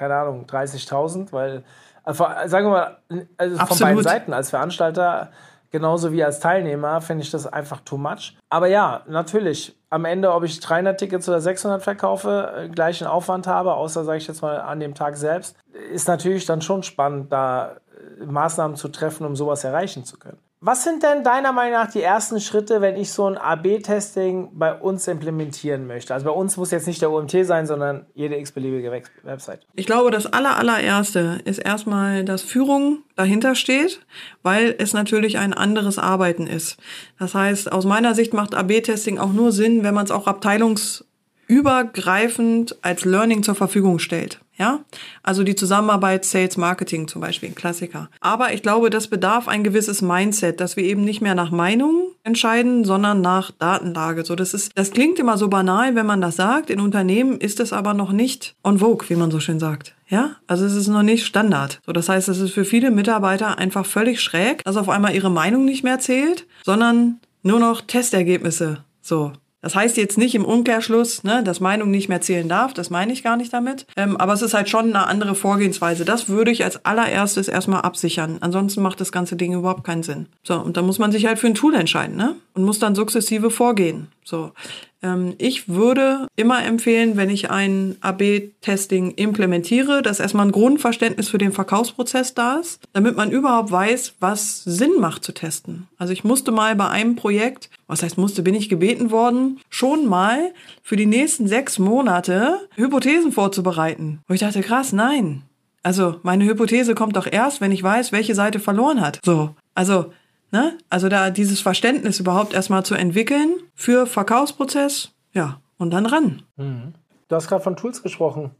keine 0.00 0.14
Ahnung, 0.14 0.46
30.000, 0.46 1.30
weil, 1.30 1.62
also, 2.04 2.24
sagen 2.46 2.66
wir 2.66 2.70
mal, 2.70 3.26
also 3.36 3.58
von 3.66 3.78
beiden 3.78 4.02
Seiten, 4.02 4.32
als 4.32 4.48
Veranstalter 4.48 5.30
genauso 5.70 6.10
wie 6.10 6.24
als 6.24 6.40
Teilnehmer, 6.40 7.02
finde 7.02 7.22
ich 7.22 7.30
das 7.30 7.46
einfach 7.46 7.82
too 7.82 7.98
much. 7.98 8.38
Aber 8.48 8.66
ja, 8.66 9.02
natürlich, 9.06 9.78
am 9.90 10.06
Ende, 10.06 10.32
ob 10.32 10.44
ich 10.44 10.58
300 10.58 10.98
Tickets 10.98 11.28
oder 11.28 11.42
600 11.42 11.82
verkaufe, 11.82 12.50
äh, 12.56 12.68
gleichen 12.70 13.06
Aufwand 13.06 13.46
habe, 13.46 13.74
außer, 13.74 14.04
sage 14.04 14.16
ich 14.16 14.26
jetzt 14.26 14.40
mal, 14.40 14.58
an 14.58 14.80
dem 14.80 14.94
Tag 14.94 15.18
selbst, 15.18 15.54
ist 15.92 16.08
natürlich 16.08 16.46
dann 16.46 16.62
schon 16.62 16.82
spannend, 16.82 17.30
da 17.30 17.76
äh, 18.22 18.24
Maßnahmen 18.24 18.78
zu 18.78 18.88
treffen, 18.88 19.26
um 19.26 19.36
sowas 19.36 19.64
erreichen 19.64 20.06
zu 20.06 20.18
können. 20.18 20.38
Was 20.62 20.84
sind 20.84 21.02
denn 21.02 21.24
deiner 21.24 21.52
Meinung 21.52 21.72
nach 21.72 21.90
die 21.90 22.02
ersten 22.02 22.38
Schritte, 22.38 22.82
wenn 22.82 22.94
ich 22.94 23.12
so 23.12 23.24
ein 23.24 23.38
AB-Testing 23.38 24.50
bei 24.52 24.74
uns 24.74 25.08
implementieren 25.08 25.86
möchte? 25.86 26.12
Also 26.12 26.26
bei 26.26 26.32
uns 26.32 26.58
muss 26.58 26.70
jetzt 26.70 26.86
nicht 26.86 27.00
der 27.00 27.10
OMT 27.10 27.46
sein, 27.46 27.66
sondern 27.66 28.04
jede 28.12 28.36
x-beliebige 28.36 28.92
Website. 29.22 29.66
Ich 29.74 29.86
glaube, 29.86 30.10
das 30.10 30.26
aller, 30.26 30.58
allererste 30.58 31.40
ist 31.46 31.60
erstmal, 31.60 32.26
dass 32.26 32.42
Führung 32.42 32.98
dahinter 33.16 33.54
steht, 33.54 34.04
weil 34.42 34.74
es 34.76 34.92
natürlich 34.92 35.38
ein 35.38 35.54
anderes 35.54 35.98
Arbeiten 35.98 36.46
ist. 36.46 36.76
Das 37.18 37.34
heißt, 37.34 37.72
aus 37.72 37.86
meiner 37.86 38.14
Sicht 38.14 38.34
macht 38.34 38.54
AB-Testing 38.54 39.16
auch 39.16 39.32
nur 39.32 39.52
Sinn, 39.52 39.82
wenn 39.82 39.94
man 39.94 40.04
es 40.04 40.10
auch 40.10 40.26
abteilungsübergreifend 40.26 42.76
als 42.82 43.06
Learning 43.06 43.42
zur 43.42 43.54
Verfügung 43.54 43.98
stellt. 43.98 44.42
Ja, 44.60 44.80
also 45.22 45.42
die 45.42 45.54
Zusammenarbeit 45.54 46.26
Sales 46.26 46.58
Marketing 46.58 47.08
zum 47.08 47.22
Beispiel, 47.22 47.48
ein 47.48 47.54
Klassiker. 47.54 48.10
Aber 48.20 48.52
ich 48.52 48.60
glaube, 48.60 48.90
das 48.90 49.08
bedarf 49.08 49.48
ein 49.48 49.64
gewisses 49.64 50.02
Mindset, 50.02 50.60
dass 50.60 50.76
wir 50.76 50.84
eben 50.84 51.02
nicht 51.02 51.22
mehr 51.22 51.34
nach 51.34 51.50
Meinung 51.50 52.10
entscheiden, 52.24 52.84
sondern 52.84 53.22
nach 53.22 53.52
Datenlage. 53.52 54.22
So, 54.26 54.36
das 54.36 54.52
ist, 54.52 54.72
das 54.74 54.90
klingt 54.90 55.18
immer 55.18 55.38
so 55.38 55.48
banal, 55.48 55.94
wenn 55.94 56.04
man 56.04 56.20
das 56.20 56.36
sagt. 56.36 56.68
In 56.68 56.78
Unternehmen 56.78 57.38
ist 57.38 57.58
es 57.58 57.72
aber 57.72 57.94
noch 57.94 58.12
nicht 58.12 58.54
on 58.62 58.80
vogue, 58.80 59.08
wie 59.08 59.16
man 59.16 59.30
so 59.30 59.40
schön 59.40 59.58
sagt. 59.58 59.94
Ja, 60.08 60.36
also 60.46 60.66
es 60.66 60.74
ist 60.74 60.88
noch 60.88 61.02
nicht 61.02 61.24
Standard. 61.24 61.80
So, 61.86 61.92
das 61.92 62.10
heißt, 62.10 62.28
es 62.28 62.38
ist 62.38 62.52
für 62.52 62.66
viele 62.66 62.90
Mitarbeiter 62.90 63.56
einfach 63.56 63.86
völlig 63.86 64.20
schräg, 64.20 64.62
dass 64.64 64.76
auf 64.76 64.90
einmal 64.90 65.14
ihre 65.14 65.30
Meinung 65.30 65.64
nicht 65.64 65.84
mehr 65.84 66.00
zählt, 66.00 66.46
sondern 66.64 67.18
nur 67.42 67.60
noch 67.60 67.80
Testergebnisse. 67.80 68.84
So, 69.00 69.32
das 69.62 69.74
heißt 69.74 69.96
jetzt 69.96 70.18
nicht 70.18 70.34
im 70.34 70.44
Umkehrschluss, 70.44 71.22
ne, 71.22 71.42
dass 71.42 71.60
Meinung 71.60 71.90
nicht 71.90 72.08
mehr 72.08 72.20
zählen 72.20 72.48
darf, 72.48 72.72
das 72.72 72.90
meine 72.90 73.12
ich 73.12 73.22
gar 73.22 73.36
nicht 73.36 73.52
damit. 73.52 73.86
Ähm, 73.96 74.16
aber 74.16 74.32
es 74.32 74.42
ist 74.42 74.54
halt 74.54 74.68
schon 74.68 74.86
eine 74.86 75.06
andere 75.06 75.34
Vorgehensweise. 75.34 76.04
Das 76.04 76.28
würde 76.28 76.50
ich 76.50 76.64
als 76.64 76.84
allererstes 76.84 77.48
erstmal 77.48 77.82
absichern. 77.82 78.38
Ansonsten 78.40 78.82
macht 78.82 79.00
das 79.00 79.12
ganze 79.12 79.36
Ding 79.36 79.52
überhaupt 79.52 79.84
keinen 79.84 80.02
Sinn. 80.02 80.26
So, 80.42 80.54
und 80.54 80.76
da 80.76 80.82
muss 80.82 80.98
man 80.98 81.12
sich 81.12 81.26
halt 81.26 81.38
für 81.38 81.46
ein 81.46 81.54
Tool 81.54 81.74
entscheiden, 81.74 82.16
ne? 82.16 82.36
Und 82.54 82.64
muss 82.64 82.78
dann 82.78 82.94
sukzessive 82.94 83.50
vorgehen. 83.50 84.08
So. 84.24 84.52
Ähm, 85.02 85.34
ich 85.38 85.68
würde 85.68 86.26
immer 86.36 86.64
empfehlen, 86.64 87.16
wenn 87.16 87.30
ich 87.30 87.50
ein 87.50 87.96
AB-Testing 88.00 89.12
implementiere, 89.12 90.02
dass 90.02 90.20
erstmal 90.20 90.46
ein 90.46 90.52
Grundverständnis 90.52 91.28
für 91.28 91.38
den 91.38 91.52
Verkaufsprozess 91.52 92.34
da 92.34 92.56
ist, 92.56 92.80
damit 92.92 93.16
man 93.16 93.30
überhaupt 93.30 93.70
weiß, 93.70 94.14
was 94.20 94.62
Sinn 94.64 94.92
macht 94.98 95.24
zu 95.24 95.32
testen. 95.32 95.88
Also 95.98 96.12
ich 96.12 96.24
musste 96.24 96.52
mal 96.52 96.74
bei 96.76 96.88
einem 96.88 97.16
Projekt, 97.16 97.70
was 97.86 98.02
heißt 98.02 98.18
musste, 98.18 98.42
bin 98.42 98.54
ich 98.54 98.68
gebeten 98.68 99.10
worden, 99.10 99.60
schon 99.68 100.06
mal 100.06 100.52
für 100.82 100.96
die 100.96 101.06
nächsten 101.06 101.48
sechs 101.48 101.78
Monate 101.78 102.58
Hypothesen 102.76 103.32
vorzubereiten. 103.32 104.20
Wo 104.28 104.34
ich 104.34 104.40
dachte, 104.40 104.60
krass, 104.60 104.92
nein. 104.92 105.42
Also 105.82 106.16
meine 106.22 106.44
Hypothese 106.44 106.94
kommt 106.94 107.16
doch 107.16 107.26
erst, 107.26 107.60
wenn 107.60 107.72
ich 107.72 107.82
weiß, 107.82 108.12
welche 108.12 108.34
Seite 108.34 108.60
verloren 108.60 109.00
hat. 109.00 109.20
So. 109.24 109.54
Also 109.74 110.12
Ne? 110.52 110.78
Also 110.88 111.08
da 111.08 111.30
dieses 111.30 111.60
Verständnis 111.60 112.20
überhaupt 112.20 112.54
erstmal 112.54 112.84
zu 112.84 112.94
entwickeln 112.94 113.54
für 113.74 114.06
Verkaufsprozess, 114.06 115.12
ja, 115.32 115.60
und 115.78 115.90
dann 115.90 116.06
ran. 116.06 116.42
Mhm. 116.56 116.94
Du 117.28 117.36
hast 117.36 117.48
gerade 117.48 117.62
von 117.62 117.76
Tools 117.76 118.02
gesprochen. 118.02 118.50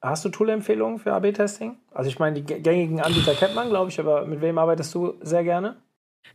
Hast 0.00 0.24
du 0.24 0.28
Tool-Empfehlungen 0.28 0.98
für 0.98 1.12
AB-Testing? 1.12 1.76
Also 1.92 2.08
ich 2.08 2.18
meine, 2.18 2.40
die 2.40 2.62
gängigen 2.62 3.00
Anbieter 3.00 3.34
kennt 3.34 3.54
man, 3.54 3.68
glaube 3.68 3.90
ich, 3.90 3.98
aber 3.98 4.26
mit 4.26 4.40
wem 4.40 4.58
arbeitest 4.58 4.94
du 4.94 5.14
sehr 5.22 5.42
gerne? 5.42 5.76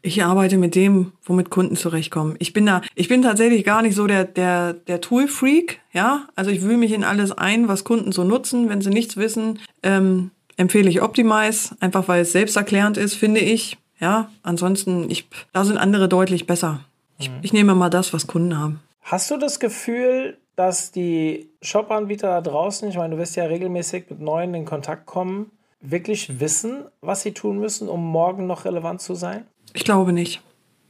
Ich 0.01 0.23
arbeite 0.23 0.57
mit 0.57 0.75
dem, 0.75 1.13
womit 1.23 1.49
Kunden 1.49 1.75
zurechtkommen. 1.77 2.35
Ich 2.39 2.51
bin 2.51 2.65
da, 2.65 2.81
ich 2.95 3.07
bin 3.07 3.21
tatsächlich 3.21 3.63
gar 3.63 3.81
nicht 3.81 3.95
so 3.95 4.07
der, 4.07 4.25
der, 4.25 4.73
der 4.73 4.99
Tool-Freak, 4.99 5.79
ja. 5.93 6.27
Also 6.35 6.51
ich 6.51 6.61
wühle 6.61 6.77
mich 6.77 6.91
in 6.91 7.03
alles 7.03 7.31
ein, 7.31 7.67
was 7.67 7.83
Kunden 7.83 8.11
so 8.11 8.23
nutzen. 8.23 8.67
Wenn 8.67 8.81
sie 8.81 8.89
nichts 8.89 9.15
wissen, 9.15 9.59
ähm, 9.81 10.31
empfehle 10.57 10.89
ich 10.89 11.01
Optimize, 11.01 11.75
einfach 11.79 12.07
weil 12.07 12.23
es 12.23 12.31
selbsterklärend 12.31 12.97
ist, 12.97 13.13
finde 13.13 13.39
ich. 13.39 13.77
Ja, 13.99 14.29
ansonsten, 14.41 15.09
ich, 15.09 15.27
da 15.53 15.65
sind 15.65 15.77
andere 15.77 16.09
deutlich 16.09 16.45
besser. 16.47 16.81
Ich, 17.17 17.29
mhm. 17.29 17.35
ich 17.41 17.53
nehme 17.53 17.75
mal 17.75 17.89
das, 17.89 18.13
was 18.13 18.27
Kunden 18.27 18.57
haben. 18.57 18.81
Hast 19.01 19.29
du 19.31 19.37
das 19.37 19.59
Gefühl, 19.59 20.37
dass 20.55 20.91
die 20.91 21.49
Shop-Anbieter 21.61 22.27
da 22.27 22.41
draußen, 22.41 22.87
ich 22.89 22.97
meine, 22.97 23.15
du 23.15 23.21
wirst 23.21 23.35
ja 23.35 23.45
regelmäßig 23.45 24.05
mit 24.09 24.19
neuen 24.19 24.53
in 24.53 24.65
Kontakt 24.65 25.05
kommen, 25.05 25.51
wirklich 25.81 26.39
wissen, 26.39 26.85
was 27.01 27.21
sie 27.21 27.33
tun 27.33 27.59
müssen, 27.59 27.89
um 27.89 28.03
morgen 28.05 28.47
noch 28.47 28.65
relevant 28.65 29.01
zu 29.01 29.15
sein? 29.15 29.45
Ich 29.73 29.83
glaube 29.83 30.13
nicht. 30.13 30.41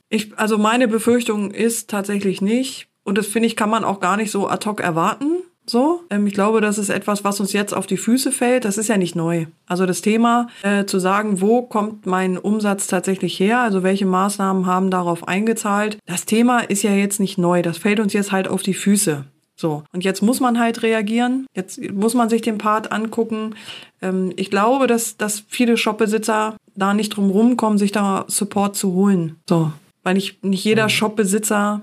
Ich, 0.09 0.37
also 0.37 0.57
meine 0.57 0.87
Befürchtung 0.87 1.51
ist 1.51 1.89
tatsächlich 1.89 2.41
nicht. 2.41 2.87
Und 3.03 3.17
das 3.17 3.27
finde 3.27 3.47
ich, 3.47 3.55
kann 3.55 3.69
man 3.69 3.83
auch 3.83 3.99
gar 3.99 4.17
nicht 4.17 4.31
so 4.31 4.47
ad 4.47 4.67
hoc 4.67 4.79
erwarten. 4.79 5.42
So, 5.65 6.01
ähm, 6.09 6.27
ich 6.27 6.33
glaube, 6.33 6.61
das 6.61 6.77
ist 6.77 6.89
etwas, 6.89 7.23
was 7.23 7.39
uns 7.39 7.53
jetzt 7.53 7.73
auf 7.73 7.87
die 7.87 7.97
Füße 7.97 8.31
fällt. 8.31 8.65
Das 8.65 8.77
ist 8.77 8.89
ja 8.89 8.97
nicht 8.97 9.15
neu. 9.15 9.45
Also 9.65 9.85
das 9.85 10.01
Thema 10.01 10.47
äh, 10.61 10.85
zu 10.85 10.99
sagen, 10.99 11.39
wo 11.41 11.61
kommt 11.61 12.05
mein 12.05 12.37
Umsatz 12.37 12.87
tatsächlich 12.87 13.39
her? 13.39 13.61
Also 13.61 13.83
welche 13.83 14.05
Maßnahmen 14.05 14.65
haben 14.65 14.91
darauf 14.91 15.27
eingezahlt? 15.27 15.97
Das 16.05 16.25
Thema 16.25 16.59
ist 16.59 16.83
ja 16.83 16.91
jetzt 16.91 17.19
nicht 17.19 17.37
neu. 17.37 17.61
Das 17.61 17.77
fällt 17.77 17.99
uns 17.99 18.13
jetzt 18.13 18.31
halt 18.31 18.47
auf 18.47 18.61
die 18.61 18.73
Füße. 18.73 19.25
So, 19.55 19.83
und 19.93 20.03
jetzt 20.03 20.21
muss 20.21 20.39
man 20.39 20.59
halt 20.59 20.81
reagieren. 20.81 21.45
Jetzt 21.55 21.79
muss 21.91 22.15
man 22.15 22.27
sich 22.27 22.41
den 22.41 22.57
Part 22.57 22.91
angucken. 22.91 23.55
Ähm, 24.01 24.33
ich 24.35 24.49
glaube, 24.49 24.87
dass, 24.87 25.15
dass 25.15 25.43
viele 25.47 25.77
Shopbesitzer 25.77 26.57
da 26.75 26.93
nicht 26.93 27.09
drum 27.09 27.29
rumkommen, 27.29 27.77
sich 27.77 27.91
da 27.91 28.25
Support 28.27 28.75
zu 28.75 28.93
holen. 28.93 29.37
So, 29.47 29.71
weil 30.03 30.15
nicht, 30.15 30.43
nicht 30.43 30.63
jeder 30.65 30.85
mhm. 30.85 30.89
Shopbesitzer 30.89 31.81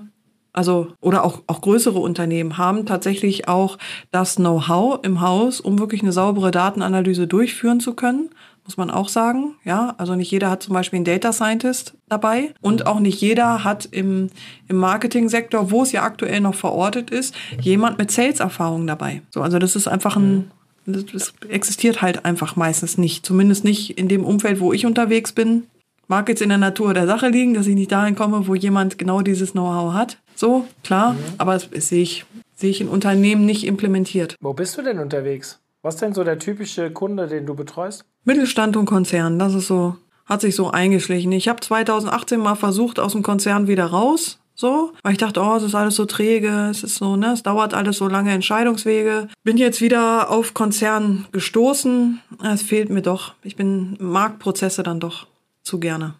also 0.53 0.89
oder 0.99 1.23
auch, 1.23 1.41
auch 1.47 1.61
größere 1.61 1.99
Unternehmen 1.99 2.57
haben 2.57 2.85
tatsächlich 2.85 3.47
auch 3.47 3.77
das 4.11 4.35
Know-how 4.35 4.99
im 5.03 5.21
Haus, 5.21 5.61
um 5.61 5.79
wirklich 5.79 6.01
eine 6.01 6.11
saubere 6.11 6.51
Datenanalyse 6.51 7.27
durchführen 7.27 7.79
zu 7.79 7.93
können. 7.93 8.29
Muss 8.65 8.77
man 8.77 8.91
auch 8.91 9.09
sagen, 9.09 9.55
ja. 9.63 9.95
Also 9.97 10.15
nicht 10.15 10.29
jeder 10.29 10.49
hat 10.49 10.61
zum 10.61 10.73
Beispiel 10.73 10.97
einen 10.97 11.05
Data 11.05 11.33
Scientist 11.33 11.95
dabei 12.09 12.53
und 12.61 12.85
auch 12.85 12.99
nicht 12.99 13.19
jeder 13.19 13.63
hat 13.63 13.87
im, 13.91 14.29
im 14.67 14.75
Marketing-Sektor, 14.77 15.71
wo 15.71 15.83
es 15.83 15.91
ja 15.91 16.03
aktuell 16.03 16.41
noch 16.41 16.55
verortet 16.55 17.09
ist, 17.09 17.33
jemand 17.59 17.97
mit 17.97 18.11
Sales-Erfahrung 18.11 18.85
dabei. 18.85 19.23
So, 19.31 19.41
also 19.41 19.57
das 19.57 19.75
ist 19.75 19.87
einfach 19.87 20.15
ein, 20.15 20.51
das 20.85 21.33
existiert 21.49 22.01
halt 22.01 22.25
einfach 22.25 22.55
meistens 22.55 22.97
nicht. 22.97 23.25
Zumindest 23.25 23.63
nicht 23.63 23.97
in 23.97 24.07
dem 24.07 24.23
Umfeld, 24.23 24.59
wo 24.59 24.73
ich 24.73 24.85
unterwegs 24.85 25.31
bin. 25.31 25.63
Mag 26.11 26.27
jetzt 26.27 26.41
in 26.41 26.49
der 26.49 26.57
Natur 26.57 26.93
der 26.93 27.07
Sache 27.07 27.29
liegen, 27.29 27.53
dass 27.53 27.67
ich 27.67 27.73
nicht 27.73 27.93
dahin 27.93 28.17
komme, 28.17 28.45
wo 28.45 28.53
jemand 28.53 28.97
genau 28.97 29.21
dieses 29.21 29.53
Know-how 29.53 29.93
hat. 29.93 30.17
So, 30.35 30.67
klar, 30.83 31.13
mhm. 31.13 31.19
aber 31.37 31.53
das 31.53 31.69
sehe 31.71 32.01
ich, 32.01 32.25
sehe 32.53 32.69
ich 32.69 32.81
in 32.81 32.89
Unternehmen 32.89 33.45
nicht 33.45 33.65
implementiert. 33.65 34.35
Wo 34.41 34.53
bist 34.53 34.77
du 34.77 34.81
denn 34.81 34.99
unterwegs? 34.99 35.61
Was 35.83 35.93
ist 35.93 36.01
denn 36.01 36.13
so 36.13 36.25
der 36.25 36.37
typische 36.37 36.91
Kunde, 36.91 37.27
den 37.27 37.45
du 37.45 37.55
betreust? 37.55 38.03
Mittelstand 38.25 38.75
und 38.75 38.87
Konzern, 38.87 39.39
das 39.39 39.53
ist 39.53 39.67
so, 39.67 39.95
hat 40.25 40.41
sich 40.41 40.53
so 40.53 40.69
eingeschlichen. 40.69 41.31
Ich 41.31 41.47
habe 41.47 41.61
2018 41.61 42.41
mal 42.41 42.55
versucht, 42.55 42.99
aus 42.99 43.13
dem 43.13 43.23
Konzern 43.23 43.69
wieder 43.69 43.85
raus, 43.85 44.39
so, 44.53 44.91
weil 45.03 45.13
ich 45.13 45.17
dachte, 45.17 45.39
oh, 45.39 45.55
es 45.55 45.63
ist 45.63 45.75
alles 45.75 45.95
so 45.95 46.03
träge, 46.03 46.67
es 46.69 46.83
ist 46.83 46.95
so, 46.95 47.15
ne, 47.15 47.31
es 47.31 47.43
dauert 47.43 47.73
alles 47.73 47.95
so 47.95 48.09
lange 48.09 48.33
Entscheidungswege. 48.33 49.29
Bin 49.45 49.55
jetzt 49.55 49.79
wieder 49.79 50.29
auf 50.29 50.53
Konzern 50.53 51.25
gestoßen. 51.31 52.19
Es 52.43 52.63
fehlt 52.63 52.89
mir 52.89 53.01
doch. 53.01 53.35
Ich 53.43 53.55
bin 53.55 53.95
Marktprozesse 53.97 54.83
dann 54.83 54.99
doch 54.99 55.30
zu 55.71 55.79
gerne. 55.79 56.15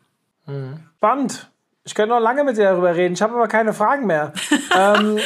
Mhm. 0.48 0.80
Spannend. 0.98 1.52
Ich 1.84 1.94
könnte 1.94 2.16
noch 2.16 2.22
lange 2.22 2.44
mit 2.44 2.58
dir 2.58 2.64
darüber 2.64 2.96
reden. 2.96 3.14
Ich 3.16 3.22
habe 3.22 3.36
aber 3.36 3.48
keine 3.48 3.74
Fragen 3.74 4.08
mehr. 4.08 4.32
ähm, 4.78 5.18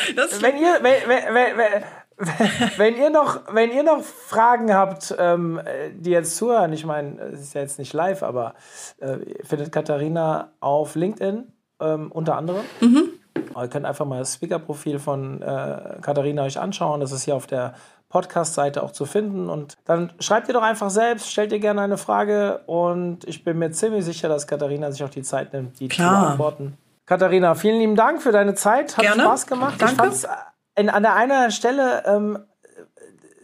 wenn 0.41 0.57
ihr, 0.57 0.79
wenn, 0.81 1.07
wenn, 1.07 1.57
wenn, 1.57 1.83
wenn, 2.77 2.95
ihr 2.95 3.09
noch, 3.11 3.41
wenn 3.53 3.71
ihr 3.71 3.83
noch 3.83 4.01
Fragen 4.01 4.73
habt, 4.73 5.13
ähm, 5.19 5.61
die 5.93 6.09
jetzt 6.09 6.37
zuhören, 6.37 6.73
ich 6.73 6.85
meine, 6.85 7.19
es 7.21 7.41
ist 7.41 7.53
ja 7.53 7.61
jetzt 7.61 7.77
nicht 7.77 7.93
live, 7.93 8.23
aber 8.23 8.55
äh, 8.99 9.17
findet 9.43 9.71
Katharina 9.71 10.49
auf 10.59 10.95
LinkedIn 10.95 11.51
ähm, 11.81 12.11
unter 12.11 12.35
anderem. 12.35 12.63
Mhm. 12.81 13.09
Ihr 13.55 13.67
könnt 13.67 13.85
einfach 13.85 14.05
mal 14.05 14.19
das 14.19 14.33
Speaker-Profil 14.35 14.97
von 14.97 15.41
äh, 15.41 15.97
Katharina 16.01 16.43
euch 16.43 16.57
anschauen. 16.57 16.99
Das 16.99 17.11
ist 17.11 17.25
hier 17.25 17.35
auf 17.35 17.47
der 17.47 17.75
Podcast-Seite 18.15 18.81
auch 18.81 18.91
zu 18.91 19.05
finden. 19.05 19.49
Und 19.49 19.75
dann 19.83 20.13
schreibt 20.21 20.47
ihr 20.47 20.53
doch 20.53 20.63
einfach 20.63 20.89
selbst, 20.89 21.29
stellt 21.29 21.51
ihr 21.51 21.59
gerne 21.59 21.81
eine 21.81 21.97
Frage 21.97 22.61
und 22.65 23.27
ich 23.27 23.43
bin 23.43 23.59
mir 23.59 23.71
ziemlich 23.71 24.05
sicher, 24.05 24.29
dass 24.29 24.47
Katharina 24.47 24.89
sich 24.89 25.03
auch 25.03 25.09
die 25.09 25.21
Zeit 25.21 25.51
nimmt, 25.51 25.81
die 25.81 25.89
Klar. 25.89 26.13
zu 26.13 26.21
beantworten. 26.21 26.77
Katharina, 27.05 27.55
vielen 27.55 27.79
lieben 27.79 27.97
Dank 27.97 28.21
für 28.21 28.31
deine 28.31 28.53
Zeit. 28.53 28.95
Hat 28.95 29.03
gerne. 29.03 29.23
Spaß 29.23 29.47
gemacht. 29.47 29.75
Danke. 29.81 29.93
Ich 29.93 29.99
fand 29.99 30.13
es 30.13 30.25
an 30.93 31.03
der 31.03 31.13
einen 31.13 31.51
Stelle 31.51 32.03
ähm, 32.05 32.39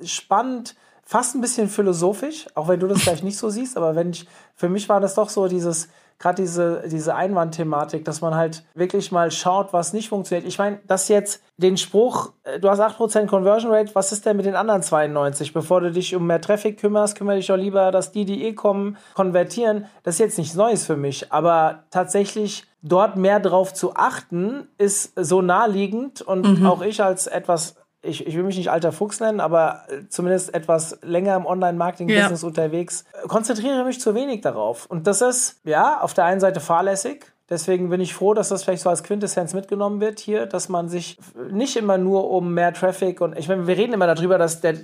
spannend, 0.06 0.76
fast 1.04 1.36
ein 1.36 1.42
bisschen 1.42 1.68
philosophisch, 1.68 2.48
auch 2.56 2.70
wenn 2.70 2.80
du 2.80 2.88
das 2.88 3.02
vielleicht 3.02 3.26
nicht 3.26 3.38
so 3.38 3.50
siehst, 3.50 3.76
aber 3.76 3.96
wenn 3.96 4.12
ich, 4.12 4.26
für 4.56 4.70
mich 4.70 4.88
war 4.88 5.02
das 5.02 5.16
doch 5.16 5.28
so 5.28 5.50
dieses, 5.50 5.90
gerade 6.22 6.42
diese, 6.42 6.84
diese 6.88 7.16
Einwandthematik, 7.16 8.06
dass 8.06 8.22
man 8.22 8.36
halt 8.36 8.64
wirklich 8.74 9.12
mal 9.12 9.32
schaut, 9.32 9.74
was 9.74 9.92
nicht 9.92 10.10
funktioniert. 10.10 10.48
Ich 10.48 10.58
meine, 10.58 10.80
das 10.88 11.08
jetzt 11.08 11.44
den 11.58 11.78
Spruch, 11.78 12.32
äh, 12.44 12.60
du 12.60 12.70
hast 12.70 12.80
8% 12.80 13.28
Conversion 13.28 13.72
Rate, 13.72 13.94
was 13.96 14.12
ist 14.12 14.26
denn 14.26 14.38
mit 14.38 14.46
den 14.46 14.56
anderen 14.56 14.84
92? 14.84 15.54
Bevor 15.54 15.82
du 15.82 15.92
dich 15.92 16.16
um 16.16 16.28
mehr 16.28 16.42
Traffic 16.42 16.80
kümmerst, 16.80 17.18
kümmere 17.18 17.38
dich 17.38 17.48
doch 17.48 17.58
lieber, 17.58 17.92
dass 17.92 18.12
die, 18.12 18.26
die 18.26 18.46
eh 18.46 18.54
kommen, 18.54 18.98
konvertieren. 19.16 19.86
Das 20.04 20.16
ist 20.16 20.20
jetzt 20.20 20.38
nichts 20.38 20.56
Neues 20.56 20.86
für 20.86 20.98
mich, 20.98 21.32
aber 21.32 21.84
tatsächlich 21.90 22.66
dort 22.84 23.16
mehr 23.16 23.40
drauf 23.40 23.74
zu 23.74 23.96
achten, 23.96 24.68
ist 24.78 25.14
so 25.16 25.42
naheliegend 25.42 26.22
und 26.22 26.60
mhm. 26.60 26.66
auch 26.66 26.82
ich 26.82 27.04
als 27.04 27.28
etwas 27.28 27.76
ich, 28.02 28.26
ich 28.26 28.36
will 28.36 28.44
mich 28.44 28.58
nicht 28.58 28.72
alter 28.72 28.92
Fuchs 28.92 29.20
nennen, 29.20 29.40
aber 29.40 29.84
zumindest 30.10 30.54
etwas 30.54 30.98
länger 31.04 31.36
im 31.36 31.46
Online-Marketing-Business 31.46 32.42
ja. 32.42 32.48
unterwegs, 32.48 33.06
konzentriere 33.28 33.84
mich 33.84 34.02
zu 34.02 34.16
wenig 34.16 34.42
darauf. 34.42 34.86
Und 34.88 35.08
das 35.08 35.22
ist, 35.22 35.62
ja, 35.64 36.02
auf 36.02 36.14
der 36.14 36.26
einen 36.26 36.40
Seite 36.40 36.60
fahrlässig, 36.60 37.26
Deswegen 37.52 37.90
bin 37.90 38.00
ich 38.00 38.14
froh, 38.14 38.34
dass 38.34 38.48
das 38.48 38.64
vielleicht 38.64 38.82
so 38.82 38.90
als 38.90 39.04
Quintessenz 39.04 39.54
mitgenommen 39.54 40.00
wird 40.00 40.22
hier, 40.22 40.46
dass 40.46 40.70
man 40.70 40.88
sich 40.88 41.18
nicht 41.52 41.76
immer 41.76 41.98
nur 41.98 42.32
um 42.32 42.54
mehr 42.54 42.74
Traffic 42.74 43.20
und 43.20 43.38
ich 43.38 43.50
meine, 43.50 43.68
wir 43.68 43.76
reden 43.76 43.92
immer 43.92 44.08
darüber, 44.08 44.38
dass 44.38 44.62
der 44.62 44.76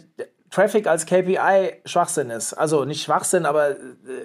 Traffic 0.51 0.85
als 0.85 1.05
KPI 1.05 1.81
Schwachsinn 1.85 2.29
ist. 2.29 2.53
Also 2.53 2.83
nicht 2.83 3.03
Schwachsinn, 3.03 3.45
aber 3.45 3.71
äh, 3.71 3.75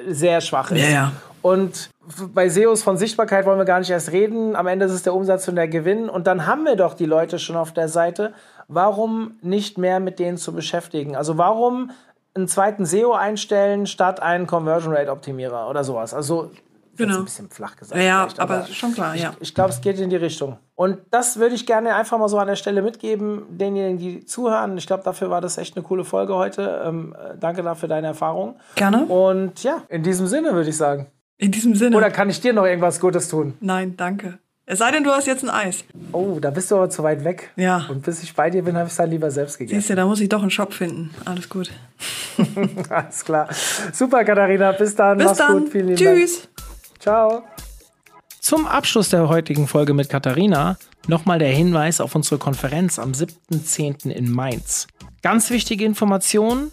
sehr 0.09 0.40
schwach 0.40 0.72
ist. 0.72 0.80
Ja, 0.80 0.88
ja. 0.88 1.12
Und 1.40 1.90
bei 2.34 2.49
SEOs 2.49 2.82
von 2.82 2.97
Sichtbarkeit 2.97 3.47
wollen 3.47 3.59
wir 3.59 3.64
gar 3.64 3.80
nicht 3.80 3.90
erst 3.90 4.12
reden. 4.12 4.55
Am 4.55 4.66
Ende 4.66 4.86
ist 4.86 4.93
es 4.93 5.03
der 5.03 5.14
Umsatz 5.14 5.47
und 5.49 5.57
der 5.57 5.68
Gewinn. 5.68 6.09
Und 6.09 6.26
dann 6.26 6.47
haben 6.47 6.64
wir 6.64 6.76
doch 6.76 6.95
die 6.95 7.07
Leute 7.07 7.38
schon 7.38 7.57
auf 7.57 7.72
der 7.72 7.88
Seite. 7.88 8.32
Warum 8.69 9.35
nicht 9.43 9.79
mehr 9.79 10.01
mit 10.01 10.19
denen 10.19 10.39
zu 10.39 10.53
beschäftigen? 10.53 11.17
Also 11.17 11.39
warum 11.39 11.91
einen 12.35 12.49
zweiten 12.49 12.87
SEO 12.87 13.13
einstellen 13.13 13.87
statt 13.87 14.21
einen 14.21 14.47
Conversion 14.47 14.95
Rate 14.95 15.11
Optimierer 15.11 15.69
oder 15.69 15.85
sowas? 15.85 16.15
Also 16.15 16.51
Genau. 16.97 17.19
ein 17.19 17.25
bisschen 17.25 17.49
flach 17.49 17.77
gesagt. 17.77 18.01
Ja, 18.01 18.23
vielleicht, 18.23 18.41
aber 18.41 18.67
schon 18.67 18.93
klar, 18.93 19.15
ich, 19.15 19.23
ja. 19.23 19.33
Ich 19.41 19.55
glaube, 19.55 19.71
es 19.71 19.81
geht 19.81 19.99
in 19.99 20.11
die 20.11 20.17
Richtung. 20.17 20.59
Und 20.75 20.99
das 21.11 21.39
würde 21.39 21.55
ich 21.55 21.65
gerne 21.65 21.95
einfach 21.95 22.19
mal 22.19 22.29
so 22.29 22.39
an 22.39 22.47
der 22.47 22.57
Stelle 22.57 22.83
mitgeben, 22.83 23.45
denjenigen, 23.49 23.99
die 23.99 24.25
zuhören. 24.27 24.77
Ich 24.77 24.87
glaube, 24.87 25.03
dafür 25.03 25.31
war 25.31 25.41
das 25.41 25.57
echt 25.57 25.75
eine 25.77 25.85
coole 25.85 26.05
Folge 26.05 26.35
heute. 26.35 26.83
Ähm, 26.85 27.15
äh, 27.19 27.37
danke 27.39 27.63
dafür 27.63 27.89
deine 27.89 28.09
Erfahrung. 28.09 28.57
Gerne. 28.75 29.05
Und 29.07 29.63
ja, 29.63 29.83
in 29.89 30.03
diesem 30.03 30.27
Sinne 30.27 30.53
würde 30.53 30.69
ich 30.69 30.77
sagen. 30.77 31.07
In 31.39 31.51
diesem 31.51 31.75
Sinne. 31.75 31.97
Oder 31.97 32.11
kann 32.11 32.29
ich 32.29 32.41
dir 32.41 32.53
noch 32.53 32.67
irgendwas 32.67 33.01
Gutes 33.01 33.29
tun? 33.29 33.55
Nein, 33.61 33.97
danke. 33.97 34.39
Es 34.65 34.79
sei 34.79 34.93
denn, 34.93 35.03
du 35.03 35.11
hast 35.11 35.27
jetzt 35.27 35.43
ein 35.43 35.51
Eis. 35.51 35.85
Oh, 36.13 36.39
da 36.41 36.51
bist 36.51 36.71
du 36.71 36.77
aber 36.77 36.89
zu 36.89 37.03
weit 37.03 37.25
weg. 37.25 37.51
Ja. 37.57 37.87
Und 37.89 38.03
bis 38.03 38.23
ich 38.23 38.35
bei 38.35 38.49
dir 38.49 38.63
bin, 38.63 38.77
habe 38.77 38.87
ich 38.87 38.93
es 38.93 38.97
dann 38.97 39.11
lieber 39.11 39.31
selbst 39.31 39.59
gegessen. 39.59 39.81
Siehst 39.81 39.91
du, 39.91 39.97
da 39.97 40.07
muss 40.07 40.21
ich 40.21 40.29
doch 40.29 40.41
einen 40.41 40.51
Shop 40.51 40.73
finden. 40.73 41.11
Alles 41.25 41.49
gut. 41.49 41.71
Alles 42.89 43.25
klar. 43.25 43.49
Super, 43.93 44.25
Katharina. 44.25 44.73
Bis 44.73 44.95
dann. 44.95 45.19
Bis 45.19 45.27
Mach's 45.27 45.39
dann. 45.39 45.61
gut. 45.65 45.73
Vielen 45.73 45.89
lieben 45.89 45.99
Tschüss. 45.99 46.43
Dank. 46.43 47.01
Ciao. 47.01 47.43
Zum 48.41 48.67
Abschluss 48.67 49.09
der 49.09 49.29
heutigen 49.29 49.67
Folge 49.67 49.95
mit 49.95 50.09
Katharina 50.09 50.77
nochmal 51.09 51.39
der 51.39 51.51
Hinweis 51.51 52.01
auf 52.01 52.15
unsere 52.15 52.39
Konferenz 52.39 52.99
am 52.99 53.13
7.10. 53.13 54.11
in 54.11 54.31
Mainz. 54.31 54.87
Ganz 55.23 55.51
wichtige 55.51 55.85
Information, 55.85 56.73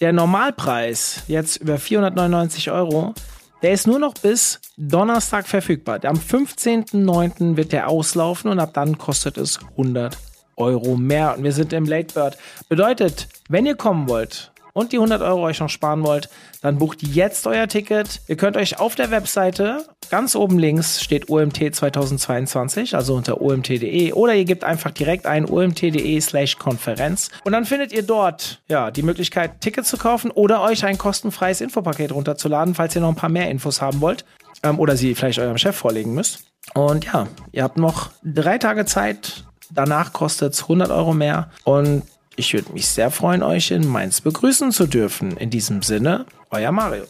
der 0.00 0.12
Normalpreis, 0.12 1.22
jetzt 1.28 1.56
über 1.58 1.78
499 1.78 2.70
Euro, 2.70 3.14
der 3.62 3.72
ist 3.72 3.86
nur 3.86 3.98
noch 3.98 4.14
bis 4.14 4.60
Donnerstag 4.76 5.46
verfügbar. 5.46 6.04
Am 6.04 6.16
15.09. 6.16 7.56
wird 7.56 7.72
der 7.72 7.88
auslaufen 7.88 8.50
und 8.50 8.58
ab 8.58 8.74
dann 8.74 8.98
kostet 8.98 9.38
es 9.38 9.60
100 9.72 10.16
Euro 10.56 10.96
mehr. 10.96 11.36
Und 11.36 11.44
wir 11.44 11.52
sind 11.52 11.72
im 11.72 11.84
Late 11.84 12.14
Bird. 12.14 12.36
Bedeutet, 12.68 13.28
wenn 13.48 13.66
ihr 13.66 13.76
kommen 13.76 14.08
wollt, 14.08 14.51
und 14.72 14.92
die 14.92 14.96
100 14.96 15.22
Euro 15.22 15.42
euch 15.44 15.60
noch 15.60 15.68
sparen 15.68 16.02
wollt, 16.02 16.28
dann 16.60 16.78
bucht 16.78 17.02
jetzt 17.02 17.46
euer 17.46 17.68
Ticket. 17.68 18.20
Ihr 18.28 18.36
könnt 18.36 18.56
euch 18.56 18.78
auf 18.78 18.94
der 18.94 19.10
Webseite, 19.10 19.86
ganz 20.10 20.34
oben 20.34 20.58
links 20.58 21.02
steht 21.02 21.28
OMT 21.28 21.74
2022, 21.74 22.94
also 22.94 23.14
unter 23.14 23.40
omt.de 23.40 24.12
oder 24.12 24.34
ihr 24.34 24.44
gebt 24.44 24.64
einfach 24.64 24.90
direkt 24.90 25.26
ein 25.26 25.48
omt.de 25.48 26.20
slash 26.20 26.58
Konferenz 26.58 27.30
und 27.44 27.52
dann 27.52 27.64
findet 27.64 27.92
ihr 27.92 28.02
dort 28.02 28.62
ja 28.68 28.90
die 28.90 29.02
Möglichkeit, 29.02 29.60
Tickets 29.60 29.88
zu 29.88 29.96
kaufen 29.96 30.30
oder 30.30 30.62
euch 30.62 30.84
ein 30.84 30.98
kostenfreies 30.98 31.60
Infopaket 31.60 32.12
runterzuladen, 32.12 32.74
falls 32.74 32.94
ihr 32.94 33.00
noch 33.00 33.08
ein 33.08 33.16
paar 33.16 33.30
mehr 33.30 33.50
Infos 33.50 33.82
haben 33.82 34.00
wollt 34.00 34.24
ähm, 34.62 34.78
oder 34.78 34.96
sie 34.96 35.14
vielleicht 35.14 35.38
eurem 35.38 35.58
Chef 35.58 35.76
vorlegen 35.76 36.14
müsst. 36.14 36.44
Und 36.74 37.04
ja, 37.06 37.26
ihr 37.50 37.62
habt 37.64 37.76
noch 37.76 38.10
drei 38.22 38.58
Tage 38.58 38.84
Zeit. 38.84 39.44
Danach 39.70 40.12
kostet 40.12 40.52
es 40.52 40.62
100 40.62 40.90
Euro 40.90 41.14
mehr 41.14 41.50
und 41.64 42.02
ich 42.36 42.54
würde 42.54 42.72
mich 42.72 42.88
sehr 42.88 43.10
freuen, 43.10 43.42
euch 43.42 43.70
in 43.70 43.86
Mainz 43.86 44.20
begrüßen 44.20 44.72
zu 44.72 44.86
dürfen. 44.86 45.36
In 45.36 45.50
diesem 45.50 45.82
Sinne, 45.82 46.26
euer 46.50 46.72
Mario. 46.72 47.04